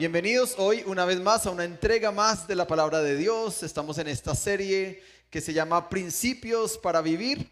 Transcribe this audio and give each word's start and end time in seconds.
Bienvenidos 0.00 0.54
hoy 0.56 0.82
una 0.86 1.04
vez 1.04 1.20
más 1.20 1.44
a 1.44 1.50
una 1.50 1.64
entrega 1.64 2.10
más 2.10 2.48
de 2.48 2.54
la 2.54 2.66
palabra 2.66 3.02
de 3.02 3.18
Dios. 3.18 3.62
Estamos 3.62 3.98
en 3.98 4.08
esta 4.08 4.34
serie 4.34 5.02
que 5.28 5.42
se 5.42 5.52
llama 5.52 5.90
Principios 5.90 6.78
para 6.78 7.02
Vivir. 7.02 7.50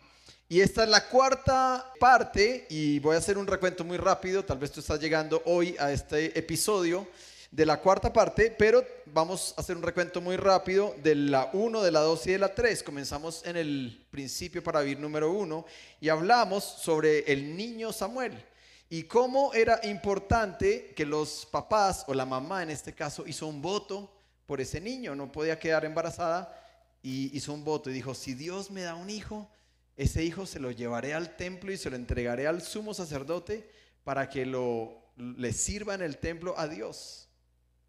Y 0.48 0.62
esta 0.62 0.84
es 0.84 0.88
la 0.88 1.08
cuarta 1.08 1.92
parte 2.00 2.66
y 2.70 3.00
voy 3.00 3.16
a 3.16 3.18
hacer 3.18 3.36
un 3.36 3.46
recuento 3.46 3.84
muy 3.84 3.98
rápido. 3.98 4.46
Tal 4.46 4.56
vez 4.56 4.72
tú 4.72 4.80
estás 4.80 4.98
llegando 4.98 5.42
hoy 5.44 5.76
a 5.78 5.92
este 5.92 6.38
episodio 6.38 7.06
de 7.50 7.66
la 7.66 7.82
cuarta 7.82 8.14
parte, 8.14 8.56
pero 8.58 8.82
vamos 9.04 9.52
a 9.58 9.60
hacer 9.60 9.76
un 9.76 9.82
recuento 9.82 10.22
muy 10.22 10.38
rápido 10.38 10.94
de 11.02 11.16
la 11.16 11.50
1, 11.52 11.82
de 11.82 11.90
la 11.90 12.00
2 12.00 12.28
y 12.28 12.32
de 12.32 12.38
la 12.38 12.54
3. 12.54 12.82
Comenzamos 12.82 13.44
en 13.44 13.58
el 13.58 14.06
principio 14.10 14.62
para 14.62 14.80
vivir 14.80 15.00
número 15.00 15.30
1 15.32 15.66
y 16.00 16.08
hablamos 16.08 16.64
sobre 16.64 17.30
el 17.30 17.54
niño 17.54 17.92
Samuel 17.92 18.42
y 18.90 19.04
cómo 19.04 19.52
era 19.52 19.80
importante 19.84 20.94
que 20.94 21.04
los 21.04 21.46
papás 21.46 22.04
o 22.08 22.14
la 22.14 22.24
mamá 22.24 22.62
en 22.62 22.70
este 22.70 22.94
caso 22.94 23.26
hizo 23.26 23.46
un 23.46 23.60
voto 23.60 24.12
por 24.46 24.60
ese 24.60 24.80
niño, 24.80 25.14
no 25.14 25.30
podía 25.30 25.58
quedar 25.58 25.84
embarazada 25.84 26.54
y 27.02 27.36
hizo 27.36 27.52
un 27.52 27.64
voto 27.64 27.90
y 27.90 27.92
dijo, 27.92 28.14
si 28.14 28.34
Dios 28.34 28.70
me 28.70 28.82
da 28.82 28.94
un 28.94 29.10
hijo, 29.10 29.50
ese 29.96 30.24
hijo 30.24 30.46
se 30.46 30.58
lo 30.58 30.70
llevaré 30.70 31.12
al 31.12 31.36
templo 31.36 31.70
y 31.70 31.76
se 31.76 31.90
lo 31.90 31.96
entregaré 31.96 32.46
al 32.46 32.62
sumo 32.62 32.94
sacerdote 32.94 33.70
para 34.04 34.28
que 34.28 34.46
lo 34.46 35.08
le 35.18 35.52
sirva 35.52 35.94
en 35.94 36.02
el 36.02 36.18
templo 36.18 36.54
a 36.56 36.68
Dios. 36.68 37.28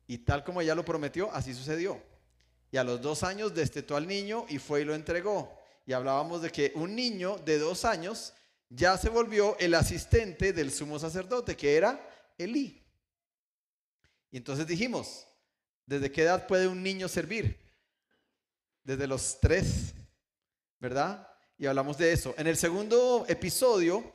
Y 0.08 0.20
tal 0.20 0.44
como 0.44 0.62
ella 0.62 0.76
lo 0.76 0.84
prometió, 0.84 1.32
así 1.32 1.54
sucedió. 1.54 2.02
Y 2.72 2.78
a 2.78 2.84
los 2.84 3.02
dos 3.02 3.24
años 3.24 3.54
destetó 3.54 3.96
al 3.96 4.08
niño 4.08 4.46
y 4.50 4.58
fue 4.58 4.82
y 4.82 4.86
lo 4.86 4.96
entregó. 4.96 5.56
Y 5.86 5.94
hablábamos 5.94 6.42
de 6.42 6.52
que 6.52 6.72
un 6.76 6.96
niño 6.96 7.38
de 7.46 7.60
dos 7.60 7.86
años 7.86 8.34
ya 8.70 8.98
se 8.98 9.10
volvió 9.10 9.58
el 9.60 9.74
asistente 9.74 10.54
del 10.54 10.72
sumo 10.72 11.00
sacerdote, 11.00 11.58
que 11.58 11.76
era 11.76 12.00
Elí. 12.38 12.86
Y 14.32 14.38
entonces 14.38 14.68
dijimos, 14.68 15.28
¿desde 15.86 16.12
qué 16.12 16.22
edad 16.22 16.48
puede 16.48 16.68
un 16.68 16.84
niño 16.84 17.08
servir? 17.08 17.60
Desde 18.84 19.08
los 19.08 19.40
tres, 19.42 19.94
¿verdad? 20.80 21.28
Y 21.58 21.66
hablamos 21.66 21.98
de 21.98 22.14
eso. 22.14 22.36
En 22.38 22.48
el 22.48 22.58
segundo 22.58 23.26
episodio 23.28 24.14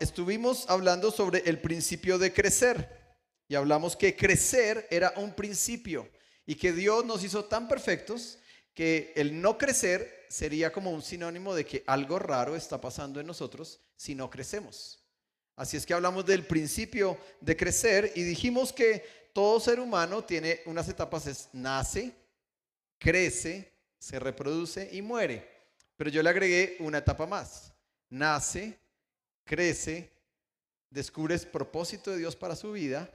estuvimos 0.00 0.64
hablando 0.68 1.10
sobre 1.10 1.40
el 1.40 1.60
principio 1.60 2.18
de 2.18 2.32
crecer. 2.32 3.02
Y 3.48 3.56
hablamos 3.56 3.96
que 3.96 4.16
crecer 4.16 4.86
era 4.90 5.12
un 5.16 5.34
principio 5.34 6.08
y 6.46 6.54
que 6.54 6.72
Dios 6.72 7.04
nos 7.04 7.24
hizo 7.24 7.44
tan 7.44 7.68
perfectos 7.68 8.38
que 8.72 9.12
el 9.16 9.40
no 9.40 9.58
crecer 9.58 10.23
sería 10.34 10.72
como 10.72 10.90
un 10.90 11.00
sinónimo 11.00 11.54
de 11.54 11.64
que 11.64 11.84
algo 11.86 12.18
raro 12.18 12.56
está 12.56 12.80
pasando 12.80 13.20
en 13.20 13.26
nosotros 13.28 13.78
si 13.94 14.16
no 14.16 14.28
crecemos. 14.28 15.00
Así 15.54 15.76
es 15.76 15.86
que 15.86 15.94
hablamos 15.94 16.26
del 16.26 16.44
principio 16.44 17.16
de 17.40 17.56
crecer 17.56 18.10
y 18.16 18.24
dijimos 18.24 18.72
que 18.72 19.30
todo 19.32 19.60
ser 19.60 19.78
humano 19.78 20.24
tiene 20.24 20.60
unas 20.66 20.88
etapas, 20.88 21.28
es 21.28 21.48
nace, 21.52 22.12
crece, 22.98 23.72
se 24.00 24.18
reproduce 24.18 24.88
y 24.92 25.02
muere. 25.02 25.48
Pero 25.96 26.10
yo 26.10 26.20
le 26.20 26.30
agregué 26.30 26.78
una 26.80 26.98
etapa 26.98 27.28
más. 27.28 27.72
Nace, 28.10 28.76
crece, 29.44 30.10
descubres 30.90 31.46
propósito 31.46 32.10
de 32.10 32.18
Dios 32.18 32.34
para 32.34 32.56
su 32.56 32.72
vida 32.72 33.08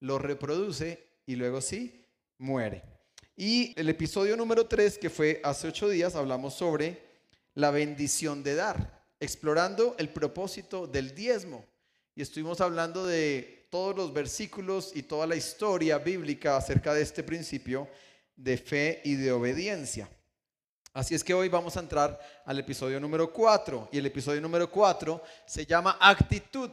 lo 0.00 0.18
reproduce 0.18 1.02
y 1.24 1.36
luego 1.36 1.62
sí, 1.62 2.04
muere. 2.36 2.82
Y 3.36 3.72
el 3.80 3.88
episodio 3.88 4.36
número 4.36 4.66
3, 4.66 4.98
que 4.98 5.08
fue 5.08 5.40
hace 5.42 5.68
ocho 5.68 5.88
días, 5.88 6.14
hablamos 6.14 6.52
sobre 6.54 7.00
la 7.54 7.70
bendición 7.70 8.42
de 8.42 8.54
dar, 8.54 9.06
explorando 9.20 9.96
el 9.98 10.10
propósito 10.10 10.86
del 10.86 11.14
diezmo. 11.14 11.64
Y 12.14 12.20
estuvimos 12.20 12.60
hablando 12.60 13.06
de 13.06 13.68
todos 13.70 13.96
los 13.96 14.12
versículos 14.12 14.92
y 14.94 15.04
toda 15.04 15.26
la 15.26 15.34
historia 15.34 15.96
bíblica 15.96 16.58
acerca 16.58 16.92
de 16.92 17.00
este 17.00 17.22
principio 17.22 17.88
de 18.36 18.58
fe 18.58 19.00
y 19.02 19.14
de 19.14 19.32
obediencia. 19.32 20.10
Así 20.92 21.14
es 21.14 21.24
que 21.24 21.32
hoy 21.32 21.48
vamos 21.48 21.74
a 21.78 21.80
entrar 21.80 22.20
al 22.44 22.58
episodio 22.58 23.00
número 23.00 23.32
4 23.32 23.88
y 23.92 23.98
el 23.98 24.04
episodio 24.04 24.42
número 24.42 24.70
4 24.70 25.22
se 25.46 25.64
llama 25.64 25.96
actitud. 25.98 26.70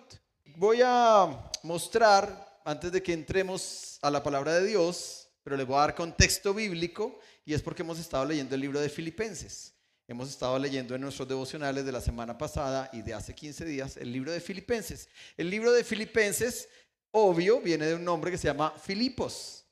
Voy 0.58 0.82
a 0.84 1.50
mostrar 1.64 2.60
antes 2.66 2.92
de 2.92 3.02
que 3.02 3.14
entremos 3.14 3.98
a 4.02 4.12
la 4.12 4.22
palabra 4.22 4.56
de 4.56 4.68
Dios, 4.68 5.29
pero 5.44 5.58
les 5.58 5.66
voy 5.66 5.78
a 5.78 5.82
dar 5.82 5.96
contexto 5.96 6.54
bíblico 6.54 7.20
y 7.46 7.54
es 7.54 7.62
porque 7.62 7.82
hemos 7.82 8.00
estado 8.00 8.26
leyendo 8.26 8.56
el 8.56 8.62
libro 8.62 8.80
de 8.80 8.90
Filipenses. 8.90 9.74
Hemos 10.08 10.30
estado 10.30 10.58
leyendo 10.58 10.96
en 10.96 11.02
nuestros 11.02 11.28
devocionales 11.28 11.86
de 11.86 11.92
la 11.92 12.02
semana 12.02 12.36
pasada 12.36 12.90
y 12.92 13.04
de 13.04 13.14
hace 13.14 13.36
15 13.36 13.64
días 13.64 13.96
el 13.98 14.12
libro 14.12 14.32
de 14.32 14.42
Filipenses. 14.42 15.08
El 15.38 15.52
libro 15.52 15.72
de 15.72 15.84
Filipenses, 15.84 16.68
obvio, 17.12 17.62
viene 17.62 17.86
de 17.86 17.94
un 17.94 18.04
nombre 18.04 18.32
que 18.32 18.38
se 18.40 18.48
llama 18.48 18.74
Filipos. 18.84 19.66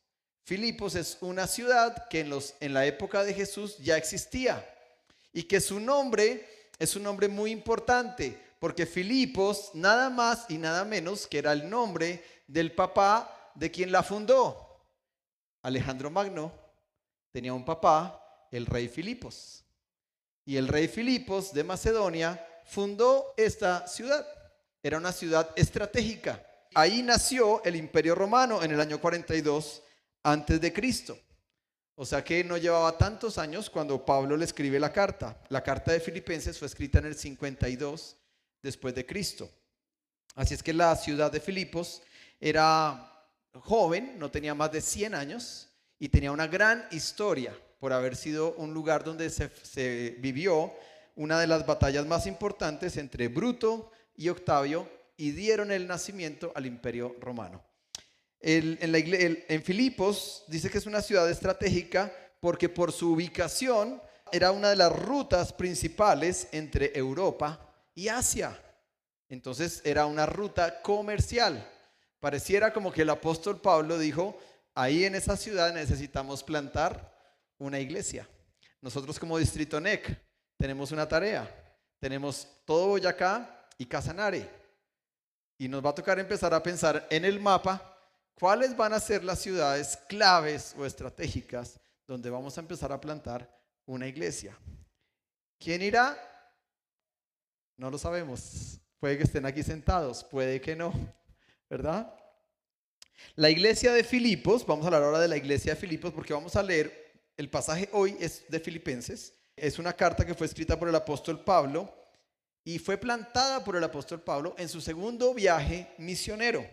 Filipos 0.43 0.95
es 0.95 1.17
una 1.21 1.47
ciudad 1.47 2.07
que 2.07 2.19
en, 2.21 2.73
la 2.73 2.85
época 2.85 3.23
de 3.23 3.33
Jesús 3.33 3.77
ya 3.79 3.97
existía 3.97 4.63
y 5.33 5.43
que 5.43 5.59
su 5.59 5.79
nombre 5.79 6.47
es 6.77 6.95
un 6.95 7.03
nombre 7.03 7.27
muy 7.27 7.51
importante 7.51 8.39
porque 8.59 8.85
Filipos 8.85 9.71
nada 9.73 10.09
más 10.09 10.45
y 10.49 10.57
nada 10.57 10.85
menos 10.85 11.27
que 11.27 11.39
era 11.39 11.51
el 11.51 11.69
nombre 11.69 12.23
del 12.47 12.73
papá 12.73 13.51
de 13.55 13.71
quien 13.71 13.91
la 13.91 14.03
fundó. 14.03 14.66
Alejandro 15.67 16.09
Magno 16.09 16.53
tenía 17.29 17.53
un 17.53 17.65
papá, 17.65 18.47
el 18.53 18.65
rey 18.65 18.87
Filipos. 18.87 19.65
Y 20.45 20.55
el 20.55 20.69
rey 20.69 20.87
Filipos 20.87 21.51
de 21.51 21.65
Macedonia 21.65 22.41
fundó 22.63 23.33
esta 23.35 23.85
ciudad. 23.85 24.25
Era 24.81 24.97
una 24.97 25.11
ciudad 25.11 25.49
estratégica. 25.57 26.41
Ahí 26.73 27.03
nació 27.03 27.61
el 27.65 27.75
Imperio 27.75 28.15
Romano 28.15 28.63
en 28.63 28.71
el 28.71 28.79
año 28.79 29.01
42 29.01 29.83
antes 30.23 30.61
de 30.61 30.71
Cristo. 30.71 31.19
O 31.95 32.05
sea 32.05 32.23
que 32.23 32.45
no 32.45 32.55
llevaba 32.55 32.97
tantos 32.97 33.37
años 33.37 33.69
cuando 33.69 34.05
Pablo 34.05 34.37
le 34.37 34.45
escribe 34.45 34.79
la 34.79 34.93
carta. 34.93 35.37
La 35.49 35.61
carta 35.61 35.91
de 35.91 35.99
Filipenses 35.99 36.57
fue 36.57 36.69
escrita 36.69 36.99
en 36.99 37.07
el 37.07 37.15
52 37.15 38.15
después 38.63 38.95
de 38.95 39.05
Cristo. 39.05 39.49
Así 40.33 40.53
es 40.53 40.63
que 40.63 40.73
la 40.73 40.95
ciudad 40.95 41.29
de 41.29 41.41
Filipos 41.41 42.01
era 42.39 43.16
joven, 43.61 44.17
no 44.17 44.31
tenía 44.31 44.53
más 44.53 44.71
de 44.71 44.81
100 44.81 45.15
años 45.15 45.69
y 45.99 46.09
tenía 46.09 46.31
una 46.31 46.47
gran 46.47 46.87
historia 46.91 47.53
por 47.79 47.93
haber 47.93 48.15
sido 48.15 48.53
un 48.55 48.73
lugar 48.73 49.03
donde 49.03 49.29
se, 49.29 50.15
vivió 50.19 50.73
una 51.15 51.39
de 51.39 51.47
las 51.47 51.65
batallas 51.65 52.05
más 52.05 52.27
importantes 52.27 52.97
entre 52.97 53.27
Bruto 53.27 53.91
y 54.15 54.29
Octavio 54.29 54.89
y 55.15 55.31
dieron 55.31 55.71
el 55.71 55.87
nacimiento 55.87 56.51
al 56.55 56.65
imperio 56.65 57.15
romano. 57.19 57.63
en, 58.39 59.63
Filipos 59.63 60.43
dice 60.47 60.69
que 60.69 60.77
es 60.77 60.85
una 60.85 61.01
ciudad 61.01 61.29
estratégica 61.29 62.11
porque 62.39 62.69
por 62.69 62.91
su 62.91 63.13
ubicación 63.13 64.01
era 64.31 64.51
una 64.51 64.69
de 64.69 64.75
las 64.75 64.91
rutas 64.91 65.53
principales 65.53 66.47
entre 66.51 66.97
Europa 66.97 67.59
y 67.95 68.07
Asia. 68.09 68.59
Entonces 69.29 69.81
era 69.83 70.05
una 70.05 70.25
ruta 70.25 70.81
comercial. 70.81 71.67
Pareciera 72.19 72.73
como 72.73 72.91
que 72.91 73.03
el 73.03 73.09
apóstol 73.09 73.61
Pablo 73.61 73.97
dijo, 73.97 74.37
ahí 74.73 75.05
en 75.05 75.15
esa 75.15 75.37
ciudad 75.37 75.73
necesitamos 75.73 76.43
plantar 76.43 77.15
una 77.57 77.79
iglesia. 77.79 78.27
Nosotros 78.81 79.19
como 79.19 79.37
Distrito 79.37 79.79
NEC 79.79 80.19
tenemos 80.57 80.91
una 80.91 81.07
tarea. 81.07 81.49
Tenemos 81.99 82.47
todo 82.65 82.87
Boyacá 82.87 83.67
y 83.77 83.85
Casanare. 83.85 84.49
Y 85.57 85.67
nos 85.67 85.83
va 85.83 85.89
a 85.89 85.95
tocar 85.95 86.19
empezar 86.19 86.53
a 86.53 86.61
pensar 86.61 87.07
en 87.09 87.25
el 87.25 87.39
mapa 87.39 87.97
cuáles 88.35 88.75
van 88.77 88.93
a 88.93 88.99
ser 88.99 89.23
las 89.23 89.39
ciudades 89.39 89.97
claves 90.07 90.75
o 90.77 90.85
estratégicas 90.85 91.79
donde 92.07 92.29
vamos 92.29 92.57
a 92.57 92.61
empezar 92.61 92.91
a 92.91 93.01
plantar 93.01 93.49
una 93.85 94.07
iglesia. 94.07 94.57
¿Quién 95.59 95.81
irá? 95.81 96.17
No 97.75 97.89
lo 97.89 97.97
sabemos. 97.97 98.79
Puede 98.99 99.17
que 99.17 99.23
estén 99.23 99.45
aquí 99.45 99.63
sentados, 99.63 100.23
puede 100.23 100.61
que 100.61 100.75
no. 100.75 100.93
¿Verdad? 101.69 102.13
La 103.35 103.49
iglesia 103.49 103.93
de 103.93 104.03
Filipos, 104.03 104.65
vamos 104.65 104.85
a 104.85 104.87
hablar 104.87 105.03
ahora 105.03 105.19
de 105.19 105.27
la 105.27 105.37
iglesia 105.37 105.73
de 105.73 105.79
Filipos 105.79 106.13
porque 106.13 106.33
vamos 106.33 106.55
a 106.55 106.63
leer, 106.63 107.05
el 107.35 107.49
pasaje 107.49 107.89
hoy 107.93 108.15
es 108.19 108.45
de 108.49 108.59
Filipenses, 108.59 109.33
es 109.55 109.79
una 109.79 109.93
carta 109.93 110.25
que 110.25 110.33
fue 110.33 110.47
escrita 110.47 110.77
por 110.77 110.87
el 110.87 110.95
apóstol 110.95 111.43
Pablo 111.43 111.93
y 112.63 112.79
fue 112.79 112.97
plantada 112.97 113.63
por 113.63 113.75
el 113.75 113.83
apóstol 113.83 114.21
Pablo 114.21 114.55
en 114.57 114.69
su 114.69 114.81
segundo 114.81 115.33
viaje 115.33 115.93
misionero. 115.97 116.67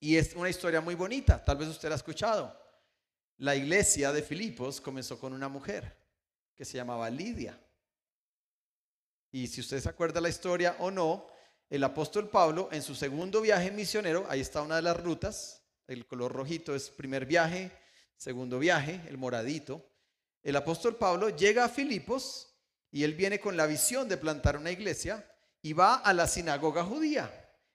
Y 0.00 0.16
es 0.16 0.34
una 0.34 0.50
historia 0.50 0.80
muy 0.80 0.94
bonita, 0.94 1.42
tal 1.42 1.56
vez 1.56 1.68
usted 1.68 1.88
la 1.88 1.94
ha 1.94 1.96
escuchado. 1.96 2.60
La 3.38 3.56
iglesia 3.56 4.12
de 4.12 4.22
Filipos 4.22 4.80
comenzó 4.80 5.18
con 5.18 5.32
una 5.32 5.48
mujer 5.48 5.96
que 6.54 6.64
se 6.64 6.76
llamaba 6.76 7.10
Lidia. 7.10 7.58
Y 9.32 9.46
si 9.46 9.60
usted 9.60 9.80
se 9.80 9.88
acuerda 9.88 10.20
la 10.20 10.28
historia 10.28 10.76
o 10.78 10.90
no, 10.90 11.26
el 11.70 11.82
apóstol 11.84 12.28
Pablo 12.28 12.68
en 12.72 12.82
su 12.82 12.94
segundo 12.94 13.40
viaje 13.40 13.70
misionero, 13.70 14.26
ahí 14.28 14.40
está 14.40 14.62
una 14.62 14.76
de 14.76 14.82
las 14.82 15.02
rutas, 15.02 15.62
el 15.86 16.06
color 16.06 16.32
rojito 16.32 16.74
es 16.74 16.90
primer 16.90 17.26
viaje, 17.26 17.70
segundo 18.16 18.58
viaje, 18.58 19.00
el 19.08 19.18
moradito. 19.18 19.84
El 20.42 20.56
apóstol 20.56 20.96
Pablo 20.96 21.30
llega 21.30 21.64
a 21.64 21.68
Filipos 21.68 22.54
y 22.90 23.04
él 23.04 23.14
viene 23.14 23.40
con 23.40 23.56
la 23.56 23.66
visión 23.66 24.08
de 24.08 24.16
plantar 24.16 24.56
una 24.56 24.70
iglesia 24.70 25.28
y 25.62 25.72
va 25.72 25.96
a 25.96 26.12
la 26.12 26.26
sinagoga 26.26 26.84
judía. 26.84 27.30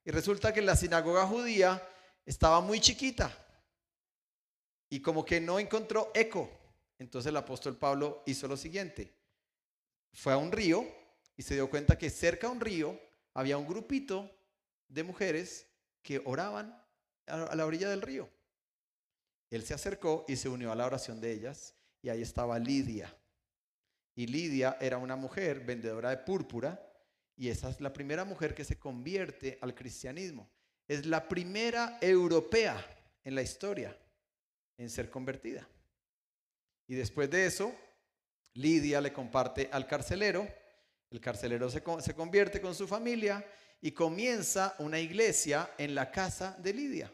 Y 0.05 0.11
resulta 0.11 0.53
que 0.53 0.61
la 0.61 0.75
sinagoga 0.75 1.25
judía 1.25 1.85
estaba 2.25 2.61
muy 2.61 2.79
chiquita, 2.79 3.35
y 4.89 5.01
como 5.01 5.23
que 5.23 5.39
no 5.39 5.59
encontró 5.59 6.11
eco. 6.13 6.49
Entonces 6.97 7.29
el 7.29 7.37
apóstol 7.37 7.77
Pablo 7.77 8.23
hizo 8.25 8.47
lo 8.47 8.57
siguiente. 8.57 9.13
Fue 10.13 10.33
a 10.33 10.37
un 10.37 10.51
río 10.51 10.85
y 11.37 11.43
se 11.43 11.53
dio 11.53 11.69
cuenta 11.69 11.97
que 11.97 12.09
cerca 12.09 12.47
a 12.47 12.51
un 12.51 12.59
río 12.59 12.99
había 13.39 13.57
un 13.57 13.65
grupito 13.65 14.29
de 14.89 15.01
mujeres 15.03 15.65
que 16.01 16.21
oraban 16.25 16.77
a 17.25 17.55
la 17.55 17.65
orilla 17.65 17.89
del 17.89 18.01
río. 18.01 18.29
Él 19.49 19.63
se 19.63 19.73
acercó 19.73 20.25
y 20.27 20.35
se 20.35 20.49
unió 20.49 20.73
a 20.73 20.75
la 20.75 20.85
oración 20.85 21.21
de 21.21 21.31
ellas 21.31 21.73
y 22.01 22.09
ahí 22.09 22.21
estaba 22.21 22.59
Lidia. 22.59 23.15
Y 24.13 24.27
Lidia 24.27 24.77
era 24.81 24.97
una 24.97 25.15
mujer 25.15 25.61
vendedora 25.61 26.09
de 26.09 26.17
púrpura 26.17 26.85
y 27.37 27.47
esa 27.47 27.69
es 27.69 27.79
la 27.79 27.93
primera 27.93 28.25
mujer 28.25 28.53
que 28.53 28.65
se 28.65 28.77
convierte 28.77 29.57
al 29.61 29.73
cristianismo. 29.73 30.51
Es 30.85 31.05
la 31.05 31.25
primera 31.29 31.97
europea 32.01 32.75
en 33.23 33.35
la 33.35 33.41
historia 33.41 33.97
en 34.77 34.89
ser 34.89 35.09
convertida. 35.09 35.65
Y 36.87 36.95
después 36.95 37.29
de 37.29 37.45
eso, 37.45 37.73
Lidia 38.53 38.99
le 38.99 39.13
comparte 39.13 39.69
al 39.71 39.87
carcelero, 39.87 40.45
el 41.11 41.19
carcelero 41.19 41.69
se, 41.69 41.81
convierte 41.81 42.61
con 42.61 42.75
su 42.75 42.87
familia 42.87 43.43
y 43.81 43.91
comienza 43.91 44.75
una 44.79 44.99
iglesia 44.99 45.71
en 45.77 45.95
la 45.95 46.11
casa 46.11 46.55
de 46.59 46.73
Lidia. 46.73 47.11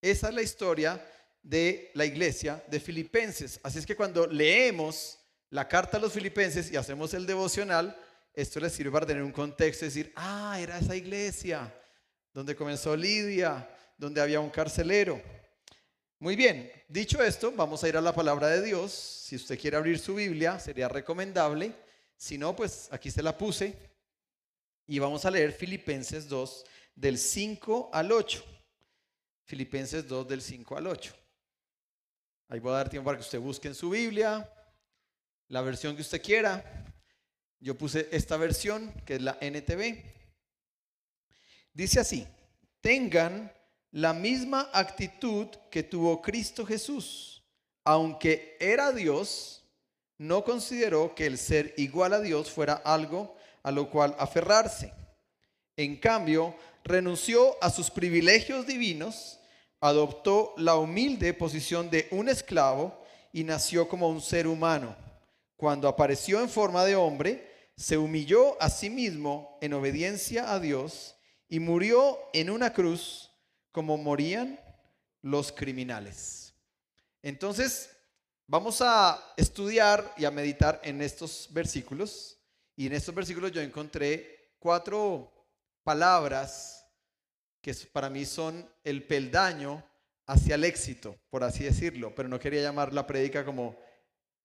Esa 0.00 0.28
es 0.28 0.34
la 0.34 0.42
historia 0.42 1.04
de 1.42 1.90
la 1.94 2.04
iglesia 2.04 2.62
de 2.68 2.78
Filipenses. 2.78 3.58
Así 3.62 3.78
es 3.78 3.86
que 3.86 3.96
cuando 3.96 4.26
leemos 4.26 5.18
la 5.50 5.66
carta 5.66 5.96
a 5.96 6.00
los 6.00 6.12
Filipenses 6.12 6.70
y 6.70 6.76
hacemos 6.76 7.14
el 7.14 7.26
devocional, 7.26 7.96
esto 8.34 8.60
les 8.60 8.72
sirve 8.72 8.92
para 8.92 9.06
tener 9.06 9.22
un 9.22 9.32
contexto 9.32 9.84
y 9.84 9.88
decir, 9.88 10.12
ah, 10.14 10.58
era 10.60 10.78
esa 10.78 10.94
iglesia 10.94 11.74
donde 12.32 12.54
comenzó 12.54 12.96
Lidia, 12.96 13.68
donde 13.96 14.20
había 14.20 14.38
un 14.38 14.50
carcelero. 14.50 15.20
Muy 16.20 16.36
bien, 16.36 16.70
dicho 16.88 17.20
esto, 17.22 17.50
vamos 17.52 17.82
a 17.82 17.88
ir 17.88 17.96
a 17.96 18.00
la 18.00 18.14
palabra 18.14 18.48
de 18.48 18.62
Dios. 18.62 18.92
Si 18.92 19.34
usted 19.34 19.58
quiere 19.58 19.76
abrir 19.76 19.98
su 19.98 20.14
Biblia, 20.14 20.60
sería 20.60 20.88
recomendable. 20.88 21.72
Si 22.18 22.36
no, 22.36 22.54
pues 22.54 22.88
aquí 22.90 23.10
se 23.12 23.22
la 23.22 23.38
puse. 23.38 23.78
Y 24.86 24.98
vamos 24.98 25.24
a 25.24 25.30
leer 25.30 25.52
Filipenses 25.52 26.28
2 26.28 26.64
del 26.96 27.16
5 27.16 27.90
al 27.92 28.10
8. 28.10 28.44
Filipenses 29.44 30.06
2 30.06 30.26
del 30.26 30.42
5 30.42 30.76
al 30.76 30.88
8. 30.88 31.14
Ahí 32.48 32.58
voy 32.58 32.72
a 32.72 32.78
dar 32.78 32.88
tiempo 32.90 33.06
para 33.06 33.18
que 33.18 33.24
usted 33.24 33.38
busque 33.38 33.68
en 33.68 33.74
su 33.74 33.90
Biblia 33.90 34.52
la 35.46 35.62
versión 35.62 35.94
que 35.94 36.02
usted 36.02 36.20
quiera. 36.20 36.84
Yo 37.60 37.78
puse 37.78 38.08
esta 38.10 38.36
versión, 38.36 38.92
que 39.06 39.14
es 39.14 39.22
la 39.22 39.38
NTV. 39.40 40.02
Dice 41.72 42.00
así, 42.00 42.26
tengan 42.80 43.52
la 43.92 44.12
misma 44.12 44.70
actitud 44.72 45.46
que 45.70 45.84
tuvo 45.84 46.20
Cristo 46.20 46.66
Jesús. 46.66 47.44
Aunque 47.84 48.56
era 48.58 48.92
Dios, 48.92 49.57
no 50.18 50.44
consideró 50.44 51.14
que 51.14 51.26
el 51.26 51.38
ser 51.38 51.74
igual 51.76 52.12
a 52.12 52.20
Dios 52.20 52.50
fuera 52.50 52.74
algo 52.74 53.36
a 53.62 53.70
lo 53.70 53.90
cual 53.90 54.14
aferrarse. 54.18 54.92
En 55.76 55.96
cambio, 55.96 56.54
renunció 56.84 57.56
a 57.62 57.70
sus 57.70 57.90
privilegios 57.90 58.66
divinos 58.66 59.38
adoptó 59.80 60.54
la 60.56 60.76
humilde 60.76 61.34
posición 61.34 61.90
de 61.90 62.08
un 62.10 62.28
esclavo 62.28 63.00
y 63.32 63.44
nació 63.44 63.88
como 63.88 64.08
un 64.08 64.20
ser 64.20 64.46
humano. 64.46 64.96
Cuando 65.56 65.88
apareció 65.88 66.40
en 66.40 66.48
forma 66.48 66.84
de 66.84 66.96
hombre, 66.96 67.48
se 67.76 67.96
humilló 67.96 68.60
a 68.60 68.70
sí 68.70 68.90
mismo 68.90 69.58
en 69.60 69.72
obediencia 69.72 70.52
a 70.52 70.58
Dios 70.58 71.16
y 71.48 71.60
murió 71.60 72.18
en 72.32 72.50
una 72.50 72.72
cruz 72.72 73.30
como 73.70 73.96
morían 73.96 74.58
los 75.22 75.52
criminales. 75.52 76.54
Entonces, 77.22 77.90
vamos 78.48 78.80
a 78.80 79.32
estudiar 79.36 80.12
y 80.16 80.24
a 80.24 80.30
meditar 80.30 80.80
en 80.82 81.00
estos 81.02 81.48
versículos. 81.52 82.38
Y 82.74 82.86
en 82.86 82.94
estos 82.94 83.14
versículos 83.14 83.52
yo 83.52 83.60
encontré 83.60 84.54
cuatro 84.58 85.32
palabras 85.84 86.84
que 87.60 87.74
para 87.92 88.08
mí 88.08 88.24
son 88.24 88.68
el 88.82 89.06
peldaño 89.06 89.84
hacia 90.26 90.56
el 90.56 90.64
éxito, 90.64 91.16
por 91.30 91.44
así 91.44 91.64
decirlo, 91.64 92.14
pero 92.14 92.28
no 92.28 92.38
quería 92.38 92.62
llamar 92.62 92.92
la 92.92 93.06
prédica 93.06 93.44
como 93.44 93.76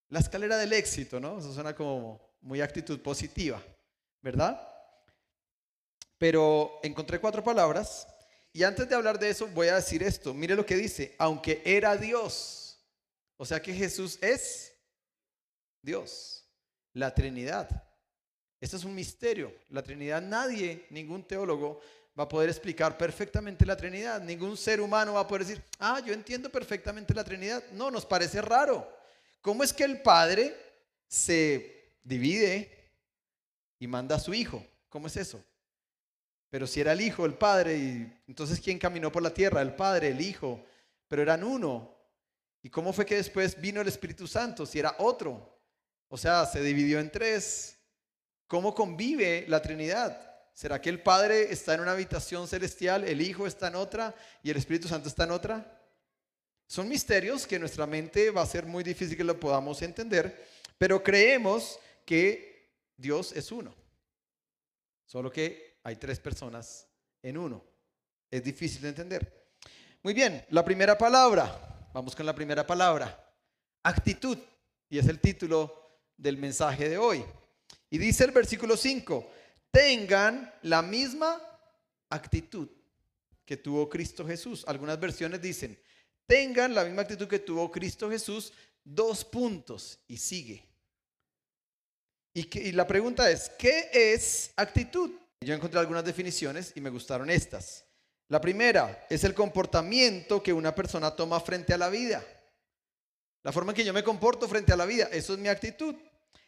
la 0.09 0.19
escalera 0.19 0.57
del 0.57 0.73
éxito, 0.73 1.19
¿no? 1.19 1.39
Eso 1.39 1.53
suena 1.53 1.75
como 1.75 2.35
muy 2.41 2.61
actitud 2.61 3.01
positiva, 3.01 3.61
¿verdad? 4.21 4.61
Pero 6.17 6.79
encontré 6.83 7.19
cuatro 7.19 7.43
palabras 7.43 8.07
y 8.51 8.63
antes 8.63 8.87
de 8.87 8.95
hablar 8.95 9.19
de 9.19 9.29
eso 9.29 9.47
voy 9.47 9.67
a 9.67 9.75
decir 9.75 10.03
esto, 10.03 10.33
mire 10.33 10.55
lo 10.55 10.65
que 10.65 10.75
dice, 10.75 11.15
aunque 11.17 11.61
era 11.65 11.97
Dios, 11.97 12.62
o 13.43 13.45
sea 13.45 13.61
que 13.61 13.73
Jesús 13.73 14.17
es 14.21 14.73
Dios, 15.81 16.45
la 16.93 17.13
Trinidad. 17.13 17.67
Esto 18.61 18.77
es 18.77 18.85
un 18.85 18.95
misterio, 18.95 19.53
la 19.67 19.83
Trinidad 19.83 20.21
nadie, 20.21 20.87
ningún 20.91 21.27
teólogo 21.27 21.81
va 22.17 22.23
a 22.23 22.29
poder 22.29 22.47
explicar 22.47 22.97
perfectamente 22.97 23.65
la 23.65 23.75
Trinidad. 23.75 24.21
Ningún 24.21 24.55
ser 24.55 24.79
humano 24.79 25.15
va 25.15 25.19
a 25.19 25.27
poder 25.27 25.45
decir, 25.45 25.61
ah, 25.79 26.01
yo 26.05 26.13
entiendo 26.13 26.49
perfectamente 26.49 27.13
la 27.13 27.25
Trinidad. 27.25 27.61
No, 27.73 27.91
nos 27.91 28.05
parece 28.05 28.41
raro. 28.41 28.89
¿Cómo 29.41 29.61
es 29.65 29.73
que 29.73 29.83
el 29.83 30.01
Padre 30.01 30.55
se 31.05 31.97
divide 32.01 32.71
y 33.77 33.87
manda 33.87 34.15
a 34.15 34.19
su 34.19 34.33
Hijo? 34.33 34.65
¿Cómo 34.87 35.07
es 35.07 35.17
eso? 35.17 35.43
Pero 36.49 36.65
si 36.65 36.79
era 36.79 36.93
el 36.93 37.01
Hijo, 37.01 37.25
el 37.25 37.33
Padre, 37.33 37.77
y 37.77 38.21
entonces 38.25 38.61
¿quién 38.61 38.79
caminó 38.79 39.11
por 39.11 39.21
la 39.21 39.33
tierra? 39.33 39.61
El 39.61 39.75
Padre, 39.75 40.11
el 40.11 40.21
Hijo, 40.21 40.63
pero 41.09 41.21
eran 41.21 41.43
uno. 41.43 41.92
¿Y 42.63 42.69
cómo 42.69 42.93
fue 42.93 43.05
que 43.05 43.17
después 43.17 43.59
vino 43.59 43.81
el 43.81 43.89
Espíritu 43.89 44.25
Santo 44.25 44.65
si 44.65 44.79
era 44.79 44.95
otro? 44.99 45.59
O 46.07 46.17
sea, 46.17 46.45
se 46.45 46.61
dividió 46.61 46.99
en 46.99 47.11
tres. 47.11 47.77
¿Cómo 48.47 48.73
convive 48.73 49.45
la 49.49 49.61
Trinidad? 49.61 50.31
¿Será 50.53 50.79
que 50.79 50.89
el 50.89 51.01
Padre 51.01 51.51
está 51.51 51.73
en 51.73 51.81
una 51.81 51.91
habitación 51.91 52.47
celestial, 52.47 53.03
el 53.03 53.21
Hijo 53.21 53.45
está 53.47 53.67
en 53.67 53.75
otra 53.75 54.15
y 54.41 54.49
el 54.49 54.57
Espíritu 54.57 54.87
Santo 54.87 55.09
está 55.09 55.25
en 55.25 55.31
otra? 55.31 55.81
Son 56.65 56.87
misterios 56.87 57.45
que 57.45 57.59
nuestra 57.59 57.85
mente 57.85 58.29
va 58.29 58.43
a 58.43 58.47
ser 58.47 58.65
muy 58.65 58.83
difícil 58.83 59.17
que 59.17 59.25
lo 59.25 59.39
podamos 59.39 59.81
entender, 59.81 60.47
pero 60.77 61.03
creemos 61.03 61.77
que 62.05 62.71
Dios 62.95 63.33
es 63.33 63.51
uno. 63.51 63.75
Solo 65.05 65.29
que 65.29 65.79
hay 65.83 65.97
tres 65.97 66.19
personas 66.19 66.87
en 67.21 67.37
uno. 67.37 67.61
Es 68.31 68.41
difícil 68.41 68.81
de 68.83 68.89
entender. 68.89 69.47
Muy 70.01 70.13
bien, 70.13 70.45
la 70.49 70.63
primera 70.63 70.97
palabra. 70.97 71.72
Vamos 71.93 72.15
con 72.15 72.25
la 72.25 72.35
primera 72.35 72.65
palabra. 72.65 73.33
Actitud. 73.83 74.37
Y 74.89 74.97
es 74.97 75.07
el 75.07 75.19
título 75.19 76.01
del 76.17 76.37
mensaje 76.37 76.89
de 76.89 76.97
hoy. 76.97 77.23
Y 77.89 77.97
dice 77.97 78.25
el 78.25 78.31
versículo 78.31 78.75
5 78.75 79.29
tengan 79.73 80.53
la 80.61 80.83
misma 80.83 81.41
actitud 82.09 82.69
que 83.43 83.57
tuvo 83.57 83.89
Cristo 83.89 84.25
Jesús. 84.25 84.63
Algunas 84.67 84.99
versiones 84.99 85.41
dicen, 85.41 85.77
tengan 86.27 86.75
la 86.75 86.85
misma 86.85 87.01
actitud 87.01 87.27
que 87.27 87.39
tuvo 87.39 87.71
Cristo 87.71 88.09
Jesús, 88.09 88.53
dos 88.83 89.25
puntos 89.25 89.99
y 90.07 90.17
sigue. 90.17 90.63
Y, 92.35 92.71
la 92.71 92.85
pregunta 92.85 93.29
es, 93.29 93.49
¿qué 93.57 93.89
es 93.91 94.51
actitud? 94.55 95.11
Yo 95.41 95.53
encontré 95.53 95.79
algunas 95.79 96.05
definiciones 96.05 96.71
y 96.75 96.81
me 96.81 96.89
gustaron 96.89 97.29
estas. 97.29 97.85
La 98.33 98.41
primera 98.41 99.05
es 99.11 99.23
el 99.25 99.35
comportamiento 99.35 100.41
que 100.41 100.51
una 100.51 100.73
persona 100.73 101.15
toma 101.15 101.39
frente 101.39 101.71
a 101.71 101.77
la 101.77 101.87
vida. 101.89 102.25
La 103.43 103.51
forma 103.51 103.73
en 103.73 103.75
que 103.75 103.85
yo 103.85 103.93
me 103.93 104.03
comporto 104.03 104.47
frente 104.47 104.73
a 104.73 104.75
la 104.75 104.87
vida, 104.87 105.07
eso 105.11 105.33
es 105.33 105.39
mi 105.39 105.49
actitud. 105.49 105.93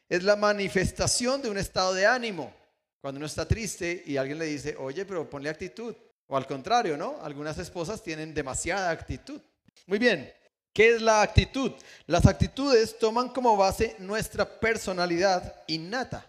Es 0.10 0.24
la 0.24 0.36
manifestación 0.36 1.44
de 1.44 1.50
un 1.52 1.60
estado 1.60 1.94
de 1.94 2.08
ánimo. 2.08 2.52
Cuando 3.00 3.20
uno 3.20 3.28
está 3.28 3.48
triste 3.48 4.02
y 4.04 4.18
alguien 4.18 4.40
le 4.40 4.46
dice, 4.46 4.76
oye, 4.80 5.06
pero 5.06 5.30
ponle 5.30 5.48
actitud. 5.48 5.96
O 6.26 6.36
al 6.36 6.48
contrario, 6.48 6.98
¿no? 6.98 7.20
Algunas 7.22 7.60
esposas 7.60 8.02
tienen 8.02 8.34
demasiada 8.34 8.90
actitud. 8.90 9.40
Muy 9.86 10.00
bien, 10.00 10.34
¿qué 10.74 10.96
es 10.96 11.04
la 11.04 11.22
actitud? 11.22 11.72
Las 12.08 12.26
actitudes 12.26 12.98
toman 12.98 13.30
como 13.30 13.56
base 13.56 13.96
nuestra 14.00 14.60
personalidad 14.60 15.64
innata. 15.68 16.26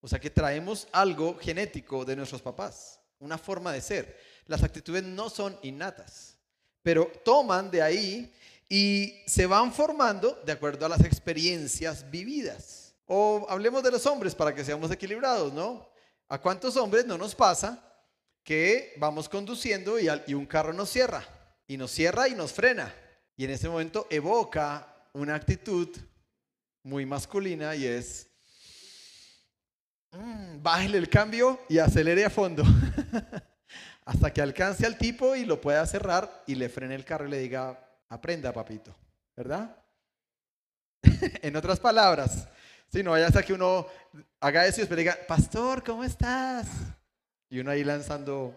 O 0.00 0.06
sea 0.06 0.20
que 0.20 0.30
traemos 0.30 0.86
algo 0.92 1.36
genético 1.36 2.04
de 2.04 2.14
nuestros 2.14 2.42
papás, 2.42 3.00
una 3.18 3.38
forma 3.38 3.72
de 3.72 3.80
ser. 3.80 4.37
Las 4.48 4.62
actitudes 4.62 5.04
no 5.04 5.28
son 5.28 5.56
innatas, 5.62 6.36
pero 6.82 7.06
toman 7.22 7.70
de 7.70 7.82
ahí 7.82 8.34
y 8.66 9.14
se 9.26 9.46
van 9.46 9.72
formando 9.72 10.40
de 10.44 10.52
acuerdo 10.52 10.86
a 10.86 10.88
las 10.88 11.04
experiencias 11.04 12.10
vividas. 12.10 12.94
O 13.06 13.46
hablemos 13.48 13.82
de 13.82 13.90
los 13.90 14.06
hombres 14.06 14.34
para 14.34 14.54
que 14.54 14.64
seamos 14.64 14.90
equilibrados, 14.90 15.52
¿no? 15.52 15.86
¿A 16.28 16.38
cuántos 16.38 16.76
hombres 16.78 17.04
no 17.04 17.18
nos 17.18 17.34
pasa 17.34 17.82
que 18.42 18.94
vamos 18.96 19.28
conduciendo 19.28 19.98
y, 19.98 20.08
un 20.34 20.46
carro 20.46 20.72
nos 20.72 20.90
cierra? 20.90 21.22
Y 21.66 21.76
nos 21.76 21.90
cierra 21.90 22.26
y 22.26 22.34
nos 22.34 22.52
frena. 22.52 22.94
Y 23.36 23.44
en 23.44 23.50
ese 23.50 23.68
momento 23.68 24.06
evoca 24.08 25.06
una 25.12 25.34
actitud 25.34 25.94
muy 26.82 27.04
masculina 27.04 27.76
y 27.76 27.86
es, 27.86 28.28
mmm, 30.12 30.66
el 30.94 31.08
cambio 31.10 31.60
y 31.68 31.78
acelere 31.78 32.24
a 32.24 32.30
fondo. 32.30 32.62
Hasta 34.08 34.32
que 34.32 34.40
alcance 34.40 34.86
al 34.86 34.96
tipo 34.96 35.36
y 35.36 35.44
lo 35.44 35.60
pueda 35.60 35.86
cerrar 35.86 36.42
y 36.46 36.54
le 36.54 36.70
frene 36.70 36.94
el 36.94 37.04
carro 37.04 37.26
y 37.26 37.30
le 37.30 37.38
diga, 37.40 37.78
Aprenda, 38.08 38.54
papito, 38.54 38.96
¿verdad? 39.36 39.76
en 41.42 41.54
otras 41.54 41.78
palabras, 41.78 42.48
si 42.90 43.02
no 43.02 43.10
vaya 43.10 43.26
hasta 43.26 43.42
que 43.42 43.52
uno 43.52 43.86
haga 44.40 44.66
eso 44.66 44.80
y 44.80 44.86
diga, 44.86 45.18
pastor, 45.28 45.84
¿cómo 45.84 46.04
estás? 46.04 46.66
Y 47.50 47.60
uno 47.60 47.70
ahí 47.70 47.84
lanzando 47.84 48.54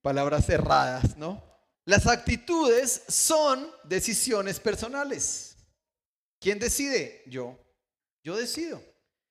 palabras 0.00 0.46
cerradas, 0.46 1.18
¿no? 1.18 1.42
Las 1.84 2.06
actitudes 2.06 3.02
son 3.08 3.70
decisiones 3.84 4.58
personales. 4.58 5.54
¿Quién 6.40 6.58
decide? 6.58 7.22
Yo. 7.26 7.58
Yo 8.24 8.38
decido. 8.38 8.82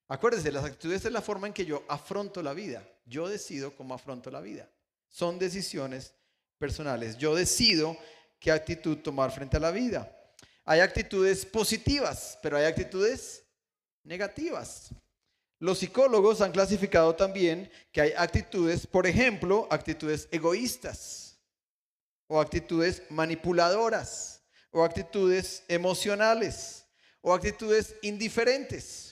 Acuérdense, 0.07 0.51
las 0.51 0.65
actitudes 0.65 1.03
es 1.03 1.11
la 1.11 1.21
forma 1.21 1.47
en 1.47 1.53
que 1.53 1.65
yo 1.65 1.83
afronto 1.87 2.43
la 2.43 2.53
vida. 2.53 2.87
Yo 3.05 3.27
decido 3.27 3.75
cómo 3.75 3.95
afronto 3.95 4.29
la 4.29 4.41
vida. 4.41 4.69
Son 5.11 5.37
decisiones 5.37 6.15
personales. 6.57 7.17
Yo 7.17 7.35
decido 7.35 7.95
qué 8.39 8.51
actitud 8.51 8.97
tomar 8.97 9.31
frente 9.31 9.57
a 9.57 9.59
la 9.59 9.69
vida. 9.71 10.17
Hay 10.65 10.79
actitudes 10.79 11.45
positivas, 11.45 12.39
pero 12.41 12.57
hay 12.57 12.65
actitudes 12.65 13.43
negativas. 14.03 14.89
Los 15.59 15.77
psicólogos 15.79 16.41
han 16.41 16.51
clasificado 16.51 17.15
también 17.15 17.69
que 17.91 18.01
hay 18.01 18.13
actitudes, 18.17 18.87
por 18.87 19.05
ejemplo, 19.05 19.67
actitudes 19.69 20.27
egoístas 20.31 21.39
o 22.27 22.39
actitudes 22.39 23.03
manipuladoras 23.09 24.41
o 24.71 24.83
actitudes 24.83 25.63
emocionales 25.67 26.85
o 27.21 27.33
actitudes 27.33 27.95
indiferentes. 28.01 29.10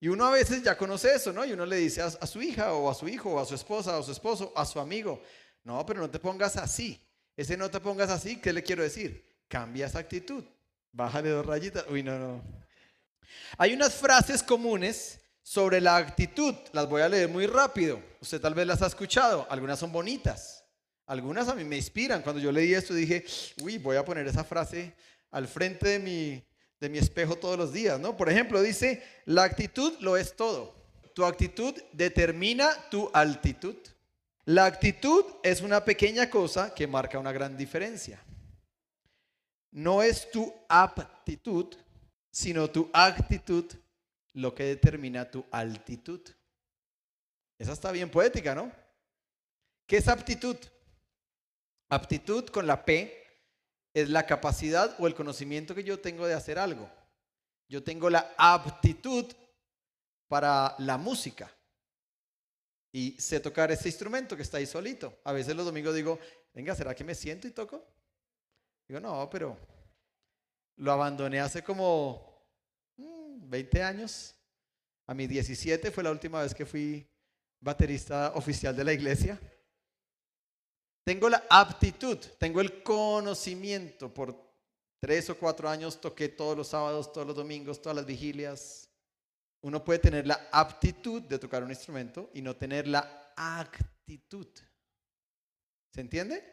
Y 0.00 0.08
uno 0.08 0.26
a 0.26 0.30
veces 0.30 0.62
ya 0.62 0.76
conoce 0.76 1.14
eso, 1.14 1.32
¿no? 1.32 1.44
Y 1.44 1.52
uno 1.52 1.66
le 1.66 1.76
dice 1.76 2.02
a, 2.02 2.26
su 2.26 2.40
hija 2.40 2.72
o 2.72 2.88
a 2.88 2.94
su 2.94 3.08
hijo 3.08 3.30
o 3.30 3.40
a 3.40 3.44
su 3.44 3.54
esposa 3.54 3.96
o 3.96 4.00
a 4.00 4.02
su 4.04 4.12
esposo, 4.12 4.52
a 4.54 4.64
su 4.64 4.78
amigo, 4.78 5.22
no, 5.64 5.84
pero 5.84 6.00
no 6.00 6.10
te 6.10 6.18
pongas 6.18 6.56
así. 6.56 7.04
Ese 7.36 7.56
no 7.56 7.70
te 7.70 7.80
pongas 7.80 8.10
así, 8.10 8.40
¿qué 8.40 8.52
le 8.52 8.62
quiero 8.62 8.82
decir? 8.82 9.38
Cambia 9.48 9.86
esa 9.86 9.98
actitud. 9.98 10.44
Bájale 10.92 11.30
dos 11.30 11.46
rayitas. 11.46 11.84
Uy, 11.88 12.02
no, 12.02 12.18
no. 12.18 12.42
Hay 13.56 13.74
unas 13.74 13.94
frases 13.94 14.42
comunes 14.42 15.20
sobre 15.42 15.80
la 15.80 15.96
actitud. 15.96 16.54
Las 16.72 16.88
voy 16.88 17.02
a 17.02 17.08
leer 17.08 17.28
muy 17.28 17.46
rápido. 17.46 18.02
Usted 18.20 18.40
tal 18.40 18.54
vez 18.54 18.66
las 18.66 18.82
ha 18.82 18.86
escuchado. 18.86 19.46
Algunas 19.50 19.78
son 19.78 19.92
bonitas. 19.92 20.64
Algunas 21.06 21.48
a 21.48 21.54
mí 21.54 21.64
me 21.64 21.76
inspiran. 21.76 22.22
Cuando 22.22 22.40
yo 22.40 22.52
leí 22.52 22.74
esto 22.74 22.94
dije, 22.94 23.24
uy, 23.62 23.78
voy 23.78 23.96
a 23.96 24.04
poner 24.04 24.26
esa 24.26 24.44
frase 24.44 24.94
al 25.30 25.46
frente 25.46 25.88
de 25.88 25.98
mi, 25.98 26.47
de 26.80 26.88
mi 26.88 26.98
espejo 26.98 27.36
todos 27.36 27.58
los 27.58 27.72
días, 27.72 27.98
¿no? 27.98 28.16
Por 28.16 28.28
ejemplo, 28.28 28.62
dice, 28.62 29.02
la 29.24 29.44
actitud 29.44 29.94
lo 30.00 30.16
es 30.16 30.36
todo. 30.36 30.74
Tu 31.14 31.24
actitud 31.24 31.74
determina 31.92 32.70
tu 32.90 33.10
altitud. 33.12 33.76
La 34.44 34.64
actitud 34.64 35.24
es 35.42 35.60
una 35.60 35.84
pequeña 35.84 36.30
cosa 36.30 36.74
que 36.74 36.86
marca 36.86 37.18
una 37.18 37.32
gran 37.32 37.56
diferencia. 37.56 38.22
No 39.70 40.02
es 40.02 40.30
tu 40.30 40.52
aptitud, 40.68 41.74
sino 42.30 42.70
tu 42.70 42.88
actitud 42.92 43.66
lo 44.32 44.54
que 44.54 44.64
determina 44.64 45.30
tu 45.30 45.44
altitud. 45.50 46.20
Esa 47.58 47.72
está 47.72 47.90
bien 47.90 48.10
poética, 48.10 48.54
¿no? 48.54 48.70
¿Qué 49.86 49.96
es 49.96 50.06
aptitud? 50.06 50.56
Aptitud 51.88 52.46
con 52.46 52.66
la 52.66 52.84
P 52.84 53.17
es 54.00 54.08
la 54.08 54.26
capacidad 54.26 54.94
o 54.98 55.06
el 55.06 55.14
conocimiento 55.14 55.74
que 55.74 55.84
yo 55.84 56.00
tengo 56.00 56.26
de 56.26 56.34
hacer 56.34 56.58
algo. 56.58 56.90
Yo 57.68 57.82
tengo 57.82 58.08
la 58.10 58.34
aptitud 58.36 59.26
para 60.28 60.74
la 60.78 60.96
música 60.96 61.50
y 62.92 63.12
sé 63.20 63.40
tocar 63.40 63.70
ese 63.70 63.88
instrumento 63.88 64.36
que 64.36 64.42
está 64.42 64.58
ahí 64.58 64.66
solito. 64.66 65.18
A 65.24 65.32
veces 65.32 65.54
los 65.54 65.66
domingos 65.66 65.94
digo, 65.94 66.18
venga, 66.54 66.74
¿será 66.74 66.94
que 66.94 67.04
me 67.04 67.14
siento 67.14 67.46
y 67.46 67.50
toco? 67.50 67.84
Digo, 68.86 69.00
no, 69.00 69.28
pero 69.30 69.56
lo 70.76 70.92
abandoné 70.92 71.40
hace 71.40 71.62
como 71.62 72.42
20 72.96 73.78
mm, 73.78 73.82
años. 73.82 74.34
A 75.06 75.14
mis 75.14 75.28
17 75.28 75.90
fue 75.90 76.04
la 76.04 76.10
última 76.10 76.42
vez 76.42 76.54
que 76.54 76.66
fui 76.66 77.06
baterista 77.60 78.32
oficial 78.34 78.74
de 78.76 78.84
la 78.84 78.92
iglesia. 78.92 79.38
Tengo 81.08 81.30
la 81.30 81.42
aptitud, 81.48 82.18
tengo 82.38 82.60
el 82.60 82.82
conocimiento. 82.82 84.12
Por 84.12 84.36
tres 85.00 85.30
o 85.30 85.38
cuatro 85.38 85.66
años 85.66 85.98
toqué 85.98 86.28
todos 86.28 86.54
los 86.54 86.68
sábados, 86.68 87.10
todos 87.14 87.26
los 87.26 87.34
domingos, 87.34 87.80
todas 87.80 87.96
las 87.96 88.04
vigilias. 88.04 88.90
Uno 89.62 89.82
puede 89.82 90.00
tener 90.00 90.26
la 90.26 90.50
aptitud 90.52 91.22
de 91.22 91.38
tocar 91.38 91.64
un 91.64 91.70
instrumento 91.70 92.28
y 92.34 92.42
no 92.42 92.54
tener 92.54 92.86
la 92.86 93.32
actitud. 93.34 94.48
¿Se 95.94 96.02
entiende? 96.02 96.44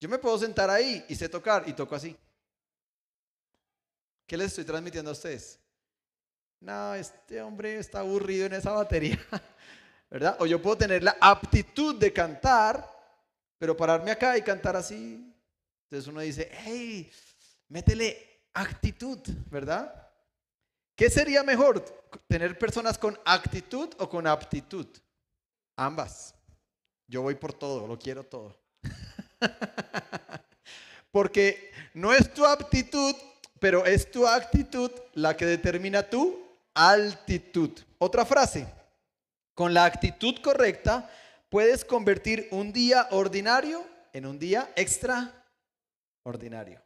Yo 0.00 0.08
me 0.08 0.18
puedo 0.18 0.36
sentar 0.36 0.68
ahí 0.68 1.06
y 1.08 1.14
sé 1.14 1.28
tocar 1.28 1.62
y 1.68 1.74
toco 1.74 1.94
así. 1.94 2.16
¿Qué 4.26 4.36
les 4.36 4.48
estoy 4.48 4.64
transmitiendo 4.64 5.10
a 5.10 5.12
ustedes? 5.12 5.60
No, 6.58 6.96
este 6.96 7.40
hombre 7.40 7.78
está 7.78 8.00
aburrido 8.00 8.46
en 8.46 8.54
esa 8.54 8.72
batería, 8.72 9.24
¿verdad? 10.10 10.38
O 10.40 10.46
yo 10.46 10.60
puedo 10.60 10.76
tener 10.76 11.04
la 11.04 11.16
aptitud 11.20 11.94
de 11.94 12.12
cantar 12.12 12.93
pero 13.58 13.76
pararme 13.76 14.10
acá 14.10 14.36
y 14.36 14.42
cantar 14.42 14.76
así, 14.76 15.34
entonces 15.84 16.08
uno 16.08 16.20
dice, 16.20 16.50
hey, 16.64 17.10
métele 17.68 18.42
actitud, 18.52 19.18
¿verdad? 19.50 20.10
¿Qué 20.96 21.10
sería 21.10 21.42
mejor? 21.42 21.84
¿Tener 22.28 22.58
personas 22.58 22.96
con 22.98 23.18
actitud 23.24 23.90
o 23.98 24.08
con 24.08 24.26
aptitud? 24.26 24.86
Ambas. 25.76 26.34
Yo 27.08 27.22
voy 27.22 27.34
por 27.34 27.52
todo, 27.52 27.86
lo 27.86 27.98
quiero 27.98 28.24
todo. 28.24 28.56
Porque 31.10 31.72
no 31.94 32.12
es 32.12 32.32
tu 32.32 32.44
aptitud, 32.46 33.14
pero 33.60 33.84
es 33.84 34.10
tu 34.10 34.26
actitud 34.26 34.90
la 35.14 35.36
que 35.36 35.46
determina 35.46 36.02
tu 36.02 36.40
altitud. 36.74 37.70
Otra 37.98 38.24
frase. 38.24 38.66
Con 39.54 39.72
la 39.72 39.84
actitud 39.84 40.36
correcta 40.42 41.08
puedes 41.54 41.84
convertir 41.84 42.48
un 42.50 42.72
día 42.72 43.06
ordinario 43.12 43.86
en 44.12 44.26
un 44.26 44.40
día 44.40 44.72
extraordinario. 44.74 46.82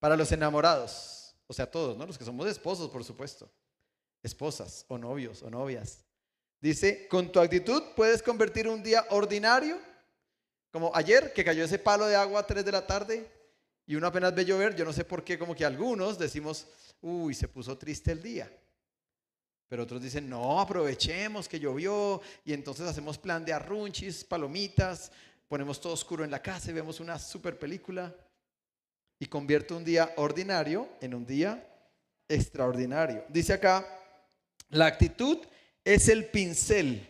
Para 0.00 0.16
los 0.16 0.32
enamorados, 0.32 1.34
o 1.46 1.52
sea, 1.52 1.70
todos, 1.70 1.98
¿no? 1.98 2.06
Los 2.06 2.16
que 2.16 2.24
somos 2.24 2.48
esposos, 2.48 2.88
por 2.88 3.04
supuesto. 3.04 3.52
Esposas 4.22 4.86
o 4.88 4.96
novios 4.96 5.42
o 5.42 5.50
novias. 5.50 6.06
Dice, 6.58 7.06
con 7.06 7.30
tu 7.30 7.38
actitud 7.38 7.82
puedes 7.94 8.22
convertir 8.22 8.66
un 8.66 8.82
día 8.82 9.04
ordinario, 9.10 9.78
como 10.70 10.90
ayer 10.96 11.34
que 11.34 11.44
cayó 11.44 11.62
ese 11.62 11.78
palo 11.78 12.06
de 12.06 12.16
agua 12.16 12.40
a 12.40 12.46
3 12.46 12.64
de 12.64 12.72
la 12.72 12.86
tarde 12.86 13.30
y 13.84 13.94
uno 13.94 14.06
apenas 14.06 14.34
ve 14.34 14.46
llover, 14.46 14.74
yo 14.74 14.86
no 14.86 14.94
sé 14.94 15.04
por 15.04 15.22
qué, 15.22 15.38
como 15.38 15.54
que 15.54 15.66
algunos 15.66 16.18
decimos, 16.18 16.66
uy, 17.02 17.34
se 17.34 17.46
puso 17.46 17.76
triste 17.76 18.12
el 18.12 18.22
día. 18.22 18.50
Pero 19.68 19.82
otros 19.82 20.02
dicen, 20.02 20.28
no, 20.28 20.60
aprovechemos 20.60 21.48
que 21.48 21.60
llovió 21.60 22.22
y 22.44 22.54
entonces 22.54 22.86
hacemos 22.86 23.18
plan 23.18 23.44
de 23.44 23.52
arrunchis, 23.52 24.24
palomitas, 24.24 25.12
ponemos 25.46 25.80
todo 25.80 25.92
oscuro 25.92 26.24
en 26.24 26.30
la 26.30 26.40
casa 26.40 26.70
y 26.70 26.74
vemos 26.74 27.00
una 27.00 27.18
super 27.18 27.58
película 27.58 28.14
y 29.18 29.26
convierte 29.26 29.74
un 29.74 29.84
día 29.84 30.14
ordinario 30.16 30.88
en 31.00 31.14
un 31.14 31.26
día 31.26 31.66
extraordinario. 32.28 33.24
Dice 33.28 33.52
acá, 33.54 33.86
la 34.70 34.86
actitud 34.86 35.38
es 35.84 36.08
el 36.08 36.26
pincel 36.26 37.06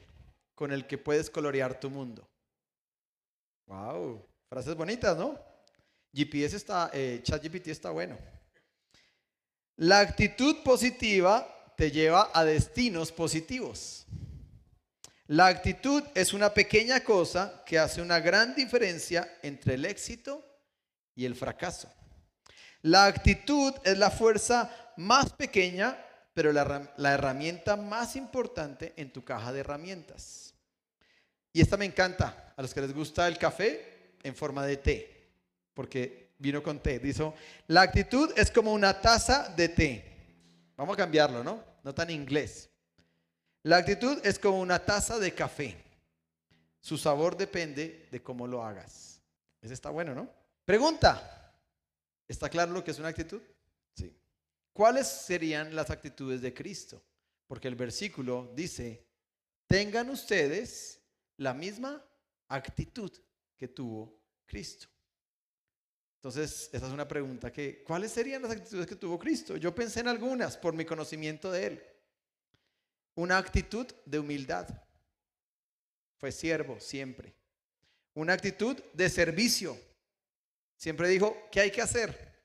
con 0.55 0.73
el 0.73 0.87
que 0.87 0.99
puedes 0.99 1.31
colorear 1.31 1.79
tu 1.79 1.91
mundo. 1.91 2.29
Wow, 3.67 4.25
frases 4.49 4.75
bonitas, 4.75 5.17
¿no? 5.17 5.39
GPS 6.13 6.57
está, 6.57 6.91
eh, 6.93 7.21
ChatGPT 7.23 7.69
está 7.69 7.91
bueno. 7.91 8.17
La 9.77 10.01
actitud 10.01 10.63
positiva 10.65 11.47
te 11.79 11.93
lleva 11.93 12.33
a 12.35 12.45
destinos 12.45 13.13
positivos. 13.13 14.05
La 15.29 15.47
actitud 15.47 16.03
es 16.13 16.33
una 16.33 16.53
pequeña 16.53 17.05
cosa 17.05 17.63
que 17.65 17.79
hace 17.79 18.03
una 18.03 18.19
gran 18.19 18.57
diferencia 18.57 19.39
entre 19.43 19.75
el 19.75 19.85
éxito 19.85 20.45
y 21.15 21.25
el 21.25 21.37
fracaso. 21.37 21.89
La 22.83 23.07
actitud 23.07 23.73
es 23.85 23.97
la 23.97 24.11
fuerza 24.11 24.93
más 24.97 25.33
pequeña, 25.35 25.97
pero 26.35 26.53
la, 26.53 27.15
herramienta 27.15 27.77
más 27.77 28.17
importante 28.17 28.93
en 28.97 29.13
tu 29.13 29.23
caja 29.23 29.53
de 29.53 29.61
herramientas. 29.61 30.55
Y 31.53 31.61
esta 31.61 31.77
me 31.77 31.85
encanta, 31.85 32.55
a 32.57 32.61
los 32.61 32.75
que 32.75 32.81
les 32.81 32.93
gusta 32.93 33.29
el 33.29 33.39
café 33.39 34.17
en 34.25 34.35
forma 34.35 34.67
de 34.67 34.79
té, 34.79 35.31
porque 35.75 36.33
vino 36.39 36.61
con 36.61 36.81
té. 36.81 36.99
Dice, 36.99 37.33
la 37.69 37.83
actitud 37.83 38.33
es 38.37 38.51
como 38.51 38.73
una 38.73 39.01
taza 39.01 39.49
de 39.51 39.69
té. 39.69 40.05
Vamos 40.77 40.95
a 40.95 40.97
cambiarlo, 40.97 41.45
¿no? 41.45 41.68
No 41.83 41.95
tan 41.95 42.11
inglés. 42.11 42.71
La 43.63 43.79
actitud 43.79 44.19
es 44.25 44.39
como 44.39 44.61
una 44.61 44.79
taza 44.79 45.19
de 45.19 45.35
café. 45.35 45.77
Su 46.81 46.97
sabor 46.97 47.37
depende 47.37 48.09
de 48.11 48.23
cómo 48.23 48.47
lo 48.47 48.65
hagas. 48.65 49.21
Ese 49.61 49.75
está 49.75 49.91
bueno, 49.91 50.15
¿no? 50.15 50.31
Pregunta. 50.65 51.55
¿Está 52.27 52.49
claro 52.49 52.73
lo 52.73 52.85
que 52.85 52.91
es 52.91 52.99
una 52.99 53.09
actitud? 53.09 53.43
Sí. 53.95 54.15
¿Cuáles 54.73 55.09
serían 55.09 55.75
las 55.75 55.91
actitudes 55.91 56.41
de 56.41 56.55
Cristo? 56.55 57.03
Porque 57.47 57.69
el 57.69 57.75
versículo 57.75 58.53
dice, 58.55 59.07
tengan 59.67 60.11
ustedes 60.11 61.01
la 61.39 61.55
misma 61.55 62.05
actitud 62.49 63.11
que 63.57 63.69
tuvo 63.69 64.21
Cristo. 64.47 64.89
Entonces, 66.19 66.69
esa 66.73 66.87
es 66.89 66.93
una 66.93 67.07
pregunta 67.07 67.53
que, 67.53 67.85
¿cuáles 67.85 68.11
serían 68.11 68.43
las 68.43 68.51
actitudes 68.51 68.89
que 68.89 68.97
tuvo 68.97 69.21
Cristo? 69.21 69.57
Yo 69.57 69.73
pensé 69.73 70.01
en 70.01 70.09
algunas 70.09 70.57
por 70.57 70.75
mi 70.75 70.85
conocimiento 70.85 71.53
de 71.53 71.67
Él. 71.67 71.83
Una 73.15 73.39
actitud 73.39 73.87
de 74.05 74.19
humildad. 74.19 74.69
Fue 76.17 76.33
siervo 76.33 76.81
siempre. 76.81 77.37
Una 78.15 78.33
actitud 78.33 78.77
de 78.95 79.09
servicio. 79.09 79.79
Siempre 80.77 81.09
dijo, 81.09 81.37
¿qué 81.53 81.61
hay 81.61 81.71
que 81.71 81.83
hacer? 81.83 82.43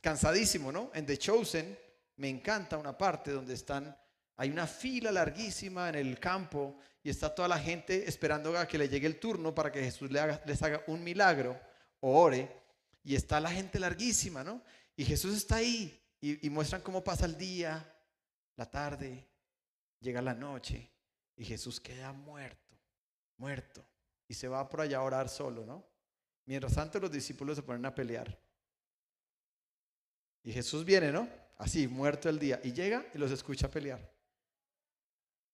Cansadísimo, 0.00 0.70
¿no? 0.70 0.92
En 0.94 1.04
The 1.04 1.18
Chosen 1.18 1.76
me 2.14 2.28
encanta 2.28 2.78
una 2.78 2.96
parte 2.96 3.32
donde 3.32 3.54
están, 3.54 3.96
hay 4.36 4.50
una 4.50 4.68
fila 4.68 5.10
larguísima 5.10 5.88
en 5.88 5.96
el 5.96 6.20
campo 6.20 6.78
y 7.02 7.10
está 7.10 7.34
toda 7.34 7.48
la 7.48 7.58
gente 7.58 8.08
esperando 8.08 8.56
a 8.56 8.68
que 8.68 8.78
le 8.78 8.88
llegue 8.88 9.08
el 9.08 9.18
turno 9.18 9.52
para 9.52 9.72
que 9.72 9.82
Jesús 9.82 10.12
les 10.12 10.62
haga 10.62 10.84
un 10.86 11.02
milagro 11.02 11.60
ore. 12.02 12.60
Y 13.02 13.14
está 13.16 13.40
la 13.40 13.50
gente 13.50 13.80
larguísima, 13.80 14.44
¿no? 14.44 14.62
Y 14.94 15.04
Jesús 15.04 15.34
está 15.34 15.56
ahí 15.56 16.00
y, 16.20 16.46
y 16.46 16.50
muestran 16.50 16.82
cómo 16.82 17.02
pasa 17.02 17.24
el 17.26 17.36
día, 17.36 17.84
la 18.56 18.70
tarde, 18.70 19.26
llega 19.98 20.20
la 20.20 20.34
noche 20.34 20.90
y 21.36 21.44
Jesús 21.44 21.80
queda 21.80 22.12
muerto, 22.12 22.76
muerto. 23.38 23.84
Y 24.28 24.34
se 24.34 24.48
va 24.48 24.68
por 24.68 24.80
allá 24.80 24.98
a 24.98 25.02
orar 25.02 25.28
solo, 25.28 25.64
¿no? 25.66 25.84
Mientras 26.46 26.74
tanto 26.74 26.98
los 27.00 27.10
discípulos 27.10 27.56
se 27.56 27.62
ponen 27.62 27.84
a 27.86 27.94
pelear. 27.94 28.38
Y 30.42 30.52
Jesús 30.52 30.84
viene, 30.84 31.12
¿no? 31.12 31.28
Así, 31.58 31.86
muerto 31.86 32.28
el 32.28 32.38
día. 32.38 32.60
Y 32.64 32.72
llega 32.72 33.06
y 33.14 33.18
los 33.18 33.30
escucha 33.30 33.70
pelear. 33.70 34.10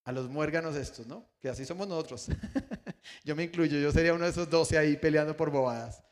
A 0.04 0.12
los 0.12 0.28
muérganos 0.28 0.74
estos, 0.76 1.06
¿no? 1.06 1.28
Que 1.40 1.48
así 1.48 1.66
somos 1.66 1.86
nosotros. 1.86 2.28
yo 3.24 3.36
me 3.36 3.44
incluyo, 3.44 3.78
yo 3.78 3.92
sería 3.92 4.14
uno 4.14 4.24
de 4.24 4.30
esos 4.30 4.48
doce 4.48 4.78
ahí 4.78 4.96
peleando 4.96 5.36
por 5.36 5.50
bobadas. 5.50 6.02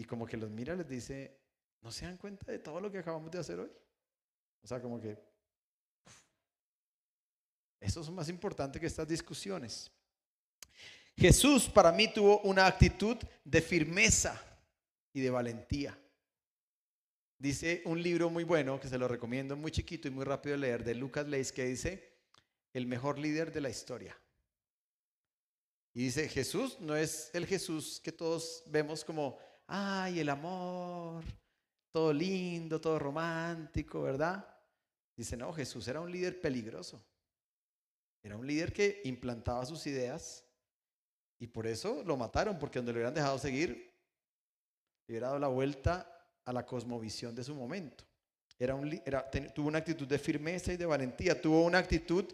Y 0.00 0.04
como 0.06 0.24
que 0.24 0.38
los 0.38 0.48
mira, 0.48 0.74
les 0.74 0.88
dice, 0.88 1.36
¿no 1.82 1.92
se 1.92 2.06
dan 2.06 2.16
cuenta 2.16 2.50
de 2.50 2.58
todo 2.58 2.80
lo 2.80 2.90
que 2.90 2.96
acabamos 2.96 3.30
de 3.30 3.38
hacer 3.38 3.60
hoy? 3.60 3.70
O 4.62 4.66
sea, 4.66 4.80
como 4.80 4.98
que... 4.98 5.14
Eso 7.78 8.00
es 8.00 8.08
más 8.08 8.30
importante 8.30 8.80
que 8.80 8.86
estas 8.86 9.06
discusiones. 9.06 9.90
Jesús 11.14 11.68
para 11.68 11.92
mí 11.92 12.10
tuvo 12.10 12.40
una 12.40 12.64
actitud 12.66 13.18
de 13.44 13.60
firmeza 13.60 14.42
y 15.12 15.20
de 15.20 15.28
valentía. 15.28 15.98
Dice 17.36 17.82
un 17.84 18.02
libro 18.02 18.30
muy 18.30 18.44
bueno 18.44 18.80
que 18.80 18.88
se 18.88 18.96
lo 18.96 19.06
recomiendo, 19.06 19.54
muy 19.54 19.70
chiquito 19.70 20.08
y 20.08 20.12
muy 20.12 20.24
rápido 20.24 20.54
de 20.54 20.60
leer, 20.60 20.82
de 20.82 20.94
Lucas 20.94 21.28
Leis, 21.28 21.52
que 21.52 21.66
dice, 21.66 22.10
el 22.72 22.86
mejor 22.86 23.18
líder 23.18 23.52
de 23.52 23.60
la 23.60 23.68
historia. 23.68 24.18
Y 25.92 26.04
dice, 26.04 26.26
Jesús 26.26 26.80
no 26.80 26.96
es 26.96 27.30
el 27.34 27.46
Jesús 27.46 28.00
que 28.02 28.12
todos 28.12 28.62
vemos 28.64 29.04
como, 29.04 29.38
ay, 29.70 30.18
el 30.18 30.28
amor, 30.28 31.24
todo 31.92 32.12
lindo, 32.12 32.80
todo 32.80 32.98
romántico, 32.98 34.02
¿verdad? 34.02 34.46
Dice, 35.16 35.36
no, 35.36 35.52
Jesús 35.52 35.86
era 35.86 36.00
un 36.00 36.10
líder 36.10 36.40
peligroso. 36.40 37.02
Era 38.22 38.36
un 38.36 38.46
líder 38.46 38.72
que 38.72 39.00
implantaba 39.04 39.64
sus 39.64 39.86
ideas 39.86 40.44
y 41.38 41.46
por 41.46 41.66
eso 41.66 42.02
lo 42.04 42.16
mataron, 42.16 42.58
porque 42.58 42.78
donde 42.80 42.92
lo 42.92 42.96
hubieran 42.98 43.14
dejado 43.14 43.38
seguir, 43.38 43.94
hubiera 45.08 45.28
dado 45.28 45.38
la 45.38 45.48
vuelta 45.48 46.06
a 46.44 46.52
la 46.52 46.66
cosmovisión 46.66 47.34
de 47.34 47.44
su 47.44 47.54
momento. 47.54 48.04
Era 48.58 48.74
un, 48.74 48.90
tuvo 49.54 49.68
una 49.68 49.78
actitud 49.78 50.06
de 50.06 50.18
firmeza 50.18 50.72
y 50.72 50.76
de 50.76 50.84
valentía, 50.84 51.40
tuvo 51.40 51.64
una 51.64 51.78
actitud 51.78 52.26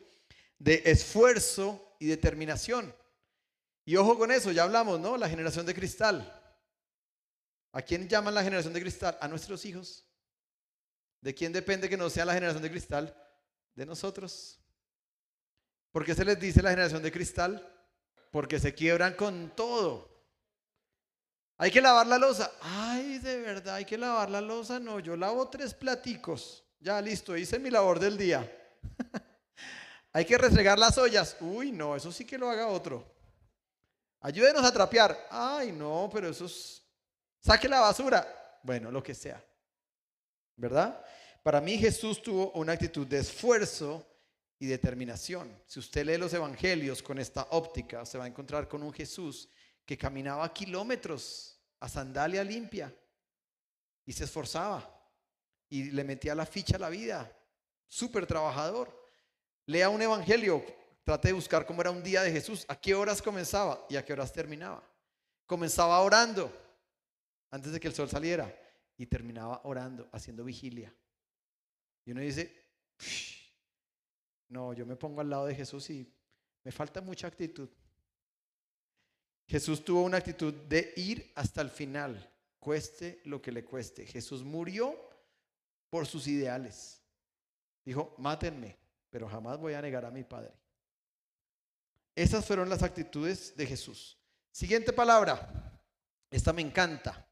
de 0.58 0.82
esfuerzo 0.86 1.96
y 2.00 2.06
determinación. 2.06 2.92
Y 3.84 3.94
ojo 3.94 4.18
con 4.18 4.32
eso, 4.32 4.50
ya 4.50 4.64
hablamos, 4.64 4.98
¿no? 4.98 5.16
La 5.16 5.28
generación 5.28 5.66
de 5.66 5.74
cristal. 5.74 6.32
¿A 7.76 7.82
quién 7.82 8.08
llaman 8.08 8.32
la 8.32 8.42
generación 8.42 8.72
de 8.72 8.80
cristal? 8.80 9.18
A 9.20 9.28
nuestros 9.28 9.66
hijos. 9.66 10.02
¿De 11.20 11.34
quién 11.34 11.52
depende 11.52 11.90
que 11.90 11.96
no 11.98 12.08
sea 12.08 12.24
la 12.24 12.32
generación 12.32 12.62
de 12.62 12.70
cristal? 12.70 13.14
De 13.74 13.84
nosotros. 13.84 14.58
¿Por 15.92 16.02
qué 16.02 16.14
se 16.14 16.24
les 16.24 16.40
dice 16.40 16.62
la 16.62 16.70
generación 16.70 17.02
de 17.02 17.12
cristal? 17.12 17.70
Porque 18.30 18.58
se 18.58 18.72
quiebran 18.72 19.12
con 19.12 19.54
todo. 19.54 20.24
Hay 21.58 21.70
que 21.70 21.82
lavar 21.82 22.06
la 22.06 22.16
losa. 22.16 22.50
Ay, 22.62 23.18
de 23.18 23.42
verdad, 23.42 23.74
hay 23.74 23.84
que 23.84 23.98
lavar 23.98 24.30
la 24.30 24.40
losa. 24.40 24.80
No, 24.80 24.98
yo 24.98 25.14
lavo 25.14 25.46
tres 25.50 25.74
platicos. 25.74 26.64
Ya, 26.80 26.98
listo, 27.02 27.36
hice 27.36 27.58
mi 27.58 27.68
labor 27.68 28.00
del 28.00 28.16
día. 28.16 28.50
hay 30.14 30.24
que 30.24 30.38
restregar 30.38 30.78
las 30.78 30.96
ollas. 30.96 31.36
Uy, 31.40 31.72
no, 31.72 31.94
eso 31.94 32.10
sí 32.10 32.24
que 32.24 32.38
lo 32.38 32.48
haga 32.48 32.68
otro. 32.68 33.04
Ayúdenos 34.20 34.64
a 34.64 34.72
trapear. 34.72 35.28
Ay, 35.30 35.72
no, 35.72 36.08
pero 36.10 36.30
eso 36.30 36.46
es... 36.46 36.85
Saque 37.46 37.68
la 37.68 37.78
basura. 37.78 38.26
Bueno, 38.64 38.90
lo 38.90 39.00
que 39.00 39.14
sea. 39.14 39.40
¿Verdad? 40.56 41.00
Para 41.44 41.60
mí 41.60 41.78
Jesús 41.78 42.20
tuvo 42.20 42.50
una 42.52 42.72
actitud 42.72 43.06
de 43.06 43.18
esfuerzo 43.18 44.04
y 44.58 44.66
determinación. 44.66 45.56
Si 45.64 45.78
usted 45.78 46.04
lee 46.04 46.16
los 46.16 46.34
evangelios 46.34 47.00
con 47.04 47.20
esta 47.20 47.46
óptica, 47.50 48.04
se 48.04 48.18
va 48.18 48.24
a 48.24 48.26
encontrar 48.26 48.66
con 48.66 48.82
un 48.82 48.92
Jesús 48.92 49.48
que 49.84 49.96
caminaba 49.96 50.52
kilómetros 50.52 51.60
a 51.78 51.88
sandalia 51.88 52.42
limpia 52.42 52.92
y 54.04 54.12
se 54.12 54.24
esforzaba 54.24 54.92
y 55.68 55.92
le 55.92 56.02
metía 56.02 56.34
la 56.34 56.46
ficha 56.46 56.74
a 56.74 56.80
la 56.80 56.88
vida. 56.88 57.32
Súper 57.86 58.26
trabajador. 58.26 59.08
Lea 59.66 59.88
un 59.88 60.02
evangelio, 60.02 60.64
trate 61.04 61.28
de 61.28 61.34
buscar 61.34 61.64
cómo 61.64 61.80
era 61.80 61.92
un 61.92 62.02
día 62.02 62.22
de 62.22 62.32
Jesús, 62.32 62.64
a 62.66 62.74
qué 62.74 62.96
horas 62.96 63.22
comenzaba 63.22 63.86
y 63.88 63.94
a 63.94 64.04
qué 64.04 64.14
horas 64.14 64.32
terminaba. 64.32 64.82
Comenzaba 65.46 66.00
orando 66.00 66.65
antes 67.50 67.72
de 67.72 67.80
que 67.80 67.88
el 67.88 67.94
sol 67.94 68.08
saliera 68.08 68.54
y 68.96 69.06
terminaba 69.06 69.60
orando, 69.64 70.08
haciendo 70.12 70.44
vigilia. 70.44 70.94
Y 72.04 72.12
uno 72.12 72.20
dice, 72.20 72.64
no, 74.48 74.72
yo 74.72 74.86
me 74.86 74.96
pongo 74.96 75.20
al 75.20 75.30
lado 75.30 75.46
de 75.46 75.54
Jesús 75.54 75.90
y 75.90 76.12
me 76.62 76.72
falta 76.72 77.00
mucha 77.00 77.26
actitud. 77.26 77.68
Jesús 79.46 79.84
tuvo 79.84 80.02
una 80.02 80.18
actitud 80.18 80.52
de 80.52 80.92
ir 80.96 81.32
hasta 81.34 81.60
el 81.60 81.70
final, 81.70 82.32
cueste 82.58 83.20
lo 83.24 83.40
que 83.40 83.52
le 83.52 83.64
cueste. 83.64 84.06
Jesús 84.06 84.42
murió 84.42 84.98
por 85.88 86.06
sus 86.06 86.26
ideales. 86.26 87.00
Dijo, 87.84 88.14
mátenme, 88.18 88.76
pero 89.10 89.28
jamás 89.28 89.58
voy 89.58 89.74
a 89.74 89.82
negar 89.82 90.04
a 90.04 90.10
mi 90.10 90.24
Padre. 90.24 90.52
Esas 92.14 92.44
fueron 92.44 92.68
las 92.68 92.82
actitudes 92.82 93.56
de 93.56 93.66
Jesús. 93.66 94.18
Siguiente 94.50 94.92
palabra. 94.92 95.80
Esta 96.30 96.52
me 96.52 96.62
encanta. 96.62 97.25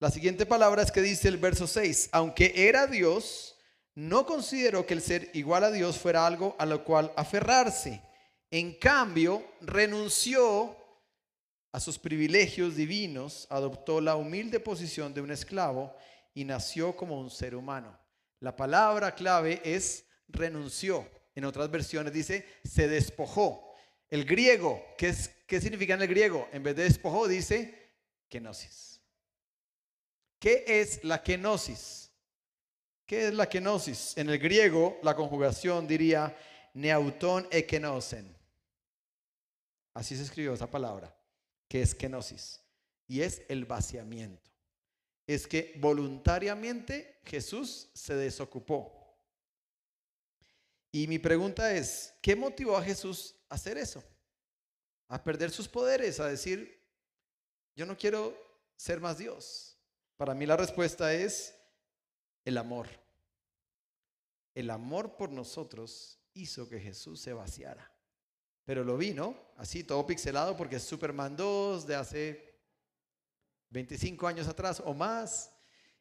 La 0.00 0.12
siguiente 0.12 0.46
palabra 0.46 0.82
es 0.82 0.92
que 0.92 1.02
dice 1.02 1.26
el 1.26 1.38
verso 1.38 1.66
6, 1.66 2.10
aunque 2.12 2.52
era 2.54 2.86
Dios, 2.86 3.56
no 3.96 4.26
consideró 4.26 4.86
que 4.86 4.94
el 4.94 5.02
ser 5.02 5.28
igual 5.34 5.64
a 5.64 5.72
Dios 5.72 5.98
fuera 5.98 6.24
algo 6.24 6.54
a 6.60 6.66
lo 6.66 6.84
cual 6.84 7.12
aferrarse. 7.16 8.00
En 8.48 8.74
cambio, 8.74 9.44
renunció 9.60 10.76
a 11.72 11.80
sus 11.80 11.98
privilegios 11.98 12.76
divinos, 12.76 13.48
adoptó 13.50 14.00
la 14.00 14.14
humilde 14.14 14.60
posición 14.60 15.12
de 15.14 15.20
un 15.20 15.32
esclavo 15.32 15.96
y 16.32 16.44
nació 16.44 16.94
como 16.96 17.20
un 17.20 17.28
ser 17.28 17.56
humano. 17.56 17.98
La 18.38 18.54
palabra 18.54 19.16
clave 19.16 19.60
es 19.64 20.04
renunció. 20.28 21.10
En 21.34 21.44
otras 21.44 21.70
versiones 21.72 22.12
dice 22.12 22.46
se 22.62 22.86
despojó. 22.86 23.74
El 24.08 24.24
griego, 24.24 24.80
¿qué, 24.96 25.12
qué 25.48 25.60
significa 25.60 25.94
en 25.94 26.02
el 26.02 26.08
griego? 26.08 26.48
En 26.52 26.62
vez 26.62 26.76
de 26.76 26.84
despojó 26.84 27.26
dice 27.26 27.96
kenosis. 28.28 28.97
¿Qué 30.38 30.64
es 30.66 31.02
la 31.04 31.22
kenosis? 31.22 32.10
¿Qué 33.06 33.28
es 33.28 33.34
la 33.34 33.48
kenosis? 33.48 34.16
En 34.16 34.28
el 34.28 34.38
griego 34.38 34.98
la 35.02 35.16
conjugación 35.16 35.86
diría 35.86 36.36
neauton 36.74 37.48
ekenosen. 37.50 38.36
Así 39.94 40.16
se 40.16 40.22
escribió 40.22 40.54
esa 40.54 40.70
palabra 40.70 41.14
que 41.68 41.82
es 41.82 41.94
kenosis, 41.94 42.60
y 43.06 43.20
es 43.20 43.42
el 43.48 43.64
vaciamiento. 43.64 44.50
Es 45.26 45.46
que 45.46 45.74
voluntariamente 45.78 47.20
Jesús 47.24 47.90
se 47.92 48.14
desocupó. 48.14 48.94
Y 50.90 51.06
mi 51.06 51.18
pregunta 51.18 51.74
es, 51.74 52.14
¿qué 52.22 52.34
motivó 52.34 52.76
a 52.76 52.82
Jesús 52.82 53.34
a 53.48 53.56
hacer 53.56 53.76
eso? 53.76 54.02
A 55.08 55.22
perder 55.22 55.50
sus 55.50 55.68
poderes, 55.68 56.20
a 56.20 56.28
decir, 56.28 56.82
yo 57.74 57.84
no 57.84 57.96
quiero 57.96 58.36
ser 58.76 59.00
más 59.00 59.18
Dios. 59.18 59.77
Para 60.18 60.34
mí 60.34 60.46
la 60.46 60.56
respuesta 60.56 61.14
es 61.14 61.54
el 62.44 62.58
amor. 62.58 62.88
El 64.52 64.68
amor 64.68 65.16
por 65.16 65.30
nosotros 65.30 66.18
hizo 66.34 66.68
que 66.68 66.80
Jesús 66.80 67.20
se 67.20 67.32
vaciara. 67.32 67.88
Pero 68.64 68.82
lo 68.82 68.96
vi, 68.96 69.14
¿no? 69.14 69.36
Así, 69.56 69.84
todo 69.84 70.04
pixelado, 70.04 70.56
porque 70.56 70.76
es 70.76 70.82
Superman 70.82 71.36
2 71.36 71.86
de 71.86 71.94
hace 71.94 72.60
25 73.70 74.26
años 74.26 74.48
atrás 74.48 74.82
o 74.84 74.92
más. 74.92 75.52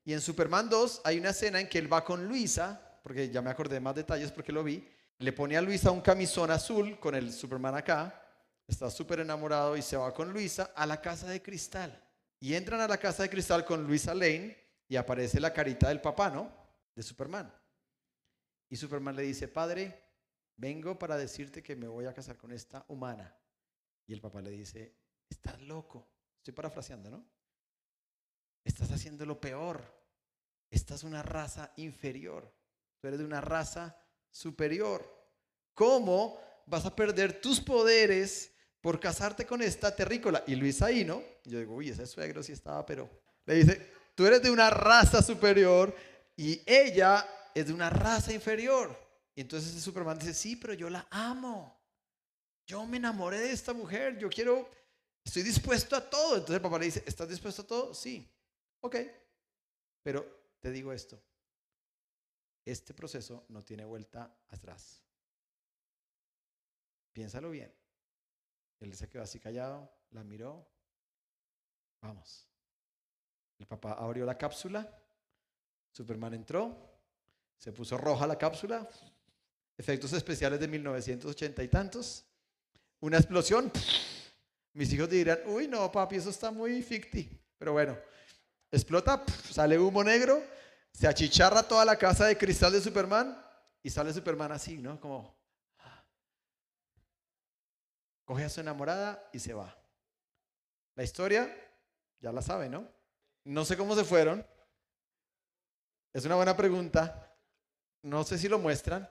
Y 0.04 0.14
en 0.14 0.22
Superman 0.22 0.68
2 0.68 1.02
hay 1.04 1.20
una 1.20 1.30
escena 1.30 1.60
en 1.60 1.70
que 1.70 1.78
él 1.78 1.94
va 1.94 2.04
con 2.04 2.28
Luisa, 2.28 3.00
porque 3.04 3.30
ya 3.30 3.44
me 3.44 3.52
acordé 3.52 3.80
más 3.80 3.96
detalles 3.96 4.32
porque 4.32 4.52
lo 4.52 4.64
vi. 4.64 4.84
Le 5.20 5.32
pone 5.32 5.56
a 5.56 5.62
Luisa 5.62 5.92
un 5.92 6.02
camisón 6.02 6.50
azul 6.50 7.00
con 7.00 7.14
el 7.14 7.32
Superman 7.32 7.76
acá. 7.76 8.20
Está 8.68 8.90
súper 8.90 9.20
enamorado 9.20 9.78
y 9.78 9.84
se 9.84 9.96
va 9.96 10.12
con 10.12 10.34
Luisa 10.34 10.72
a 10.76 10.88
la 10.88 11.00
casa 11.00 11.28
de 11.28 11.40
cristal. 11.40 12.07
Y 12.40 12.54
entran 12.54 12.82
a 12.82 12.88
la 12.88 12.98
casa 12.98 13.24
de 13.24 13.30
cristal 13.30 13.66
con 13.66 13.84
Luisa 13.84 14.14
Lane 14.14 14.56
y 14.88 14.96
aparece 14.96 15.40
la 15.40 15.54
carita 15.54 15.90
del 15.90 16.02
papá, 16.02 16.30
¿no? 16.30 16.52
De 16.96 17.04
Superman. 17.04 17.52
Y 18.70 18.76
Superman 18.76 19.16
le 19.16 19.24
dice, 19.24 19.48
padre, 19.48 20.04
vengo 20.56 20.98
para 21.00 21.18
decirte 21.18 21.64
que 21.64 21.76
me 21.76 21.88
voy 21.88 22.06
a 22.06 22.14
casar 22.14 22.38
con 22.38 22.52
esta 22.52 22.86
humana. 22.90 23.36
Y 24.06 24.14
el 24.14 24.22
papá 24.22 24.42
le 24.42 24.52
dice, 24.52 24.96
estás 25.30 25.62
loco. 25.62 26.08
Estoy 26.38 26.54
parafraseando, 26.54 27.10
¿no? 27.10 27.26
Estás 28.64 28.92
haciendo 28.92 29.26
lo 29.26 29.40
peor. 29.40 29.84
Esta 30.70 30.96
es 30.96 31.04
una 31.04 31.24
raza 31.24 31.74
inferior. 31.78 32.54
Tú 33.00 33.08
eres 33.08 33.20
de 33.20 33.26
una 33.26 33.42
raza 33.42 33.98
superior. 34.30 35.06
¿Cómo 35.74 36.40
vas 36.66 36.86
a 36.86 36.96
perder 36.96 37.40
tus 37.42 37.62
poderes 37.62 38.52
por 38.88 39.02
casarte 39.02 39.46
con 39.46 39.62
esta 39.62 39.94
terrícola? 39.94 40.46
Y 40.48 40.56
Luis 40.56 40.82
ahí, 40.82 41.04
¿no? 41.04 41.22
Yo 41.44 41.60
digo, 41.60 41.76
uy, 41.76 41.90
ese 41.90 42.08
suegro 42.08 42.42
sí 42.42 42.54
estaba, 42.54 42.86
pero 42.86 43.10
le 43.46 43.56
dice, 43.56 43.92
tú 44.16 44.26
eres 44.26 44.42
de 44.42 44.50
una 44.50 44.70
raza 44.70 45.22
superior 45.22 45.94
y 46.38 46.62
ella 46.66 47.28
es 47.54 47.68
de 47.68 47.74
una 47.74 47.90
raza 47.90 48.32
inferior. 48.32 48.98
Y 49.36 49.42
entonces 49.42 49.84
Superman 49.84 50.18
dice, 50.18 50.34
sí, 50.34 50.56
pero 50.56 50.74
yo 50.74 50.90
la 50.90 51.06
amo. 51.12 51.78
Yo 52.66 52.86
me 52.86 52.96
enamoré 52.96 53.40
de 53.40 53.52
esta 53.52 53.74
mujer, 53.74 54.18
yo 54.20 54.30
quiero, 54.30 54.70
estoy 55.22 55.44
dispuesto 55.44 55.94
a 55.94 56.10
todo. 56.10 56.36
Entonces 56.36 56.56
el 56.56 56.62
papá 56.62 56.80
le 56.80 56.86
dice, 56.86 57.04
¿estás 57.06 57.28
dispuesto 57.28 57.64
a 57.64 57.68
todo? 57.68 57.94
Sí. 57.94 58.26
Ok. 58.80 58.96
Pero 60.02 60.54
te 60.62 60.72
digo 60.72 60.94
esto, 60.94 61.22
este 62.64 62.94
proceso 62.94 63.44
no 63.50 63.66
tiene 63.66 63.84
vuelta 63.84 64.34
atrás. 64.48 65.02
Piénsalo 67.12 67.50
bien. 67.50 67.70
Él 68.80 68.94
se 68.96 69.10
quedó 69.10 69.24
así 69.24 69.40
callado, 69.40 69.92
la 70.12 70.24
miró. 70.24 70.68
Vamos. 72.02 72.48
El 73.58 73.66
papá 73.66 73.94
abrió 73.94 74.26
la 74.26 74.38
cápsula. 74.38 74.88
Superman 75.92 76.34
entró. 76.34 76.76
Se 77.58 77.72
puso 77.72 77.98
roja 77.98 78.28
la 78.28 78.38
cápsula. 78.38 78.88
Efectos 79.78 80.14
especiales 80.14 80.60
de 80.60 80.68
1980 80.68 81.64
y 81.64 81.68
tantos. 81.68 82.26
Una 83.00 83.18
explosión. 83.18 83.72
Mis 84.74 84.94
hijos 84.94 85.10
dirán, 85.10 85.40
uy, 85.48 85.68
no, 85.68 85.92
papi, 85.92 86.18
eso 86.18 86.30
está 86.30 86.52
muy 86.52 86.84
ficti. 86.84 87.30
Pero 87.58 87.74
bueno, 87.74 87.98
explota, 88.72 89.24
sale 89.50 89.80
humo 89.80 90.04
negro, 90.04 90.44
se 90.92 91.08
achicharra 91.08 91.64
toda 91.64 91.84
la 91.84 91.96
casa 91.96 92.26
de 92.26 92.38
cristal 92.38 92.74
de 92.74 92.82
Superman 92.82 93.44
y 93.82 93.90
sale 93.90 94.14
Superman 94.14 94.52
así, 94.52 94.78
¿no? 94.78 95.00
Como 95.00 95.37
coge 98.28 98.44
a 98.44 98.50
su 98.50 98.60
enamorada 98.60 99.30
y 99.32 99.40
se 99.40 99.54
va. 99.54 99.74
La 100.96 101.04
historia 101.04 101.50
ya 102.20 102.34
la 102.34 102.42
sabe, 102.42 102.68
¿no? 102.68 102.86
No 103.46 103.64
sé 103.64 103.78
cómo 103.78 103.96
se 103.96 104.04
fueron. 104.04 104.46
Es 106.12 106.26
una 106.26 106.36
buena 106.36 106.58
pregunta. 106.58 107.34
No 108.02 108.26
sé 108.26 108.38
si 108.38 108.50
lo 108.50 108.60
muestran. 108.60 109.10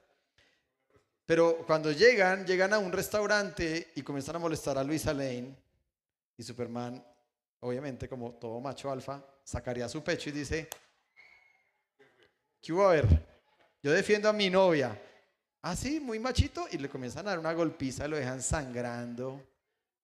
Pero 1.25 1.65
cuando 1.67 1.93
llegan, 1.93 2.47
llegan 2.47 2.75
a 2.75 2.79
un 2.79 2.93
restaurante 2.93 3.91
y 3.97 4.03
comienzan 4.03 4.37
a 4.37 4.39
molestar 4.39 4.77
a 4.77 4.85
Luisa 4.85 5.15
Lane. 5.15 5.57
Y 6.37 6.43
Superman, 6.43 7.03
obviamente, 7.61 8.11
como 8.11 8.35
todo 8.35 8.61
macho 8.61 8.91
alfa, 8.91 9.25
sacaría 9.43 9.89
su 9.89 10.05
pecho 10.05 10.29
y 10.29 10.33
dice, 10.33 10.69
¿qué 12.61 12.71
hubo 12.71 12.87
a 12.87 12.93
ver? 12.93 13.07
Yo 13.83 13.93
defiendo 13.93 14.29
a 14.29 14.35
mi 14.35 14.51
novia. 14.51 15.01
Así, 15.63 16.01
muy 16.01 16.19
machito, 16.19 16.67
y 16.71 16.79
le 16.79 16.89
comienzan 16.89 17.27
a 17.27 17.31
dar 17.31 17.39
una 17.39 17.53
golpiza, 17.53 18.07
lo 18.07 18.17
dejan 18.17 18.43
sangrando, 18.43 19.45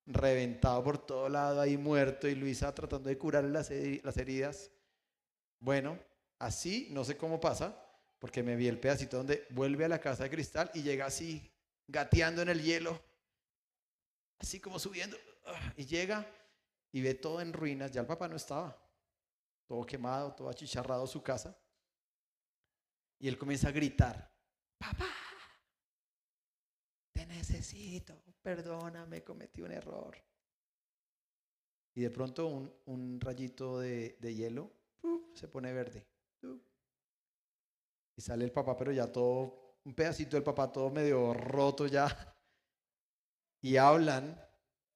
reventado 0.07 0.83
por 0.83 0.99
todo 0.99 1.29
lado, 1.29 1.61
ahí 1.61 1.77
muerto, 1.77 2.29
y 2.29 2.35
Luisa 2.35 2.75
tratando 2.75 3.09
de 3.09 3.19
curarle 3.19 3.51
las, 3.51 3.71
las 4.03 4.17
heridas. 4.17 4.71
Bueno, 5.61 5.99
así, 6.39 6.89
no 6.91 7.05
sé 7.05 7.17
cómo 7.17 7.39
pasa, 7.41 7.77
porque 8.19 8.43
me 8.43 8.57
vi 8.57 8.69
el 8.69 8.81
pedacito 8.81 9.19
donde 9.19 9.47
vuelve 9.51 9.85
a 9.85 9.89
la 9.89 10.01
casa 10.01 10.25
de 10.25 10.31
cristal 10.31 10.71
y 10.75 10.83
llega 10.83 11.07
así, 11.07 11.51
gateando 11.87 12.43
en 12.43 12.49
el 12.49 12.63
hielo, 12.63 13.01
así 14.39 14.59
como 14.59 14.79
subiendo, 14.79 15.17
ah, 15.47 15.73
y 15.77 15.87
llega 15.87 16.27
y 16.91 17.01
ve 17.01 17.15
todo 17.15 17.41
en 17.41 17.53
ruinas, 17.53 17.93
ya 17.93 18.01
el 18.01 18.07
papá 18.07 18.29
no 18.29 18.37
estaba 18.37 18.77
todo 19.73 19.87
quemado, 19.87 20.35
todo 20.35 20.51
achicharrado 20.51 21.07
su 21.07 21.23
casa. 21.23 21.57
Y 23.19 23.27
él 23.27 23.39
comienza 23.39 23.69
a 23.69 23.73
gritar, 23.73 24.31
papá, 24.77 25.09
necesito, 27.53 28.15
perdóname, 28.43 29.23
cometí 29.23 29.61
un 29.61 29.73
error. 29.73 30.17
Y 31.95 32.01
de 32.01 32.11
pronto 32.11 32.47
un, 32.87 33.21
rayito 33.21 33.79
de, 33.79 34.17
hielo 34.21 34.73
se 35.35 35.49
pone 35.49 35.73
verde. 35.73 36.07
y 38.17 38.21
sale 38.23 38.45
el 38.45 38.53
papá, 38.53 38.77
pero 38.77 38.93
ya 38.93 39.11
todo, 39.11 39.79
un 39.85 39.95
pedacito 39.95 40.37
del 40.37 40.43
papá 40.43 40.73
todo 40.73 40.91
medio 40.91 41.35
roto 41.35 41.87
ya. 41.87 42.09
Y 43.61 43.77
hablan, 43.77 44.41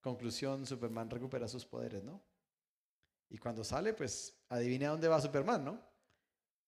conclusión, 0.01 0.67
Superman 0.67 1.11
recupera 1.11 1.47
sus 1.47 1.65
poderes, 1.65 2.03
¿no? 2.03 2.23
Y 3.29 3.39
cuando 3.39 3.63
sale, 3.65 3.93
pues 3.93 4.37
adivina 4.49 4.89
dónde 4.89 5.09
va 5.09 5.21
Superman, 5.21 5.65
¿no? 5.65 5.81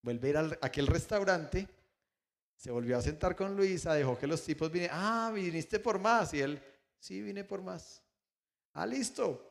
Vuelve 0.03 0.29
a 0.29 0.31
ir 0.31 0.37
a 0.37 0.59
aquel 0.63 0.87
restaurante, 0.87 1.69
se 2.59 2.71
volvió 2.71 2.99
a 2.99 3.01
sentar 3.01 3.35
con 3.35 3.57
Luisa, 3.57 3.95
dejó 3.95 4.19
que 4.19 4.27
los 4.27 4.45
tipos 4.45 4.71
vinieran. 4.71 4.99
Ah, 5.01 5.33
viniste 5.35 5.81
por 5.81 5.99
más. 5.99 6.35
Y 6.35 6.41
él, 6.41 6.63
sí, 6.99 7.23
vine 7.23 7.43
por 7.45 7.63
más. 7.63 8.03
Ah, 8.75 8.85
listo. 8.85 9.51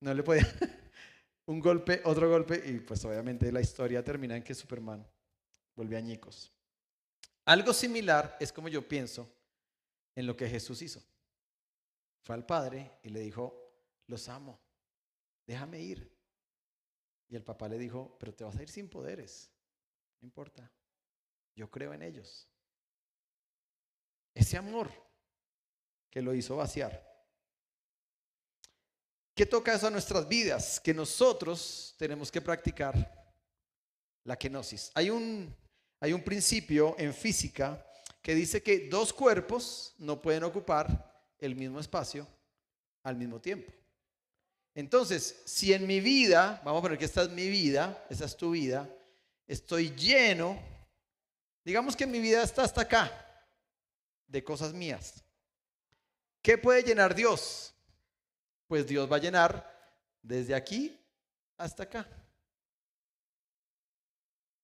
No 0.00 0.12
le 0.12 0.22
podía. 0.22 0.46
Un 1.46 1.60
golpe, 1.60 2.02
otro 2.04 2.28
golpe, 2.28 2.62
y 2.66 2.80
pues 2.80 3.02
obviamente 3.06 3.50
la 3.50 3.60
historia 3.60 4.04
termina 4.04 4.36
en 4.36 4.42
que 4.42 4.54
Superman 4.54 5.06
vuelve 5.74 5.96
añicos. 5.96 6.52
Algo 7.46 7.72
similar 7.72 8.36
es 8.38 8.52
como 8.52 8.68
yo 8.68 8.86
pienso 8.86 9.32
en 10.14 10.26
lo 10.26 10.36
que 10.36 10.48
Jesús 10.48 10.82
hizo. 10.82 11.02
Fue 12.20 12.34
al 12.34 12.44
Padre 12.44 12.98
y 13.02 13.08
le 13.08 13.20
dijo, 13.20 13.72
los 14.06 14.28
amo 14.28 14.60
déjame 15.46 15.80
ir. 15.80 16.10
Y 17.28 17.36
el 17.36 17.42
papá 17.42 17.68
le 17.68 17.78
dijo, 17.78 18.16
pero 18.18 18.34
te 18.34 18.44
vas 18.44 18.56
a 18.56 18.62
ir 18.62 18.68
sin 18.68 18.88
poderes. 18.88 19.50
No 20.20 20.26
importa. 20.26 20.70
Yo 21.54 21.70
creo 21.70 21.92
en 21.92 22.02
ellos. 22.02 22.48
Ese 24.34 24.56
amor 24.56 24.90
que 26.10 26.22
lo 26.22 26.34
hizo 26.34 26.56
vaciar. 26.56 27.10
¿Qué 29.34 29.46
toca 29.46 29.74
eso 29.74 29.86
a 29.86 29.90
nuestras 29.90 30.28
vidas? 30.28 30.78
Que 30.80 30.92
nosotros 30.92 31.94
tenemos 31.98 32.30
que 32.30 32.40
practicar 32.40 33.34
la 34.24 34.36
kenosis. 34.36 34.90
Hay 34.94 35.10
un, 35.10 35.54
hay 36.00 36.12
un 36.12 36.22
principio 36.22 36.94
en 36.98 37.14
física 37.14 37.84
que 38.20 38.34
dice 38.34 38.62
que 38.62 38.88
dos 38.88 39.12
cuerpos 39.12 39.94
no 39.98 40.20
pueden 40.20 40.44
ocupar 40.44 41.12
el 41.38 41.56
mismo 41.56 41.80
espacio 41.80 42.26
al 43.02 43.16
mismo 43.16 43.40
tiempo. 43.40 43.72
Entonces, 44.74 45.42
si 45.44 45.72
en 45.72 45.86
mi 45.86 46.00
vida, 46.00 46.62
vamos 46.64 46.80
a 46.80 46.82
poner 46.82 46.98
que 46.98 47.04
esta 47.04 47.22
es 47.22 47.30
mi 47.30 47.48
vida, 47.48 48.06
esa 48.08 48.24
es 48.24 48.36
tu 48.36 48.52
vida, 48.52 48.88
estoy 49.46 49.90
lleno, 49.94 50.58
digamos 51.64 51.96
que 51.96 52.06
mi 52.06 52.20
vida 52.20 52.42
está 52.42 52.64
hasta 52.64 52.82
acá, 52.82 53.10
de 54.26 54.42
cosas 54.42 54.72
mías. 54.72 55.24
¿Qué 56.40 56.58
puede 56.58 56.82
llenar 56.82 57.14
Dios? 57.14 57.74
Pues 58.66 58.86
Dios 58.86 59.10
va 59.10 59.16
a 59.16 59.20
llenar 59.20 59.96
desde 60.22 60.54
aquí 60.54 60.98
hasta 61.56 61.84
acá. 61.84 62.08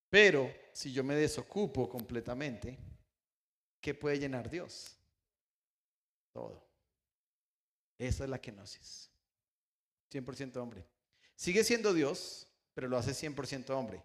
Pero 0.09 0.53
si 0.73 0.93
yo 0.93 1.05
me 1.05 1.15
desocupo 1.15 1.89
completamente, 1.89 2.79
¿qué 3.81 3.95
puede 3.95 4.19
llenar 4.19 4.49
Dios? 4.49 4.97
Todo. 6.33 6.67
Esa 7.99 8.25
es 8.25 8.31
la 8.31 8.41
kenosis. 8.41 9.11
100% 10.11 10.57
hombre. 10.57 10.87
Sigue 11.35 11.63
siendo 11.63 11.93
Dios, 11.93 12.49
pero 12.75 12.89
lo 12.89 12.97
hace 12.97 13.13
100% 13.13 13.71
hombre. 13.71 14.03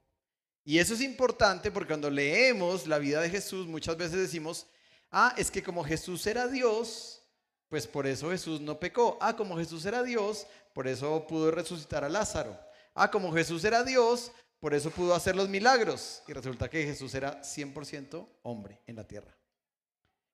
Y 0.65 0.79
eso 0.79 0.93
es 0.93 1.01
importante 1.01 1.71
porque 1.71 1.89
cuando 1.89 2.09
leemos 2.09 2.87
la 2.87 2.97
vida 2.97 3.21
de 3.21 3.29
Jesús, 3.29 3.67
muchas 3.67 3.97
veces 3.97 4.17
decimos, 4.17 4.67
ah, 5.11 5.33
es 5.37 5.51
que 5.51 5.61
como 5.61 5.83
Jesús 5.83 6.25
era 6.25 6.47
Dios, 6.47 7.21
pues 7.67 7.87
por 7.87 8.07
eso 8.07 8.29
Jesús 8.29 8.61
no 8.61 8.79
pecó. 8.79 9.17
Ah, 9.19 9.35
como 9.35 9.57
Jesús 9.57 9.85
era 9.85 10.03
Dios, 10.03 10.47
por 10.73 10.87
eso 10.87 11.25
pudo 11.27 11.51
resucitar 11.51 12.03
a 12.03 12.09
Lázaro. 12.09 12.57
Ah, 12.93 13.11
como 13.11 13.33
Jesús 13.33 13.63
era 13.65 13.83
Dios, 13.83 14.31
por 14.59 14.73
eso 14.73 14.91
pudo 14.91 15.13
hacer 15.13 15.35
los 15.35 15.49
milagros. 15.49 16.23
Y 16.27 16.33
resulta 16.33 16.69
que 16.69 16.83
Jesús 16.83 17.13
era 17.13 17.41
100% 17.41 18.27
hombre 18.43 18.79
en 18.87 18.95
la 18.95 19.07
tierra. 19.07 19.35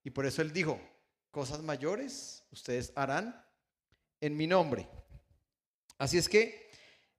Y 0.03 0.11
por 0.11 0.25
eso 0.25 0.41
él 0.41 0.53
dijo, 0.53 0.79
cosas 1.31 1.61
mayores 1.61 2.43
ustedes 2.51 2.91
harán 2.95 3.43
en 4.21 4.37
mi 4.37 4.45
nombre. 4.45 4.87
Así 5.97 6.17
es 6.17 6.29
que 6.29 6.69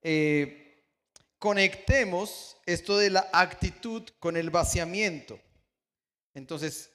eh, 0.03 0.70
conectemos 1.41 2.57
esto 2.67 2.97
de 2.97 3.11
la 3.11 3.29
actitud 3.33 4.09
con 4.21 4.37
el 4.37 4.51
vaciamiento. 4.51 5.41
Entonces, 6.35 6.93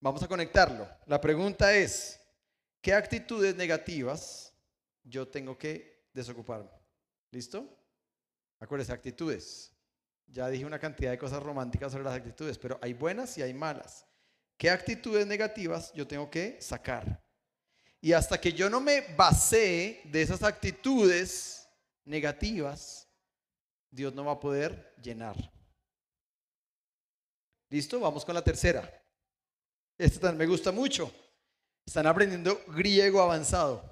vamos 0.00 0.22
a 0.22 0.28
conectarlo. 0.28 0.88
La 1.04 1.20
pregunta 1.20 1.74
es, 1.74 2.18
¿qué 2.80 2.94
actitudes 2.94 3.54
negativas 3.54 4.52
yo 5.04 5.28
tengo 5.28 5.58
que 5.58 6.06
desocuparme. 6.12 6.70
¿Listo? 7.30 7.66
Acuérdense, 8.58 8.92
actitudes. 8.92 9.72
Ya 10.26 10.48
dije 10.48 10.64
una 10.64 10.78
cantidad 10.78 11.10
de 11.10 11.18
cosas 11.18 11.42
románticas 11.42 11.92
sobre 11.92 12.04
las 12.04 12.14
actitudes, 12.14 12.58
pero 12.58 12.78
hay 12.82 12.92
buenas 12.92 13.36
y 13.38 13.42
hay 13.42 13.52
malas. 13.52 14.06
¿Qué 14.56 14.70
actitudes 14.70 15.26
negativas 15.26 15.92
yo 15.94 16.06
tengo 16.06 16.30
que 16.30 16.60
sacar? 16.60 17.20
Y 18.00 18.12
hasta 18.12 18.40
que 18.40 18.52
yo 18.52 18.70
no 18.70 18.80
me 18.80 19.00
basé 19.16 20.00
de 20.04 20.22
esas 20.22 20.42
actitudes 20.42 21.68
negativas, 22.04 23.08
Dios 23.92 24.14
no 24.14 24.24
va 24.24 24.32
a 24.32 24.40
poder 24.40 24.94
llenar. 25.02 25.36
¿Listo? 27.68 28.00
Vamos 28.00 28.24
con 28.24 28.34
la 28.34 28.42
tercera. 28.42 28.90
Esta 29.98 30.20
también 30.20 30.38
me 30.38 30.46
gusta 30.46 30.72
mucho. 30.72 31.12
Están 31.84 32.06
aprendiendo 32.06 32.58
griego 32.68 33.20
avanzado. 33.20 33.84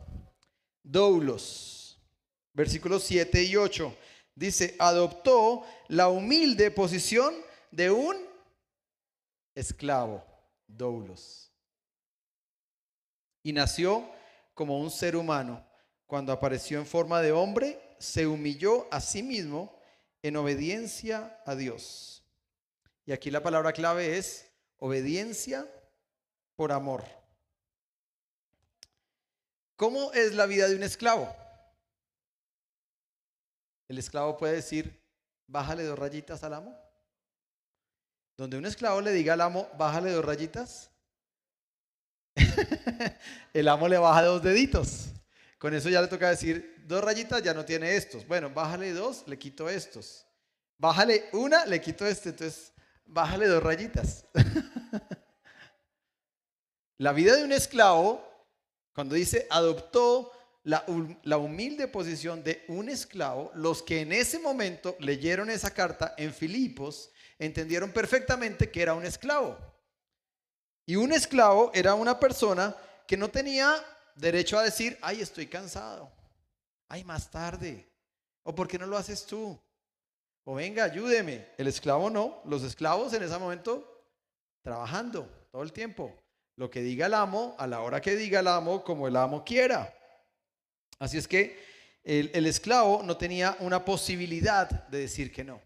Doulos. 0.82 1.98
Versículos 2.54 3.04
7 3.04 3.42
y 3.42 3.56
8. 3.56 3.94
Dice, 4.34 4.74
adoptó 4.78 5.64
la 5.88 6.08
humilde 6.08 6.70
posición 6.70 7.34
de 7.70 7.90
un 7.90 8.16
esclavo. 9.54 10.24
Doulos. 10.66 11.52
Y 13.42 13.52
nació 13.52 14.10
como 14.54 14.80
un 14.80 14.90
ser 14.90 15.14
humano. 15.14 15.62
Cuando 16.06 16.32
apareció 16.32 16.78
en 16.78 16.86
forma 16.86 17.20
de 17.20 17.32
hombre, 17.32 17.78
se 17.98 18.26
humilló 18.26 18.86
a 18.90 19.00
sí 19.00 19.22
mismo 19.22 19.79
en 20.22 20.37
obediencia 20.37 21.40
a 21.46 21.54
Dios. 21.54 22.24
Y 23.06 23.12
aquí 23.12 23.30
la 23.30 23.42
palabra 23.42 23.72
clave 23.72 24.18
es 24.18 24.50
obediencia 24.78 25.66
por 26.56 26.72
amor. 26.72 27.04
¿Cómo 29.76 30.12
es 30.12 30.35
la 30.35 30.46
vida 30.46 30.68
de 30.68 30.76
un 30.76 30.83
esclavo? 30.83 31.35
El 33.88 33.98
esclavo 33.98 34.37
puede 34.37 34.54
decir, 34.54 35.02
bájale 35.46 35.85
dos 35.85 35.98
rayitas 35.98 36.44
al 36.44 36.54
amo. 36.54 36.78
Donde 38.37 38.59
un 38.59 38.66
esclavo 38.66 39.00
le 39.00 39.12
diga 39.12 39.35
al 39.35 39.40
amo, 39.40 39.68
bájale 39.76 40.12
dos 40.12 40.24
rayitas, 40.24 40.90
el 43.52 43.68
amo 43.68 43.88
le 43.88 43.98
baja 43.98 44.22
dos 44.22 44.42
deditos. 44.42 45.09
Con 45.61 45.75
eso 45.75 45.90
ya 45.90 46.01
le 46.01 46.09
toca 46.09 46.31
decir, 46.31 46.83
dos 46.87 47.05
rayitas 47.05 47.42
ya 47.42 47.53
no 47.53 47.66
tiene 47.66 47.94
estos. 47.94 48.27
Bueno, 48.27 48.49
bájale 48.49 48.94
dos, 48.94 49.25
le 49.27 49.38
quito 49.38 49.68
estos. 49.68 50.27
Bájale 50.79 51.29
una, 51.35 51.66
le 51.66 51.83
quito 51.83 52.07
este. 52.07 52.31
Entonces, 52.31 52.73
bájale 53.05 53.46
dos 53.46 53.62
rayitas. 53.62 54.25
la 56.96 57.12
vida 57.12 57.37
de 57.37 57.44
un 57.44 57.53
esclavo, 57.53 58.27
cuando 58.94 59.14
dice 59.14 59.46
adoptó 59.51 60.33
la, 60.62 60.83
humilde 61.37 61.88
posición 61.88 62.42
de 62.42 62.64
un 62.68 62.88
esclavo, 62.88 63.53
los 63.55 63.83
que 63.83 64.01
en 64.01 64.14
ese 64.14 64.38
momento 64.38 64.96
leyeron 64.99 65.51
esa 65.51 65.75
carta 65.75 66.14
en 66.16 66.33
Filipos 66.33 67.11
entendieron 67.38 67.92
perfectamente 67.92 68.70
que 68.70 68.81
era 68.81 68.94
un 68.94 69.05
esclavo. 69.05 69.59
Y 70.87 70.96
un 70.96 71.12
esclavo 71.12 71.70
era 71.75 71.92
una 71.92 72.18
persona 72.18 72.75
que 73.07 73.18
no 73.18 73.29
tenía 73.29 73.85
derecho 74.16 74.59
a 74.59 74.64
decir, 74.64 74.99
ay, 75.01 75.20
estoy 75.20 75.46
cansado, 75.46 76.11
ay, 76.88 77.05
más 77.05 77.31
tarde, 77.31 77.87
o 78.42 78.55
¿por 78.55 78.68
qué 78.68 78.79
no 78.79 78.87
lo 78.87 78.96
haces 78.96 79.25
tú? 79.27 79.59
O 80.44 80.55
venga, 80.55 80.85
ayúdeme. 80.85 81.49
El 81.59 81.66
esclavo 81.66 82.11
no, 82.11 82.40
los 82.44 82.62
esclavos 82.62 83.12
en 83.12 83.23
ese 83.23 83.38
momento 83.38 84.05
trabajando 84.62 85.29
todo 85.51 85.62
el 85.62 85.73
tiempo. 85.73 86.16
Lo 86.57 86.70
que 86.70 86.81
diga 86.81 87.07
el 87.07 87.14
amo, 87.14 87.55
a 87.59 87.66
la 87.66 87.81
hora 87.81 88.01
que 88.01 88.16
diga 88.16 88.40
el 88.40 88.49
amo, 88.49 88.83
como 88.83 89.07
el 89.07 89.16
amo 89.16 89.44
quiera. 89.44 89.94
Así 90.99 91.18
es 91.18 91.29
que 91.29 91.62
el, 92.03 92.31
el 92.35 92.46
esclavo 92.46 93.03
no 93.03 93.16
tenía 93.16 93.57
una 93.61 93.85
posibilidad 93.85 94.68
de 94.88 94.99
decir 94.99 95.33
que 95.33 95.44
no. 95.44 95.61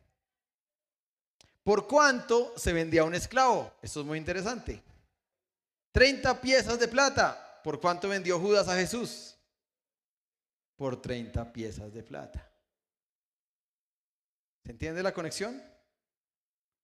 ¿Por 1.62 1.86
cuánto 1.86 2.52
se 2.56 2.72
vendía 2.72 3.04
un 3.04 3.14
esclavo? 3.14 3.72
Esto 3.80 4.00
es 4.00 4.06
muy 4.06 4.18
interesante. 4.18 4.82
30 5.92 6.40
piezas 6.40 6.78
de 6.78 6.88
plata. 6.88 7.43
¿Por 7.64 7.80
cuánto 7.80 8.10
vendió 8.10 8.38
Judas 8.38 8.68
a 8.68 8.76
Jesús? 8.76 9.36
Por 10.76 11.00
30 11.00 11.50
piezas 11.50 11.94
de 11.94 12.02
plata. 12.02 12.46
¿Se 14.62 14.70
entiende 14.70 15.02
la 15.02 15.14
conexión? 15.14 15.62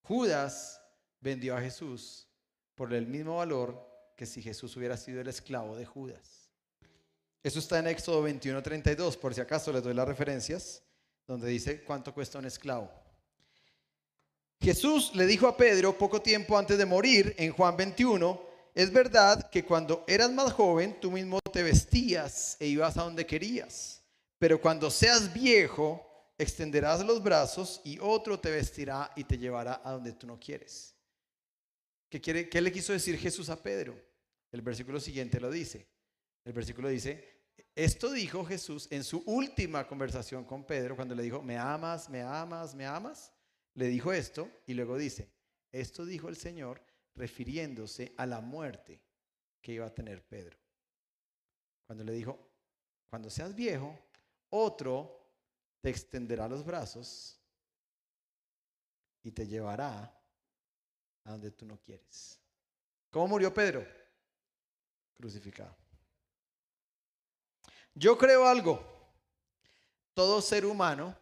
Judas 0.00 0.80
vendió 1.20 1.54
a 1.54 1.60
Jesús 1.60 2.26
por 2.74 2.94
el 2.94 3.06
mismo 3.06 3.36
valor 3.36 3.86
que 4.16 4.24
si 4.24 4.40
Jesús 4.40 4.74
hubiera 4.74 4.96
sido 4.96 5.20
el 5.20 5.28
esclavo 5.28 5.76
de 5.76 5.84
Judas. 5.84 6.50
Eso 7.42 7.58
está 7.58 7.78
en 7.78 7.88
Éxodo 7.88 8.22
21:32, 8.26 9.18
por 9.18 9.34
si 9.34 9.42
acaso 9.42 9.70
les 9.74 9.82
doy 9.82 9.92
las 9.92 10.08
referencias, 10.08 10.82
donde 11.26 11.48
dice 11.48 11.84
cuánto 11.84 12.14
cuesta 12.14 12.38
un 12.38 12.46
esclavo. 12.46 12.90
Jesús 14.58 15.14
le 15.14 15.26
dijo 15.26 15.46
a 15.46 15.58
Pedro 15.58 15.98
poco 15.98 16.22
tiempo 16.22 16.56
antes 16.56 16.78
de 16.78 16.86
morir, 16.86 17.34
en 17.36 17.52
Juan 17.52 17.76
21, 17.76 18.49
es 18.74 18.92
verdad 18.92 19.50
que 19.50 19.64
cuando 19.64 20.04
eras 20.06 20.30
más 20.32 20.52
joven 20.52 20.98
tú 21.00 21.10
mismo 21.10 21.38
te 21.52 21.62
vestías 21.62 22.56
e 22.60 22.66
ibas 22.66 22.96
a 22.96 23.02
donde 23.02 23.26
querías, 23.26 24.02
pero 24.38 24.60
cuando 24.60 24.90
seas 24.90 25.32
viejo 25.32 26.06
extenderás 26.38 27.04
los 27.04 27.22
brazos 27.22 27.80
y 27.84 27.98
otro 28.00 28.40
te 28.40 28.50
vestirá 28.50 29.10
y 29.14 29.24
te 29.24 29.36
llevará 29.36 29.82
a 29.84 29.92
donde 29.92 30.12
tú 30.12 30.26
no 30.26 30.38
quieres. 30.38 30.94
¿Qué, 32.08 32.20
quiere, 32.20 32.48
qué 32.48 32.60
le 32.60 32.72
quiso 32.72 32.92
decir 32.92 33.18
Jesús 33.18 33.50
a 33.50 33.62
Pedro? 33.62 33.94
El 34.50 34.62
versículo 34.62 34.98
siguiente 34.98 35.38
lo 35.38 35.50
dice. 35.50 35.86
El 36.44 36.52
versículo 36.52 36.88
dice, 36.88 37.40
esto 37.74 38.10
dijo 38.10 38.44
Jesús 38.44 38.88
en 38.90 39.04
su 39.04 39.22
última 39.26 39.86
conversación 39.86 40.44
con 40.44 40.64
Pedro, 40.64 40.96
cuando 40.96 41.14
le 41.14 41.22
dijo, 41.22 41.42
me 41.42 41.56
amas, 41.56 42.08
me 42.08 42.22
amas, 42.22 42.74
me 42.74 42.86
amas. 42.86 43.32
Le 43.74 43.86
dijo 43.86 44.12
esto 44.12 44.50
y 44.66 44.74
luego 44.74 44.96
dice, 44.96 45.30
esto 45.70 46.04
dijo 46.04 46.28
el 46.28 46.36
Señor 46.36 46.82
refiriéndose 47.20 48.14
a 48.16 48.24
la 48.24 48.40
muerte 48.40 48.98
que 49.60 49.72
iba 49.72 49.84
a 49.84 49.94
tener 49.94 50.26
Pedro. 50.26 50.58
Cuando 51.86 52.02
le 52.02 52.12
dijo, 52.12 52.38
cuando 53.08 53.28
seas 53.28 53.54
viejo, 53.54 53.98
otro 54.48 55.20
te 55.82 55.90
extenderá 55.90 56.48
los 56.48 56.64
brazos 56.64 57.38
y 59.22 59.30
te 59.32 59.46
llevará 59.46 60.18
a 61.24 61.30
donde 61.30 61.50
tú 61.50 61.66
no 61.66 61.78
quieres. 61.78 62.40
¿Cómo 63.10 63.28
murió 63.28 63.52
Pedro? 63.52 63.86
Crucificado. 65.14 65.76
Yo 67.94 68.16
creo 68.16 68.46
algo. 68.46 68.82
Todo 70.14 70.40
ser 70.40 70.64
humano 70.64 71.14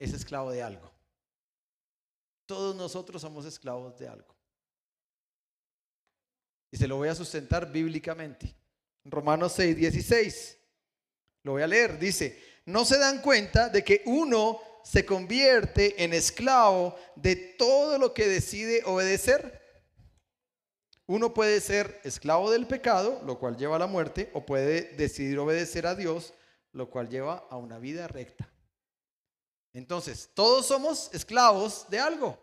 es 0.00 0.12
esclavo 0.12 0.50
de 0.50 0.64
algo. 0.64 0.90
Todos 2.44 2.74
nosotros 2.74 3.22
somos 3.22 3.44
esclavos 3.44 3.96
de 3.98 4.08
algo. 4.08 4.37
Y 6.70 6.76
se 6.76 6.86
lo 6.86 6.96
voy 6.96 7.08
a 7.08 7.14
sustentar 7.14 7.70
bíblicamente. 7.70 8.54
Romanos 9.04 9.52
6, 9.56 9.76
16. 9.76 10.58
Lo 11.42 11.52
voy 11.52 11.62
a 11.62 11.66
leer. 11.66 11.98
Dice, 11.98 12.42
no 12.66 12.84
se 12.84 12.98
dan 12.98 13.22
cuenta 13.22 13.68
de 13.68 13.82
que 13.82 14.02
uno 14.06 14.60
se 14.84 15.04
convierte 15.04 16.02
en 16.02 16.12
esclavo 16.12 16.96
de 17.16 17.36
todo 17.36 17.98
lo 17.98 18.12
que 18.12 18.26
decide 18.26 18.82
obedecer. 18.84 19.62
Uno 21.06 21.32
puede 21.32 21.60
ser 21.60 22.00
esclavo 22.04 22.50
del 22.50 22.66
pecado, 22.66 23.22
lo 23.24 23.38
cual 23.38 23.56
lleva 23.56 23.76
a 23.76 23.78
la 23.78 23.86
muerte, 23.86 24.30
o 24.34 24.44
puede 24.44 24.94
decidir 24.94 25.38
obedecer 25.38 25.86
a 25.86 25.94
Dios, 25.94 26.34
lo 26.72 26.90
cual 26.90 27.08
lleva 27.08 27.46
a 27.48 27.56
una 27.56 27.78
vida 27.78 28.08
recta. 28.08 28.52
Entonces, 29.72 30.30
todos 30.34 30.66
somos 30.66 31.08
esclavos 31.14 31.86
de 31.88 31.98
algo. 31.98 32.38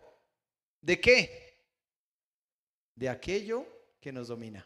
¿De 0.81 0.99
qué? 0.99 1.63
De 2.95 3.09
aquello 3.09 3.74
que 4.05 4.11
nos 4.11 4.27
domina. 4.27 4.63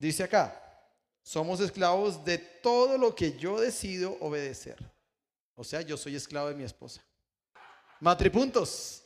Dice 0.00 0.24
acá, 0.24 0.60
somos 1.22 1.60
esclavos 1.60 2.24
de 2.24 2.38
todo 2.38 2.98
lo 2.98 3.14
que 3.14 3.38
yo 3.38 3.60
decido 3.60 4.16
obedecer. 4.18 4.76
O 5.54 5.62
sea, 5.62 5.80
yo 5.82 5.96
soy 5.96 6.16
esclavo 6.16 6.48
de 6.48 6.56
mi 6.56 6.64
esposa. 6.64 7.04
Matripuntos. 8.00 9.04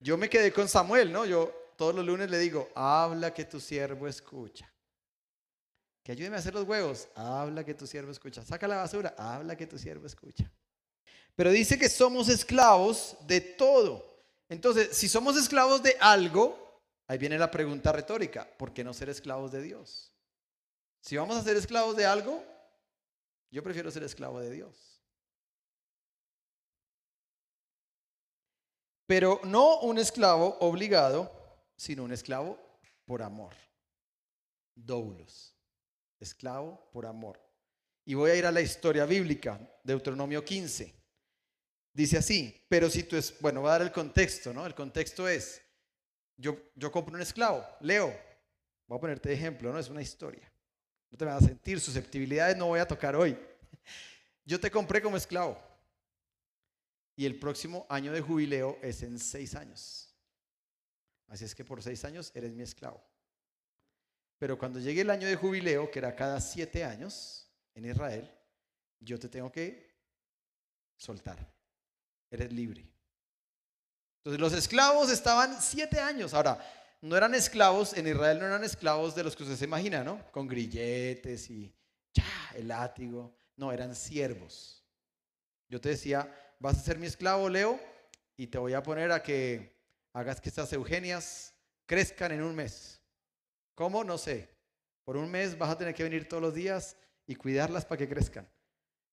Yo 0.00 0.18
me 0.18 0.28
quedé 0.28 0.52
con 0.52 0.68
Samuel, 0.68 1.12
¿no? 1.12 1.26
Yo 1.26 1.54
todos 1.76 1.94
los 1.94 2.04
lunes 2.04 2.28
le 2.28 2.40
digo, 2.40 2.68
habla 2.74 3.32
que 3.32 3.44
tu 3.44 3.60
siervo 3.60 4.08
escucha. 4.08 4.68
Que 6.02 6.10
ayúdeme 6.10 6.34
a 6.34 6.38
hacer 6.40 6.54
los 6.54 6.66
huevos. 6.66 7.06
Habla 7.14 7.62
que 7.62 7.74
tu 7.74 7.86
siervo 7.86 8.10
escucha. 8.10 8.42
Saca 8.42 8.66
la 8.66 8.78
basura. 8.78 9.14
Habla 9.16 9.54
que 9.54 9.68
tu 9.68 9.78
siervo 9.78 10.08
escucha. 10.08 10.50
Pero 11.36 11.52
dice 11.52 11.78
que 11.78 11.88
somos 11.88 12.28
esclavos 12.28 13.16
de 13.28 13.40
todo. 13.40 14.13
Entonces, 14.48 14.96
si 14.96 15.08
somos 15.08 15.36
esclavos 15.36 15.82
de 15.82 15.96
algo, 16.00 16.82
ahí 17.06 17.18
viene 17.18 17.38
la 17.38 17.50
pregunta 17.50 17.92
retórica, 17.92 18.46
¿por 18.56 18.72
qué 18.72 18.84
no 18.84 18.92
ser 18.92 19.08
esclavos 19.08 19.52
de 19.52 19.62
Dios? 19.62 20.12
Si 21.00 21.16
vamos 21.16 21.36
a 21.36 21.42
ser 21.42 21.56
esclavos 21.56 21.96
de 21.96 22.06
algo, 22.06 22.42
yo 23.50 23.62
prefiero 23.62 23.90
ser 23.90 24.02
esclavo 24.02 24.40
de 24.40 24.50
Dios. 24.50 25.02
Pero 29.06 29.40
no 29.44 29.80
un 29.80 29.98
esclavo 29.98 30.56
obligado, 30.60 31.30
sino 31.76 32.04
un 32.04 32.12
esclavo 32.12 32.58
por 33.04 33.22
amor. 33.22 33.54
Doulos. 34.74 35.54
esclavo 36.18 36.88
por 36.90 37.04
amor. 37.04 37.38
Y 38.06 38.14
voy 38.14 38.30
a 38.30 38.34
ir 38.34 38.46
a 38.46 38.52
la 38.52 38.62
historia 38.62 39.04
bíblica, 39.04 39.60
Deuteronomio 39.82 40.44
15. 40.44 41.03
Dice 41.94 42.18
así, 42.18 42.60
pero 42.68 42.90
si 42.90 43.04
tú 43.04 43.16
es, 43.16 43.38
bueno, 43.40 43.60
voy 43.60 43.68
a 43.68 43.74
dar 43.74 43.82
el 43.82 43.92
contexto, 43.92 44.52
¿no? 44.52 44.66
El 44.66 44.74
contexto 44.74 45.28
es, 45.28 45.62
yo, 46.36 46.58
yo 46.74 46.90
compro 46.90 47.14
un 47.14 47.22
esclavo, 47.22 47.64
Leo, 47.80 48.12
voy 48.88 48.98
a 48.98 49.00
ponerte 49.00 49.32
ejemplo, 49.32 49.72
¿no? 49.72 49.78
Es 49.78 49.88
una 49.88 50.02
historia. 50.02 50.52
No 51.08 51.16
te 51.16 51.24
vas 51.24 51.44
a 51.44 51.46
sentir, 51.46 51.78
susceptibilidades 51.78 52.56
no 52.56 52.66
voy 52.66 52.80
a 52.80 52.88
tocar 52.88 53.14
hoy. 53.14 53.38
Yo 54.44 54.58
te 54.58 54.68
compré 54.68 55.00
como 55.00 55.16
esclavo. 55.16 55.56
Y 57.14 57.24
el 57.24 57.38
próximo 57.38 57.86
año 57.88 58.10
de 58.10 58.20
jubileo 58.20 58.76
es 58.82 59.04
en 59.04 59.20
seis 59.20 59.54
años. 59.54 60.12
Así 61.28 61.44
es 61.44 61.54
que 61.54 61.64
por 61.64 61.80
seis 61.80 62.04
años 62.04 62.32
eres 62.34 62.52
mi 62.52 62.64
esclavo. 62.64 63.00
Pero 64.38 64.58
cuando 64.58 64.80
llegue 64.80 65.02
el 65.02 65.10
año 65.10 65.28
de 65.28 65.36
jubileo, 65.36 65.88
que 65.92 66.00
era 66.00 66.16
cada 66.16 66.40
siete 66.40 66.82
años 66.82 67.48
en 67.76 67.86
Israel, 67.86 68.28
yo 68.98 69.16
te 69.16 69.28
tengo 69.28 69.52
que 69.52 69.94
soltar. 70.96 71.53
Eres 72.34 72.52
libre. 72.52 72.84
Entonces 74.18 74.40
los 74.40 74.52
esclavos 74.54 75.08
estaban 75.08 75.62
siete 75.62 76.00
años. 76.00 76.34
Ahora, 76.34 76.58
no 77.00 77.16
eran 77.16 77.32
esclavos, 77.32 77.96
en 77.96 78.08
Israel 78.08 78.40
no 78.40 78.46
eran 78.46 78.64
esclavos 78.64 79.14
de 79.14 79.22
los 79.22 79.36
que 79.36 79.44
usted 79.44 79.54
se 79.54 79.66
imagina, 79.66 80.02
¿no? 80.02 80.20
Con 80.32 80.48
grilletes 80.48 81.48
y 81.48 81.72
el 82.56 82.66
látigo. 82.66 83.36
No, 83.56 83.70
eran 83.70 83.94
siervos. 83.94 84.84
Yo 85.68 85.80
te 85.80 85.90
decía, 85.90 86.28
vas 86.58 86.76
a 86.76 86.82
ser 86.82 86.98
mi 86.98 87.06
esclavo, 87.06 87.48
Leo, 87.48 87.78
y 88.36 88.48
te 88.48 88.58
voy 88.58 88.72
a 88.72 88.82
poner 88.82 89.12
a 89.12 89.22
que 89.22 89.78
hagas 90.12 90.40
que 90.40 90.48
estas 90.48 90.72
Eugenias 90.72 91.54
crezcan 91.86 92.32
en 92.32 92.42
un 92.42 92.56
mes. 92.56 93.00
¿Cómo? 93.76 94.02
No 94.02 94.18
sé. 94.18 94.48
Por 95.04 95.16
un 95.16 95.30
mes 95.30 95.56
vas 95.56 95.70
a 95.70 95.78
tener 95.78 95.94
que 95.94 96.02
venir 96.02 96.28
todos 96.28 96.42
los 96.42 96.54
días 96.54 96.96
y 97.28 97.36
cuidarlas 97.36 97.84
para 97.84 97.98
que 97.98 98.08
crezcan. 98.08 98.50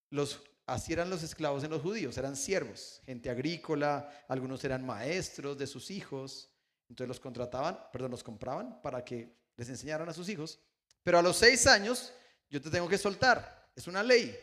Los, 0.10 0.41
así 0.71 0.93
eran 0.93 1.10
los 1.10 1.21
esclavos 1.21 1.63
en 1.63 1.69
los 1.69 1.81
judíos, 1.81 2.17
eran 2.17 2.36
siervos, 2.36 3.01
gente 3.05 3.29
agrícola, 3.29 4.25
algunos 4.27 4.63
eran 4.63 4.86
maestros 4.86 5.57
de 5.57 5.67
sus 5.67 5.91
hijos, 5.91 6.49
entonces 6.88 7.10
los 7.10 7.19
contrataban, 7.19 7.77
perdón, 7.91 8.12
los 8.12 8.23
compraban 8.23 8.81
para 8.81 9.03
que 9.03 9.36
les 9.57 9.67
enseñaran 9.69 10.07
a 10.07 10.13
sus 10.13 10.29
hijos. 10.29 10.60
Pero 11.03 11.19
a 11.19 11.21
los 11.21 11.38
seis 11.38 11.67
años 11.67 12.13
yo 12.49 12.62
te 12.62 12.69
tengo 12.69 12.88
que 12.88 12.97
soltar, 12.97 13.69
es 13.75 13.88
una 13.88 14.01
ley. 14.01 14.38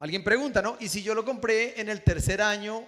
Alguien 0.00 0.24
pregunta, 0.24 0.62
¿no? 0.62 0.76
Y 0.80 0.88
si 0.88 1.02
yo 1.02 1.14
lo 1.14 1.24
compré 1.24 1.80
en 1.80 1.88
el 1.88 2.02
tercer 2.02 2.42
año, 2.42 2.84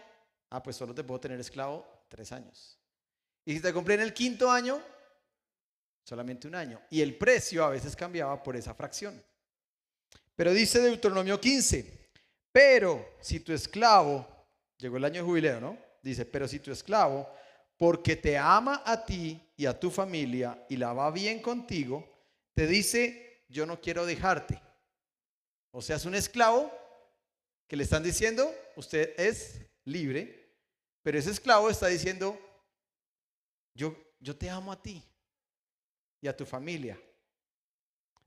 ah, 0.50 0.62
pues 0.62 0.76
solo 0.76 0.94
te 0.94 1.04
puedo 1.04 1.20
tener 1.20 1.38
esclavo 1.38 2.06
tres 2.08 2.32
años. 2.32 2.78
Y 3.44 3.54
si 3.54 3.60
te 3.60 3.72
compré 3.72 3.94
en 3.94 4.00
el 4.00 4.14
quinto 4.14 4.50
año, 4.50 4.80
solamente 6.02 6.48
un 6.48 6.56
año. 6.56 6.80
Y 6.90 7.02
el 7.02 7.16
precio 7.16 7.64
a 7.64 7.70
veces 7.70 7.94
cambiaba 7.94 8.42
por 8.42 8.56
esa 8.56 8.74
fracción. 8.74 9.22
Pero 10.36 10.52
dice 10.52 10.80
Deuteronomio 10.80 11.40
15, 11.40 11.99
pero 12.52 13.16
si 13.20 13.40
tu 13.40 13.52
esclavo, 13.52 14.26
llegó 14.76 14.96
el 14.96 15.04
año 15.04 15.22
de 15.22 15.28
jubileo, 15.28 15.60
¿no? 15.60 15.78
Dice, 16.02 16.24
pero 16.24 16.48
si 16.48 16.58
tu 16.58 16.72
esclavo, 16.72 17.28
porque 17.76 18.16
te 18.16 18.36
ama 18.36 18.82
a 18.84 19.04
ti 19.04 19.40
y 19.56 19.66
a 19.66 19.78
tu 19.78 19.90
familia 19.90 20.66
y 20.68 20.76
la 20.76 20.92
va 20.92 21.10
bien 21.10 21.40
contigo, 21.40 22.06
te 22.54 22.66
dice, 22.66 23.44
yo 23.48 23.66
no 23.66 23.80
quiero 23.80 24.04
dejarte. 24.04 24.60
O 25.70 25.80
sea, 25.80 25.96
es 25.96 26.04
un 26.04 26.14
esclavo 26.14 26.72
que 27.66 27.76
le 27.76 27.84
están 27.84 28.02
diciendo, 28.02 28.52
usted 28.76 29.14
es 29.16 29.60
libre, 29.84 30.40
pero 31.02 31.18
ese 31.18 31.30
esclavo 31.30 31.70
está 31.70 31.86
diciendo, 31.86 32.38
yo, 33.74 33.96
yo 34.18 34.36
te 34.36 34.50
amo 34.50 34.72
a 34.72 34.82
ti 34.82 35.02
y 36.20 36.28
a 36.28 36.36
tu 36.36 36.44
familia. 36.44 37.00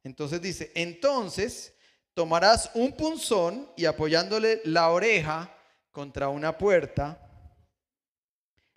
Entonces 0.04 0.42
dice, 0.42 0.72
entonces 0.76 1.74
tomarás 2.14 2.72
un 2.76 2.96
punzón 2.96 3.70
y 3.76 3.86
apoyándole 3.86 4.62
la 4.66 4.90
oreja 4.90 5.56
contra 5.92 6.30
una 6.30 6.58
puerta, 6.58 7.20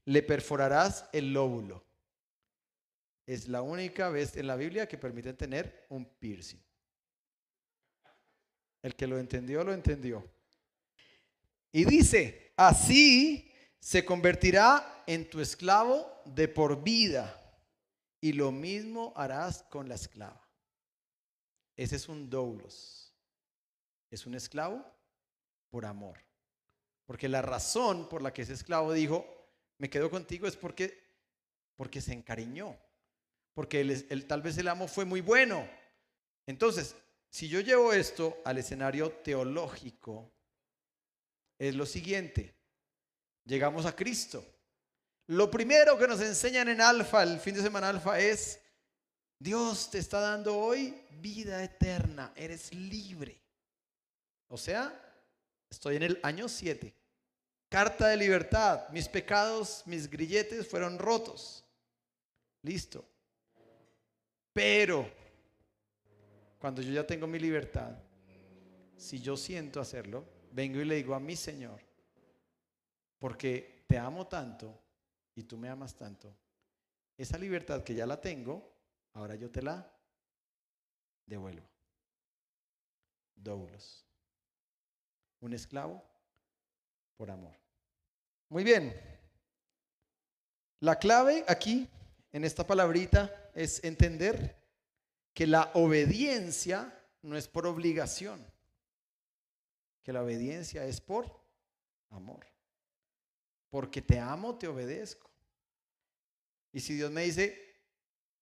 le 0.04 0.22
perforarás 0.22 1.08
el 1.12 1.32
lóbulo. 1.32 1.84
Es 3.26 3.48
la 3.48 3.62
única 3.62 4.08
vez 4.08 4.36
en 4.36 4.46
la 4.46 4.56
Biblia 4.56 4.86
que 4.86 4.98
permiten 4.98 5.36
tener 5.36 5.86
un 5.88 6.04
piercing. 6.04 6.62
El 8.82 8.94
que 8.94 9.06
lo 9.06 9.18
entendió, 9.18 9.64
lo 9.64 9.72
entendió. 9.72 10.24
Y 11.72 11.84
dice, 11.84 12.52
así 12.56 13.52
se 13.80 14.04
convertirá 14.04 15.02
en 15.06 15.28
tu 15.28 15.40
esclavo 15.40 16.22
de 16.24 16.46
por 16.46 16.82
vida. 16.82 17.42
Y 18.20 18.32
lo 18.32 18.52
mismo 18.52 19.12
harás 19.16 19.64
con 19.64 19.88
la 19.88 19.96
esclava. 19.96 20.48
Ese 21.76 21.96
es 21.96 22.08
un 22.08 22.30
doulos. 22.30 23.05
Es 24.10 24.26
un 24.26 24.34
esclavo 24.34 24.84
por 25.70 25.84
amor. 25.84 26.18
Porque 27.04 27.28
la 27.28 27.42
razón 27.42 28.08
por 28.08 28.22
la 28.22 28.32
que 28.32 28.42
ese 28.42 28.52
esclavo 28.52 28.92
dijo, 28.92 29.26
me 29.78 29.90
quedo 29.90 30.10
contigo, 30.10 30.46
es 30.46 30.56
porque, 30.56 31.02
porque 31.76 32.00
se 32.00 32.12
encariñó. 32.12 32.76
Porque 33.54 33.84
tal 34.28 34.42
vez 34.42 34.58
el 34.58 34.68
amo 34.68 34.88
fue 34.88 35.04
muy 35.04 35.20
bueno. 35.20 35.66
Entonces, 36.46 36.96
si 37.30 37.48
yo 37.48 37.60
llevo 37.60 37.92
esto 37.92 38.40
al 38.44 38.58
escenario 38.58 39.10
teológico, 39.10 40.30
es 41.58 41.74
lo 41.74 41.86
siguiente. 41.86 42.54
Llegamos 43.44 43.86
a 43.86 43.94
Cristo. 43.94 44.44
Lo 45.28 45.50
primero 45.50 45.98
que 45.98 46.06
nos 46.06 46.20
enseñan 46.20 46.68
en 46.68 46.80
Alfa, 46.80 47.22
el 47.22 47.40
fin 47.40 47.54
de 47.54 47.62
semana 47.62 47.88
Alfa, 47.88 48.18
es, 48.20 48.60
Dios 49.38 49.90
te 49.90 49.98
está 49.98 50.20
dando 50.20 50.56
hoy 50.56 50.94
vida 51.20 51.62
eterna, 51.62 52.32
eres 52.36 52.72
libre. 52.72 53.45
O 54.48 54.56
sea, 54.56 54.92
estoy 55.68 55.96
en 55.96 56.02
el 56.02 56.20
año 56.22 56.48
7. 56.48 56.94
Carta 57.68 58.08
de 58.08 58.16
libertad, 58.16 58.88
mis 58.90 59.08
pecados, 59.08 59.82
mis 59.86 60.08
grilletes 60.08 60.68
fueron 60.68 60.98
rotos. 60.98 61.64
Listo. 62.62 63.04
Pero, 64.52 65.10
cuando 66.58 66.80
yo 66.80 66.92
ya 66.92 67.06
tengo 67.06 67.26
mi 67.26 67.38
libertad, 67.38 67.96
si 68.96 69.20
yo 69.20 69.36
siento 69.36 69.80
hacerlo, 69.80 70.24
vengo 70.52 70.80
y 70.80 70.84
le 70.84 70.94
digo 70.94 71.14
a 71.14 71.20
mi 71.20 71.36
Señor, 71.36 71.80
porque 73.18 73.84
te 73.86 73.98
amo 73.98 74.26
tanto 74.26 74.80
y 75.34 75.42
tú 75.42 75.58
me 75.58 75.68
amas 75.68 75.94
tanto, 75.94 76.34
esa 77.18 77.36
libertad 77.36 77.82
que 77.82 77.94
ya 77.94 78.06
la 78.06 78.20
tengo, 78.20 78.72
ahora 79.12 79.34
yo 79.34 79.50
te 79.50 79.62
la 79.62 79.90
devuelvo. 81.26 81.68
Doulos. 83.34 84.05
Un 85.46 85.54
esclavo 85.54 86.02
por 87.16 87.30
amor. 87.30 87.54
Muy 88.48 88.64
bien. 88.64 88.94
La 90.80 90.98
clave 90.98 91.44
aquí, 91.46 91.88
en 92.32 92.44
esta 92.44 92.66
palabrita, 92.66 93.50
es 93.54 93.82
entender 93.84 94.56
que 95.32 95.46
la 95.46 95.70
obediencia 95.74 96.92
no 97.22 97.36
es 97.36 97.48
por 97.48 97.66
obligación 97.66 98.44
que 100.06 100.12
la 100.12 100.22
obediencia 100.22 100.84
es 100.84 101.00
por 101.00 101.28
amor. 102.10 102.46
Porque 103.70 104.00
te 104.00 104.20
amo, 104.20 104.56
te 104.56 104.68
obedezco. 104.68 105.28
Y 106.72 106.78
si 106.78 106.94
Dios 106.94 107.10
me 107.10 107.22
dice, 107.22 107.74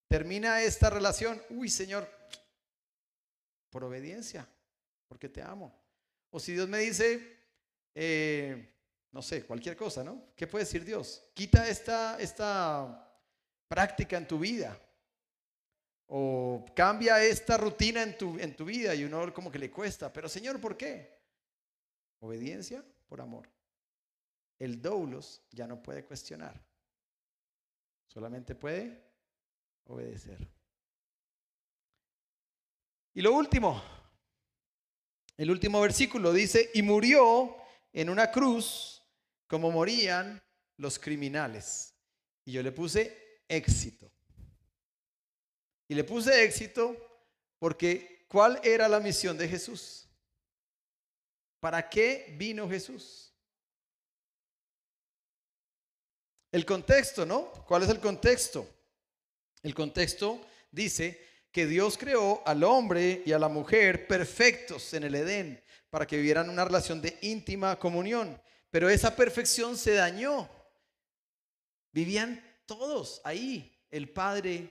termina 0.06 0.60
esta 0.62 0.90
relación, 0.90 1.42
uy 1.48 1.70
Señor, 1.70 2.06
por 3.70 3.84
obediencia, 3.84 4.46
porque 5.08 5.30
te 5.30 5.40
amo. 5.40 5.83
O 6.34 6.40
si 6.40 6.52
Dios 6.52 6.68
me 6.68 6.78
dice, 6.78 7.38
eh, 7.94 8.68
no 9.12 9.22
sé, 9.22 9.46
cualquier 9.46 9.76
cosa, 9.76 10.02
¿no? 10.02 10.32
¿Qué 10.34 10.48
puede 10.48 10.64
decir 10.64 10.84
Dios? 10.84 11.30
Quita 11.32 11.68
esta, 11.68 12.18
esta 12.18 13.08
práctica 13.68 14.16
en 14.16 14.26
tu 14.26 14.40
vida. 14.40 14.76
O 16.08 16.64
cambia 16.74 17.22
esta 17.22 17.56
rutina 17.56 18.02
en 18.02 18.18
tu, 18.18 18.36
en 18.36 18.56
tu 18.56 18.64
vida 18.64 18.96
y 18.96 19.04
uno 19.04 19.32
como 19.32 19.48
que 19.48 19.60
le 19.60 19.70
cuesta. 19.70 20.12
Pero 20.12 20.28
Señor, 20.28 20.60
¿por 20.60 20.76
qué? 20.76 21.20
Obediencia 22.18 22.84
por 23.06 23.20
amor. 23.20 23.48
El 24.58 24.82
doulos 24.82 25.40
ya 25.52 25.68
no 25.68 25.80
puede 25.80 26.04
cuestionar. 26.04 26.60
Solamente 28.08 28.56
puede 28.56 29.04
obedecer. 29.84 30.48
Y 33.12 33.22
lo 33.22 33.32
último, 33.34 33.80
el 35.36 35.50
último 35.50 35.80
versículo 35.80 36.32
dice, 36.32 36.70
y 36.74 36.82
murió 36.82 37.56
en 37.92 38.08
una 38.10 38.30
cruz 38.30 39.02
como 39.46 39.70
morían 39.70 40.42
los 40.76 40.98
criminales. 40.98 41.94
Y 42.44 42.52
yo 42.52 42.62
le 42.62 42.72
puse 42.72 43.42
éxito. 43.48 44.10
Y 45.88 45.94
le 45.94 46.04
puse 46.04 46.44
éxito 46.44 46.96
porque 47.58 48.26
¿cuál 48.28 48.60
era 48.62 48.88
la 48.88 49.00
misión 49.00 49.36
de 49.36 49.48
Jesús? 49.48 50.08
¿Para 51.60 51.88
qué 51.88 52.34
vino 52.36 52.68
Jesús? 52.68 53.32
El 56.52 56.64
contexto, 56.64 57.26
¿no? 57.26 57.50
¿Cuál 57.66 57.82
es 57.82 57.88
el 57.88 57.98
contexto? 57.98 58.68
El 59.62 59.74
contexto 59.74 60.40
dice 60.70 61.33
que 61.54 61.68
Dios 61.68 61.96
creó 61.96 62.42
al 62.44 62.64
hombre 62.64 63.22
y 63.24 63.30
a 63.30 63.38
la 63.38 63.46
mujer 63.46 64.08
perfectos 64.08 64.92
en 64.92 65.04
el 65.04 65.14
Edén 65.14 65.62
para 65.88 66.04
que 66.04 66.16
vivieran 66.16 66.50
una 66.50 66.64
relación 66.64 67.00
de 67.00 67.16
íntima 67.22 67.78
comunión. 67.78 68.42
Pero 68.72 68.90
esa 68.90 69.14
perfección 69.14 69.76
se 69.76 69.92
dañó. 69.92 70.50
Vivían 71.92 72.42
todos 72.66 73.20
ahí, 73.22 73.72
el 73.92 74.10
Padre 74.10 74.68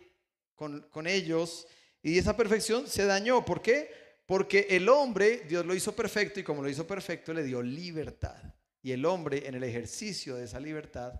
con, 0.55 0.81
con 0.89 1.07
ellos, 1.07 1.65
y 2.01 2.17
esa 2.17 2.35
perfección 2.35 2.85
se 2.85 3.05
dañó. 3.05 3.45
¿Por 3.45 3.61
qué? 3.61 3.89
Porque 4.25 4.67
el 4.69 4.89
hombre, 4.89 5.45
Dios 5.47 5.65
lo 5.65 5.73
hizo 5.73 5.95
perfecto 5.95 6.41
y 6.41 6.43
como 6.43 6.61
lo 6.61 6.67
hizo 6.67 6.85
perfecto, 6.85 7.33
le 7.33 7.43
dio 7.43 7.61
libertad. 7.61 8.43
Y 8.81 8.91
el 8.91 9.05
hombre 9.05 9.47
en 9.47 9.55
el 9.55 9.63
ejercicio 9.63 10.35
de 10.35 10.43
esa 10.43 10.59
libertad 10.59 11.13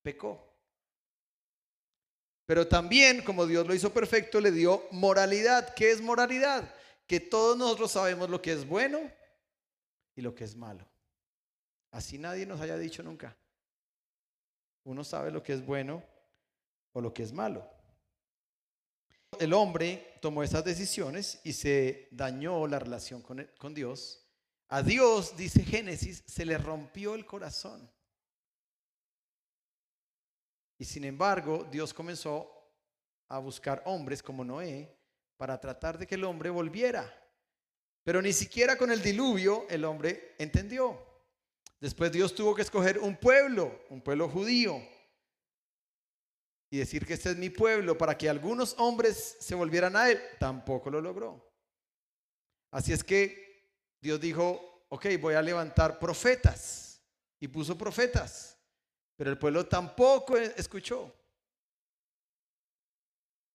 pecó. 0.00 0.49
Pero 2.50 2.66
también, 2.66 3.22
como 3.22 3.46
Dios 3.46 3.64
lo 3.64 3.76
hizo 3.76 3.92
perfecto, 3.92 4.40
le 4.40 4.50
dio 4.50 4.84
moralidad. 4.90 5.72
¿Qué 5.72 5.92
es 5.92 6.00
moralidad? 6.00 6.68
Que 7.06 7.20
todos 7.20 7.56
nosotros 7.56 7.92
sabemos 7.92 8.28
lo 8.28 8.42
que 8.42 8.50
es 8.50 8.66
bueno 8.66 8.98
y 10.16 10.20
lo 10.20 10.34
que 10.34 10.42
es 10.42 10.56
malo. 10.56 10.84
Así 11.92 12.18
nadie 12.18 12.46
nos 12.46 12.60
haya 12.60 12.76
dicho 12.76 13.04
nunca. 13.04 13.36
Uno 14.82 15.04
sabe 15.04 15.30
lo 15.30 15.44
que 15.44 15.52
es 15.52 15.64
bueno 15.64 16.02
o 16.92 17.00
lo 17.00 17.14
que 17.14 17.22
es 17.22 17.32
malo. 17.32 17.64
El 19.38 19.52
hombre 19.52 20.18
tomó 20.20 20.42
esas 20.42 20.64
decisiones 20.64 21.40
y 21.44 21.52
se 21.52 22.08
dañó 22.10 22.66
la 22.66 22.80
relación 22.80 23.22
con, 23.22 23.48
con 23.58 23.74
Dios. 23.74 24.26
A 24.66 24.82
Dios, 24.82 25.36
dice 25.36 25.62
Génesis, 25.62 26.24
se 26.26 26.44
le 26.44 26.58
rompió 26.58 27.14
el 27.14 27.26
corazón. 27.26 27.88
Y 30.80 30.86
sin 30.86 31.04
embargo, 31.04 31.68
Dios 31.70 31.92
comenzó 31.92 32.50
a 33.28 33.38
buscar 33.38 33.82
hombres 33.84 34.22
como 34.22 34.42
Noé 34.42 34.98
para 35.36 35.60
tratar 35.60 35.98
de 35.98 36.06
que 36.06 36.14
el 36.14 36.24
hombre 36.24 36.48
volviera. 36.48 37.04
Pero 38.02 38.22
ni 38.22 38.32
siquiera 38.32 38.78
con 38.78 38.90
el 38.90 39.02
diluvio 39.02 39.66
el 39.68 39.84
hombre 39.84 40.36
entendió. 40.38 40.98
Después 41.78 42.10
Dios 42.10 42.34
tuvo 42.34 42.54
que 42.54 42.62
escoger 42.62 42.98
un 42.98 43.14
pueblo, 43.14 43.84
un 43.90 44.00
pueblo 44.00 44.26
judío, 44.30 44.80
y 46.70 46.78
decir 46.78 47.04
que 47.04 47.12
este 47.12 47.32
es 47.32 47.36
mi 47.36 47.50
pueblo 47.50 47.98
para 47.98 48.16
que 48.16 48.30
algunos 48.30 48.74
hombres 48.78 49.36
se 49.38 49.54
volvieran 49.54 49.96
a 49.96 50.10
él. 50.10 50.18
Tampoco 50.38 50.90
lo 50.90 51.02
logró. 51.02 51.46
Así 52.70 52.94
es 52.94 53.04
que 53.04 53.68
Dios 54.00 54.18
dijo, 54.18 54.86
ok, 54.88 55.08
voy 55.20 55.34
a 55.34 55.42
levantar 55.42 55.98
profetas. 55.98 57.02
Y 57.38 57.48
puso 57.48 57.76
profetas. 57.76 58.59
Pero 59.20 59.32
el 59.32 59.38
pueblo 59.38 59.66
tampoco 59.66 60.38
escuchó. 60.38 61.14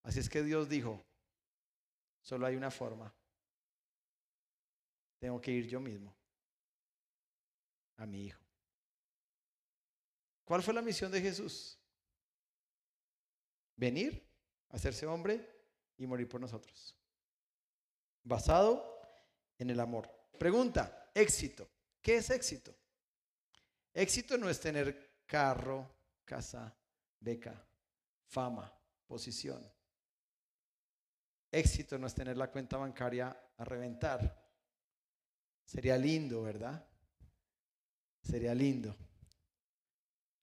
Así 0.03 0.19
es 0.19 0.29
que 0.29 0.43
Dios 0.43 0.69
dijo, 0.69 1.03
solo 2.21 2.45
hay 2.45 2.55
una 2.55 2.69
forma. 2.69 3.11
Tengo 5.17 5.41
que 5.41 5.49
ir 5.49 5.67
yo 5.67 5.79
mismo 5.79 6.15
a 7.97 8.05
mi 8.05 8.25
hijo. 8.25 8.39
¿Cuál 10.43 10.61
fue 10.61 10.71
la 10.71 10.83
misión 10.83 11.11
de 11.11 11.19
Jesús? 11.19 11.79
Venir, 13.75 14.23
hacerse 14.69 15.07
hombre 15.07 15.49
y 15.97 16.05
morir 16.05 16.29
por 16.29 16.39
nosotros. 16.39 16.95
Basado 18.21 19.01
en 19.57 19.71
el 19.71 19.79
amor. 19.79 20.07
Pregunta, 20.37 21.09
éxito. 21.15 21.67
¿Qué 22.03 22.17
es 22.17 22.29
éxito? 22.29 22.71
Éxito 23.95 24.37
no 24.37 24.47
es 24.47 24.59
tener 24.59 25.04
carro, 25.25 25.89
casa, 26.23 26.75
beca, 27.19 27.65
fama, 28.27 28.71
posición. 29.07 29.61
Éxito 31.51 31.97
no 31.97 32.07
es 32.07 32.13
tener 32.13 32.35
la 32.37 32.51
cuenta 32.51 32.77
bancaria 32.77 33.35
a 33.57 33.63
reventar. 33.63 34.45
Sería 35.63 35.97
lindo, 35.97 36.43
¿verdad? 36.43 36.85
Sería 38.21 38.53
lindo. 38.53 38.95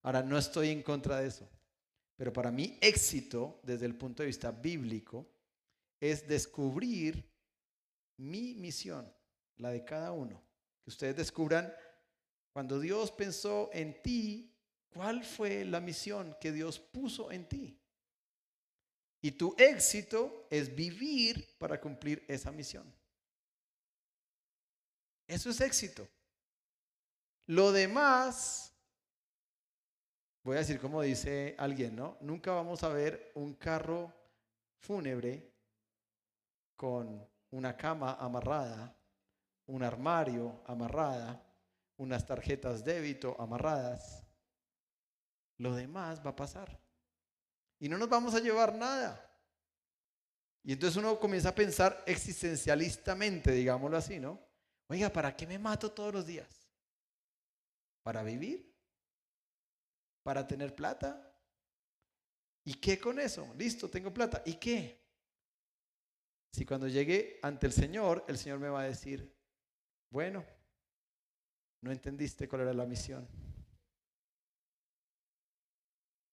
Ahora, 0.02 0.22
no 0.22 0.38
estoy 0.38 0.70
en 0.70 0.82
contra 0.82 1.20
de 1.20 1.28
eso, 1.28 1.48
pero 2.16 2.32
para 2.32 2.50
mí 2.50 2.78
éxito 2.80 3.60
desde 3.62 3.86
el 3.86 3.94
punto 3.94 4.22
de 4.22 4.28
vista 4.28 4.50
bíblico 4.50 5.28
es 6.00 6.26
descubrir 6.26 7.30
mi 8.16 8.54
misión, 8.54 9.12
la 9.56 9.70
de 9.70 9.84
cada 9.84 10.12
uno. 10.12 10.42
Que 10.82 10.90
ustedes 10.90 11.16
descubran 11.16 11.72
cuando 12.52 12.80
Dios 12.80 13.12
pensó 13.12 13.70
en 13.72 14.02
ti, 14.02 14.51
¿Cuál 14.92 15.24
fue 15.24 15.64
la 15.64 15.80
misión 15.80 16.36
que 16.40 16.52
Dios 16.52 16.78
puso 16.78 17.32
en 17.32 17.48
ti? 17.48 17.78
Y 19.22 19.32
tu 19.32 19.54
éxito 19.56 20.46
es 20.50 20.74
vivir 20.74 21.56
para 21.58 21.80
cumplir 21.80 22.24
esa 22.28 22.50
misión. 22.50 22.92
Eso 25.26 25.50
es 25.50 25.60
éxito. 25.60 26.06
Lo 27.46 27.72
demás, 27.72 28.74
voy 30.42 30.56
a 30.56 30.60
decir 30.60 30.78
como 30.78 31.00
dice 31.00 31.54
alguien, 31.58 31.96
¿no? 31.96 32.18
Nunca 32.20 32.52
vamos 32.52 32.82
a 32.82 32.88
ver 32.88 33.32
un 33.34 33.54
carro 33.54 34.12
fúnebre 34.78 35.50
con 36.76 37.26
una 37.50 37.76
cama 37.76 38.16
amarrada, 38.20 38.94
un 39.66 39.82
armario 39.82 40.62
amarrada, 40.66 41.42
unas 41.96 42.26
tarjetas 42.26 42.84
débito 42.84 43.40
amarradas 43.40 44.22
lo 45.62 45.76
demás 45.76 46.20
va 46.26 46.30
a 46.30 46.36
pasar. 46.36 46.76
Y 47.78 47.88
no 47.88 47.96
nos 47.96 48.08
vamos 48.08 48.34
a 48.34 48.40
llevar 48.40 48.74
nada. 48.74 49.28
Y 50.64 50.72
entonces 50.72 50.96
uno 50.96 51.18
comienza 51.20 51.50
a 51.50 51.54
pensar 51.54 52.02
existencialistamente, 52.06 53.52
digámoslo 53.52 53.96
así, 53.96 54.18
¿no? 54.18 54.40
Oiga, 54.88 55.12
¿para 55.12 55.36
qué 55.36 55.46
me 55.46 55.60
mato 55.60 55.92
todos 55.92 56.12
los 56.12 56.26
días? 56.26 56.68
¿Para 58.02 58.24
vivir? 58.24 58.74
¿Para 60.24 60.46
tener 60.46 60.74
plata? 60.74 61.32
¿Y 62.64 62.74
qué 62.74 62.98
con 62.98 63.20
eso? 63.20 63.54
Listo, 63.56 63.88
tengo 63.88 64.12
plata. 64.12 64.42
¿Y 64.44 64.54
qué? 64.54 65.00
Si 66.52 66.66
cuando 66.66 66.88
llegue 66.88 67.38
ante 67.42 67.66
el 67.66 67.72
Señor, 67.72 68.24
el 68.26 68.36
Señor 68.36 68.58
me 68.58 68.68
va 68.68 68.82
a 68.82 68.84
decir, 68.84 69.32
bueno, 70.10 70.44
no 71.80 71.92
entendiste 71.92 72.48
cuál 72.48 72.62
era 72.62 72.74
la 72.74 72.84
misión. 72.84 73.28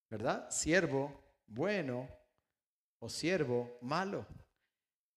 ¿Verdad? 0.10 0.49
Siervo 0.49 1.24
bueno 1.45 2.10
o 2.99 3.10
siervo 3.10 3.78
malo. 3.82 4.26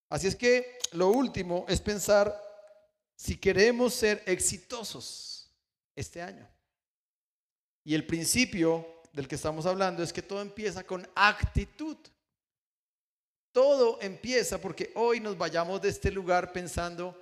Así 0.08 0.26
es 0.26 0.36
que 0.36 0.78
lo 0.92 1.08
último 1.08 1.64
es 1.68 1.80
pensar 1.80 2.38
si 3.16 3.36
queremos 3.36 3.94
ser 3.94 4.22
exitosos 4.26 5.50
este 5.96 6.20
año. 6.20 6.48
Y 7.84 7.94
el 7.94 8.06
principio 8.06 9.02
del 9.12 9.26
que 9.26 9.34
estamos 9.34 9.66
hablando 9.66 10.02
es 10.02 10.12
que 10.12 10.22
todo 10.22 10.42
empieza 10.42 10.84
con 10.84 11.08
actitud. 11.14 11.96
Todo 13.52 14.00
empieza 14.00 14.60
porque 14.60 14.92
hoy 14.94 15.20
nos 15.20 15.36
vayamos 15.36 15.80
de 15.82 15.88
este 15.88 16.10
lugar 16.10 16.52
pensando 16.52 17.18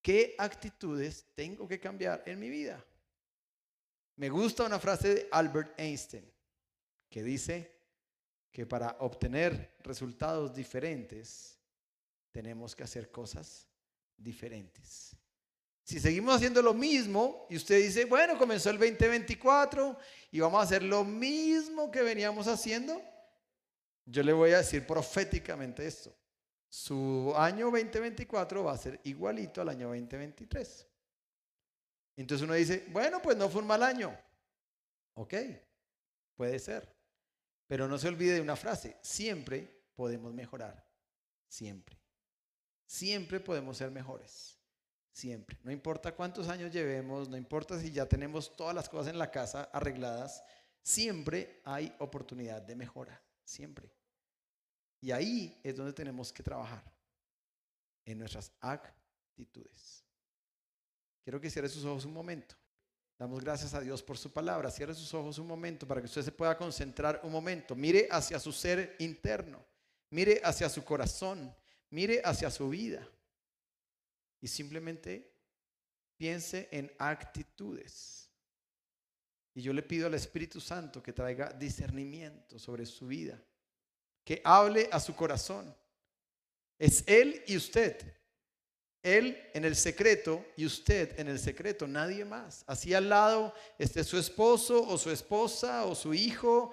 qué 0.00 0.34
actitudes 0.38 1.26
tengo 1.34 1.66
que 1.66 1.80
cambiar 1.80 2.22
en 2.26 2.38
mi 2.38 2.48
vida. 2.48 2.82
Me 4.16 4.30
gusta 4.30 4.64
una 4.64 4.78
frase 4.78 5.14
de 5.14 5.28
Albert 5.30 5.78
Einstein 5.78 6.35
que 7.08 7.22
dice 7.22 7.76
que 8.50 8.66
para 8.66 8.96
obtener 9.00 9.76
resultados 9.80 10.54
diferentes 10.54 11.58
tenemos 12.32 12.74
que 12.74 12.84
hacer 12.84 13.10
cosas 13.10 13.68
diferentes. 14.16 15.16
Si 15.84 16.00
seguimos 16.00 16.34
haciendo 16.34 16.62
lo 16.62 16.74
mismo 16.74 17.46
y 17.48 17.56
usted 17.56 17.76
dice, 17.76 18.06
bueno, 18.06 18.36
comenzó 18.36 18.70
el 18.70 18.78
2024 18.78 19.96
y 20.32 20.40
vamos 20.40 20.60
a 20.60 20.64
hacer 20.64 20.82
lo 20.82 21.04
mismo 21.04 21.90
que 21.90 22.02
veníamos 22.02 22.48
haciendo, 22.48 23.00
yo 24.04 24.22
le 24.22 24.32
voy 24.32 24.50
a 24.50 24.58
decir 24.58 24.86
proféticamente 24.86 25.86
esto. 25.86 26.12
Su 26.68 27.32
año 27.36 27.66
2024 27.70 28.64
va 28.64 28.72
a 28.72 28.78
ser 28.78 29.00
igualito 29.04 29.60
al 29.60 29.68
año 29.68 29.88
2023. 29.88 30.86
Entonces 32.16 32.44
uno 32.44 32.54
dice, 32.54 32.86
bueno, 32.88 33.20
pues 33.22 33.36
no 33.36 33.48
fue 33.48 33.60
un 33.60 33.68
mal 33.68 33.82
año. 33.82 34.18
Ok, 35.14 35.34
puede 36.34 36.58
ser. 36.58 36.95
Pero 37.66 37.88
no 37.88 37.98
se 37.98 38.08
olvide 38.08 38.34
de 38.34 38.40
una 38.40 38.56
frase, 38.56 38.96
siempre 39.02 39.86
podemos 39.94 40.32
mejorar, 40.32 40.86
siempre. 41.48 41.98
Siempre 42.86 43.40
podemos 43.40 43.76
ser 43.76 43.90
mejores, 43.90 44.56
siempre. 45.10 45.58
No 45.64 45.72
importa 45.72 46.14
cuántos 46.14 46.48
años 46.48 46.72
llevemos, 46.72 47.28
no 47.28 47.36
importa 47.36 47.80
si 47.80 47.90
ya 47.90 48.06
tenemos 48.06 48.56
todas 48.56 48.74
las 48.74 48.88
cosas 48.88 49.12
en 49.12 49.18
la 49.18 49.30
casa 49.30 49.64
arregladas, 49.72 50.44
siempre 50.82 51.60
hay 51.64 51.92
oportunidad 51.98 52.62
de 52.62 52.76
mejora, 52.76 53.20
siempre. 53.42 53.92
Y 55.00 55.10
ahí 55.10 55.60
es 55.64 55.74
donde 55.76 55.92
tenemos 55.92 56.32
que 56.32 56.44
trabajar, 56.44 56.84
en 58.04 58.18
nuestras 58.18 58.52
actitudes. 58.60 60.04
Quiero 61.24 61.40
que 61.40 61.50
cierre 61.50 61.68
sus 61.68 61.84
ojos 61.84 62.04
un 62.04 62.12
momento. 62.12 62.54
Damos 63.18 63.42
gracias 63.42 63.72
a 63.72 63.80
Dios 63.80 64.02
por 64.02 64.18
su 64.18 64.30
palabra. 64.30 64.70
Cierre 64.70 64.94
sus 64.94 65.12
ojos 65.14 65.38
un 65.38 65.46
momento 65.46 65.86
para 65.86 66.00
que 66.00 66.06
usted 66.06 66.22
se 66.22 66.32
pueda 66.32 66.56
concentrar 66.56 67.20
un 67.22 67.32
momento. 67.32 67.74
Mire 67.74 68.08
hacia 68.10 68.38
su 68.38 68.52
ser 68.52 68.94
interno. 68.98 69.64
Mire 70.10 70.40
hacia 70.44 70.68
su 70.68 70.84
corazón. 70.84 71.54
mire 71.90 72.20
hacia 72.24 72.50
su 72.50 72.68
vida 72.68 73.08
y 74.40 74.48
simplemente 74.48 75.32
piense 76.16 76.68
en 76.70 76.92
actitudes. 76.98 78.28
Y 79.54 79.62
yo 79.62 79.72
le 79.72 79.82
pido 79.82 80.06
al 80.06 80.14
Espíritu 80.14 80.60
Santo 80.60 81.02
que 81.02 81.12
traiga 81.12 81.52
discernimiento 81.52 82.58
sobre 82.58 82.84
su 82.84 83.06
vida, 83.06 83.42
que 84.24 84.42
hable 84.44 84.88
a 84.92 85.00
su 85.00 85.14
corazón. 85.16 85.74
Es 86.78 87.02
Él 87.06 87.42
y 87.46 87.56
usted. 87.56 88.14
Él 89.06 89.50
en 89.54 89.64
el 89.64 89.76
secreto 89.76 90.44
y 90.56 90.66
usted 90.66 91.16
en 91.20 91.28
el 91.28 91.38
secreto, 91.38 91.86
nadie 91.86 92.24
más. 92.24 92.64
Así 92.66 92.92
al 92.92 93.08
lado 93.08 93.54
esté 93.78 94.02
su 94.02 94.18
esposo 94.18 94.82
o 94.82 94.98
su 94.98 95.12
esposa 95.12 95.86
o 95.86 95.94
su 95.94 96.12
hijo 96.12 96.72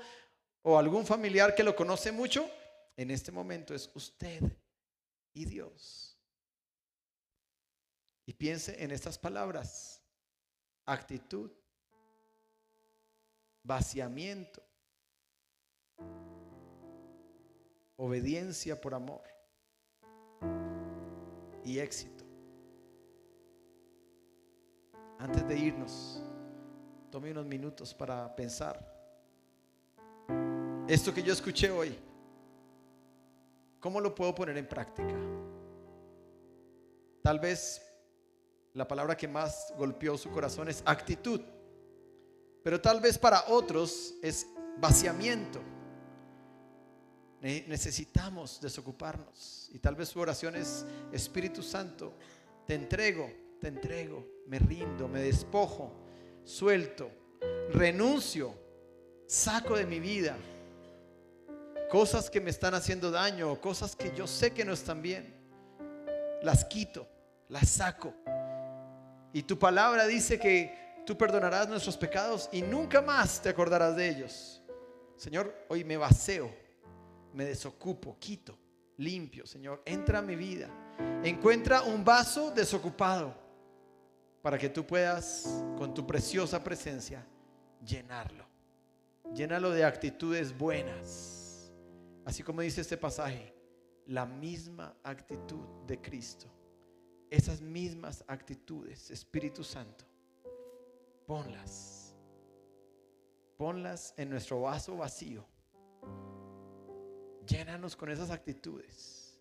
o 0.64 0.80
algún 0.80 1.06
familiar 1.06 1.54
que 1.54 1.64
lo 1.64 1.76
conoce 1.76 2.12
mucho. 2.12 2.50
En 2.98 3.12
este 3.12 3.32
momento 3.32 3.76
es 3.76 3.88
usted 3.94 4.42
y 5.32 5.46
Dios. 5.46 6.18
Y 8.26 8.34
piense 8.34 8.84
en 8.84 8.90
estas 8.90 9.20
palabras. 9.20 10.02
Actitud, 10.88 11.52
vaciamiento, 13.62 14.62
obediencia 17.96 18.82
por 18.82 18.96
amor 18.96 19.24
y 21.64 21.80
éxito. 21.80 22.13
Antes 25.24 25.48
de 25.48 25.58
irnos, 25.58 26.22
tome 27.10 27.32
unos 27.32 27.46
minutos 27.46 27.94
para 27.94 28.36
pensar. 28.36 28.78
Esto 30.86 31.14
que 31.14 31.24
yo 31.24 31.32
escuché 31.32 31.72
hoy, 31.72 31.98
¿cómo 33.80 34.02
lo 34.02 34.14
puedo 34.14 34.36
poner 34.36 34.58
en 34.58 34.68
práctica? 34.68 35.16
Tal 37.22 37.40
vez 37.40 37.82
la 38.74 38.86
palabra 38.86 39.16
que 39.16 39.30
más 39.30 39.74
golpeó 39.78 40.18
su 40.18 40.30
corazón 40.30 40.68
es 40.68 40.84
actitud, 40.86 41.40
pero 42.62 42.82
tal 42.82 43.00
vez 43.00 43.18
para 43.18 43.46
otros 43.48 44.16
es 44.22 44.46
vaciamiento. 44.78 45.62
Necesitamos 47.40 48.60
desocuparnos 48.60 49.70
y 49.72 49.80
tal 49.80 49.96
vez 49.96 50.10
su 50.10 50.20
oración 50.20 50.58
es 50.58 50.86
Espíritu 51.14 51.64
Santo, 51.64 52.12
te 52.68 52.76
entrego, 52.76 53.43
te 53.64 53.70
entrego, 53.70 54.28
me 54.48 54.60
rindo, 54.60 55.08
me 55.08 55.22
despojo, 55.22 55.90
suelto, 56.44 57.10
renuncio, 57.72 58.54
saco 59.26 59.78
de 59.78 59.86
mi 59.86 60.02
vida 60.02 60.36
cosas 61.90 62.30
que 62.30 62.42
me 62.42 62.50
están 62.50 62.74
haciendo 62.74 63.10
daño, 63.10 63.62
cosas 63.62 63.96
que 63.96 64.12
yo 64.14 64.28
sé 64.28 64.52
que 64.52 64.66
no 64.66 64.74
están 64.74 65.02
bien. 65.02 65.34
Las 66.42 66.66
quito, 66.66 67.08
las 67.48 67.70
saco. 67.70 68.14
Y 69.32 69.44
tu 69.44 69.58
palabra 69.58 70.08
dice 70.08 70.38
que 70.38 71.04
tú 71.06 71.16
perdonarás 71.18 71.70
nuestros 71.70 71.96
pecados 71.96 72.50
y 72.52 72.64
nunca 72.64 73.02
más 73.02 73.42
te 73.42 73.50
acordarás 73.50 73.96
de 73.96 74.10
ellos. 74.10 74.62
Señor, 75.16 75.56
hoy 75.70 75.86
me 75.86 75.96
vaceo, 75.96 76.54
me 77.32 77.46
desocupo, 77.46 78.18
quito, 78.20 78.58
limpio, 78.98 79.46
Señor. 79.46 79.84
Entra 79.86 80.20
a 80.20 80.22
mi 80.22 80.36
vida. 80.36 80.68
Encuentra 81.24 81.84
un 81.84 82.04
vaso 82.04 82.52
desocupado 82.52 83.43
para 84.44 84.60
que 84.60 84.70
tú 84.70 84.86
puedas, 84.86 85.64
con 85.76 85.96
tu 85.96 86.06
preciosa 86.06 86.64
presencia, 86.64 87.26
llenarlo. 87.84 88.46
Llénalo 89.34 89.72
de 89.72 89.84
actitudes 89.84 90.56
buenas 90.56 91.44
Así 92.26 92.42
como 92.42 92.62
dice 92.62 92.82
este 92.82 92.98
pasaje, 92.98 93.54
la 94.08 94.26
misma 94.26 94.96
actitud 95.04 95.66
de 95.86 96.00
Cristo. 96.00 96.48
Esas 97.30 97.62
mismas 97.62 98.24
actitudes, 98.28 99.12
Espíritu 99.12 99.64
Santo, 99.64 100.06
ponlas. 101.26 102.16
Ponlas 103.58 104.14
en 104.18 104.30
nuestro 104.30 104.62
vaso 104.62 104.98
vacío. 104.98 105.46
Llénanos 107.46 107.96
con 107.96 108.10
esas 108.10 108.30
actitudes. 108.30 109.40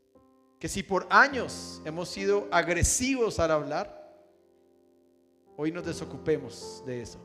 Que 0.58 0.68
si 0.68 0.82
por 0.82 1.06
años 1.10 1.82
hemos 1.84 2.08
sido 2.08 2.48
agresivos 2.50 3.38
al 3.38 3.50
hablar, 3.50 4.01
hoy 5.56 5.72
nos 5.72 5.84
desocupemos 5.84 6.82
de 6.86 7.02
eso. 7.02 7.18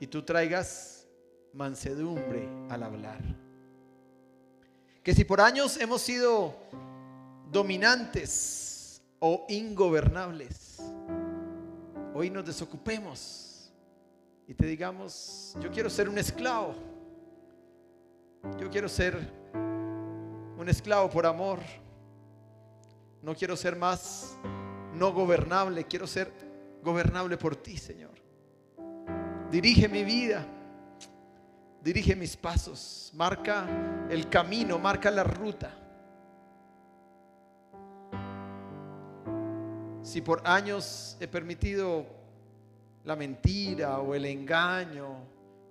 Y 0.00 0.06
tú 0.06 0.22
traigas 0.22 1.06
mansedumbre 1.52 2.48
al 2.68 2.82
hablar. 2.82 3.20
Que 5.02 5.14
si 5.14 5.24
por 5.24 5.40
años 5.40 5.76
hemos 5.80 6.02
sido 6.02 6.54
dominantes 7.50 9.02
o 9.18 9.46
ingobernables, 9.48 10.78
hoy 12.14 12.30
nos 12.30 12.44
desocupemos 12.44 13.72
y 14.46 14.54
te 14.54 14.66
digamos, 14.66 15.56
yo 15.60 15.70
quiero 15.70 15.90
ser 15.90 16.08
un 16.08 16.18
esclavo, 16.18 16.74
yo 18.58 18.70
quiero 18.70 18.88
ser 18.88 19.16
un 20.56 20.68
esclavo 20.68 21.10
por 21.10 21.26
amor, 21.26 21.58
no 23.22 23.34
quiero 23.34 23.56
ser 23.56 23.76
más 23.76 24.36
no 24.94 25.12
gobernable, 25.12 25.84
quiero 25.84 26.06
ser 26.06 26.47
gobernable 26.82 27.36
por 27.36 27.56
ti, 27.56 27.76
Señor. 27.76 28.14
Dirige 29.50 29.88
mi 29.88 30.04
vida 30.04 30.46
dirige 31.82 32.16
mis 32.16 32.36
pasos, 32.36 33.10
marca 33.14 33.66
el 34.10 34.28
camino, 34.28 34.78
marca 34.78 35.10
la 35.10 35.24
ruta. 35.24 35.74
Si 40.02 40.20
por 40.20 40.46
años 40.46 41.16
he 41.20 41.28
permitido 41.28 42.06
la 43.04 43.14
mentira 43.14 44.00
o 44.00 44.14
el 44.14 44.24
engaño 44.24 45.26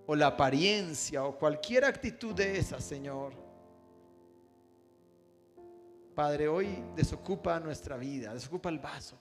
o 0.06 0.16
la 0.16 0.28
apariencia 0.28 1.24
o 1.24 1.38
cualquier 1.38 1.86
actitud 1.86 2.34
de 2.34 2.58
esa, 2.58 2.80
Señor, 2.80 3.34
Padre, 6.16 6.48
hoy 6.48 6.84
desocupa 6.96 7.60
nuestra 7.60 7.96
vida, 7.96 8.34
desocupa 8.34 8.70
el 8.70 8.80
vaso, 8.80 9.20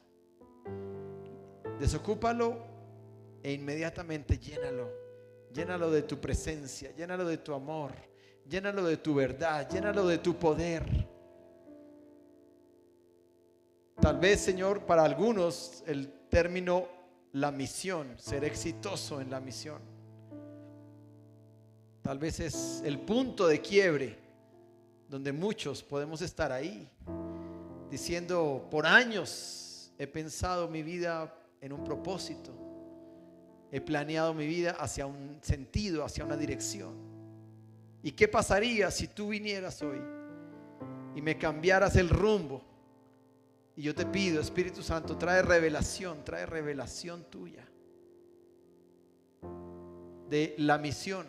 desocúpalo 1.78 2.64
e 3.42 3.52
inmediatamente 3.52 4.38
llénalo 4.38 5.06
Llénalo 5.56 5.90
de 5.90 6.02
tu 6.02 6.20
presencia, 6.20 6.94
llénalo 6.94 7.24
de 7.24 7.38
tu 7.38 7.54
amor, 7.54 7.92
llénalo 8.46 8.84
de 8.84 8.98
tu 8.98 9.14
verdad, 9.14 9.66
llénalo 9.70 10.06
de 10.06 10.18
tu 10.18 10.36
poder. 10.36 10.84
Tal 13.98 14.18
vez, 14.18 14.40
Señor, 14.40 14.84
para 14.84 15.02
algunos 15.02 15.82
el 15.86 16.28
término 16.28 16.86
la 17.32 17.50
misión, 17.50 18.18
ser 18.18 18.44
exitoso 18.44 19.18
en 19.22 19.30
la 19.30 19.40
misión. 19.40 19.80
Tal 22.02 22.18
vez 22.18 22.38
es 22.40 22.82
el 22.84 23.00
punto 23.00 23.46
de 23.46 23.62
quiebre 23.62 24.18
donde 25.08 25.32
muchos 25.32 25.82
podemos 25.82 26.20
estar 26.20 26.52
ahí, 26.52 26.86
diciendo, 27.90 28.68
por 28.70 28.86
años 28.86 29.90
he 29.96 30.06
pensado 30.06 30.68
mi 30.68 30.82
vida 30.82 31.32
en 31.66 31.72
un 31.72 31.82
propósito 31.82 32.52
he 33.72 33.80
planeado 33.80 34.32
mi 34.32 34.46
vida 34.46 34.76
hacia 34.78 35.04
un 35.04 35.38
sentido, 35.42 36.04
hacia 36.04 36.24
una 36.24 36.36
dirección. 36.36 36.94
¿Y 38.02 38.12
qué 38.12 38.28
pasaría 38.28 38.88
si 38.92 39.08
tú 39.08 39.30
vinieras 39.30 39.82
hoy 39.82 40.00
y 41.16 41.20
me 41.20 41.36
cambiaras 41.36 41.96
el 41.96 42.08
rumbo? 42.08 42.62
Y 43.74 43.82
yo 43.82 43.94
te 43.96 44.06
pido, 44.06 44.40
Espíritu 44.40 44.80
Santo, 44.80 45.18
trae 45.18 45.42
revelación, 45.42 46.24
trae 46.24 46.46
revelación 46.46 47.24
tuya 47.28 47.68
de 50.30 50.54
la 50.58 50.78
misión, 50.78 51.26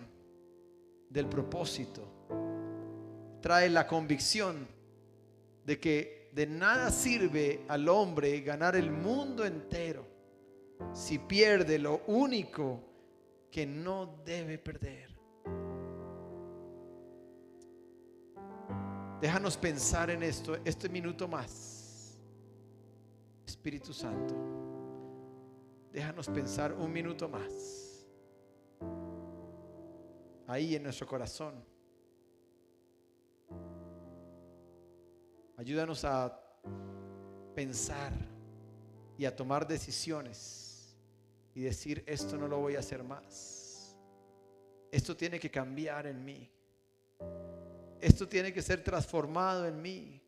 del 1.09 1.27
propósito. 1.27 2.13
Trae 3.41 3.69
la 3.69 3.87
convicción 3.87 4.67
de 5.65 5.79
que 5.79 6.29
de 6.33 6.45
nada 6.45 6.91
sirve 6.91 7.65
al 7.67 7.89
hombre 7.89 8.41
ganar 8.41 8.75
el 8.75 8.91
mundo 8.91 9.43
entero 9.43 10.16
si 10.93 11.19
pierde 11.19 11.79
lo 11.79 12.01
único 12.07 12.81
que 13.51 13.65
no 13.65 14.21
debe 14.25 14.57
perder. 14.57 15.17
Déjanos 19.21 19.57
pensar 19.57 20.09
en 20.11 20.21
esto, 20.23 20.57
este 20.63 20.89
minuto 20.89 21.27
más. 21.27 22.19
Espíritu 23.45 23.93
Santo, 23.93 24.35
déjanos 25.91 26.27
pensar 26.29 26.73
un 26.73 26.91
minuto 26.91 27.27
más. 27.27 28.05
Ahí 30.45 30.75
en 30.75 30.83
nuestro 30.83 31.07
corazón. 31.07 31.63
Ayúdanos 35.57 36.05
a 36.05 36.39
pensar 37.55 38.13
y 39.17 39.25
a 39.25 39.35
tomar 39.35 39.67
decisiones 39.67 40.66
y 41.57 41.61
decir, 41.61 42.03
esto 42.05 42.37
no 42.37 42.47
lo 42.47 42.59
voy 42.59 42.75
a 42.75 42.79
hacer 42.79 43.03
más. 43.03 43.95
Esto 44.91 45.17
tiene 45.17 45.39
que 45.39 45.49
cambiar 45.49 46.05
en 46.05 46.23
mí. 46.23 46.47
Esto 47.99 48.27
tiene 48.27 48.53
que 48.53 48.61
ser 48.61 48.83
transformado 48.83 49.65
en 49.65 49.81
mí. 49.81 50.21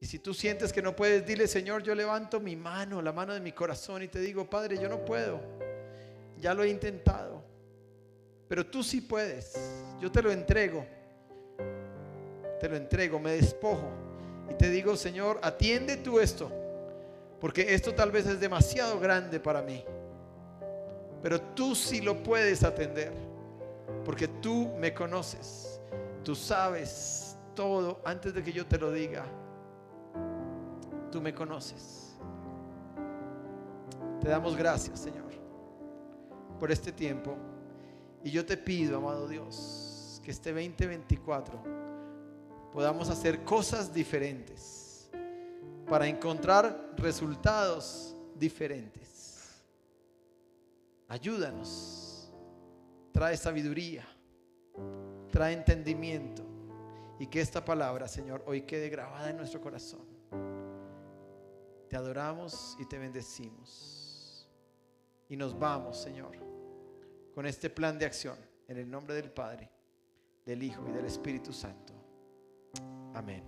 Y 0.00 0.06
si 0.06 0.18
tú 0.18 0.34
sientes 0.34 0.72
que 0.72 0.82
no 0.82 0.96
puedes, 0.96 1.24
dile, 1.24 1.46
Señor, 1.46 1.84
yo 1.84 1.94
levanto 1.94 2.40
mi 2.40 2.56
mano, 2.56 3.00
la 3.00 3.12
mano 3.12 3.34
de 3.34 3.40
mi 3.40 3.52
corazón 3.52 4.02
y 4.02 4.08
te 4.08 4.18
digo, 4.18 4.50
Padre, 4.50 4.76
yo 4.78 4.88
no 4.88 5.04
puedo. 5.04 5.40
Ya 6.40 6.54
lo 6.54 6.64
he 6.64 6.70
intentado. 6.70 7.44
Pero 8.48 8.66
tú 8.66 8.82
sí 8.82 9.02
puedes. 9.02 9.54
Yo 10.00 10.10
te 10.10 10.22
lo 10.22 10.32
entrego. 10.32 10.84
Te 12.58 12.68
lo 12.68 12.74
entrego, 12.74 13.20
me 13.20 13.30
despojo. 13.30 13.88
Y 14.50 14.54
te 14.54 14.70
digo, 14.70 14.96
Señor, 14.96 15.38
atiende 15.40 15.98
tú 15.98 16.18
esto. 16.18 16.50
Porque 17.40 17.74
esto 17.74 17.94
tal 17.94 18.10
vez 18.10 18.26
es 18.26 18.40
demasiado 18.40 18.98
grande 18.98 19.38
para 19.38 19.62
mí. 19.62 19.84
Pero 21.22 21.40
tú 21.40 21.74
sí 21.74 22.00
lo 22.00 22.22
puedes 22.22 22.62
atender. 22.62 23.12
Porque 24.04 24.28
tú 24.28 24.70
me 24.78 24.94
conoces. 24.94 25.80
Tú 26.24 26.34
sabes 26.34 27.36
todo 27.54 28.00
antes 28.04 28.34
de 28.34 28.42
que 28.42 28.52
yo 28.52 28.66
te 28.66 28.78
lo 28.78 28.92
diga. 28.92 29.24
Tú 31.10 31.20
me 31.20 31.34
conoces. 31.34 32.16
Te 34.20 34.28
damos 34.28 34.56
gracias, 34.56 35.00
Señor, 35.00 35.30
por 36.58 36.70
este 36.70 36.92
tiempo. 36.92 37.36
Y 38.24 38.30
yo 38.30 38.44
te 38.44 38.56
pido, 38.56 38.98
amado 38.98 39.28
Dios, 39.28 40.20
que 40.24 40.30
este 40.30 40.52
2024 40.52 41.62
podamos 42.72 43.08
hacer 43.08 43.44
cosas 43.44 43.94
diferentes 43.94 45.08
para 45.88 46.06
encontrar 46.08 46.94
resultados 46.96 48.16
diferentes. 48.34 49.15
Ayúdanos. 51.08 52.32
Trae 53.12 53.36
sabiduría. 53.36 54.06
Trae 55.30 55.54
entendimiento. 55.54 56.44
Y 57.18 57.26
que 57.28 57.40
esta 57.40 57.64
palabra, 57.64 58.08
Señor, 58.08 58.44
hoy 58.46 58.62
quede 58.62 58.88
grabada 58.88 59.30
en 59.30 59.36
nuestro 59.36 59.60
corazón. 59.60 60.06
Te 61.88 61.96
adoramos 61.96 62.76
y 62.78 62.84
te 62.86 62.98
bendecimos. 62.98 64.48
Y 65.28 65.36
nos 65.36 65.58
vamos, 65.58 65.96
Señor, 65.96 66.36
con 67.34 67.46
este 67.46 67.70
plan 67.70 67.98
de 67.98 68.06
acción. 68.06 68.36
En 68.68 68.78
el 68.78 68.90
nombre 68.90 69.14
del 69.14 69.30
Padre, 69.30 69.70
del 70.44 70.62
Hijo 70.62 70.84
y 70.88 70.92
del 70.92 71.04
Espíritu 71.04 71.52
Santo. 71.52 71.94
Amén. 73.14 73.44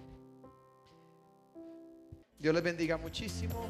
Dios 2.38 2.54
les 2.54 2.62
bendiga 2.62 2.96
muchísimo. 2.96 3.68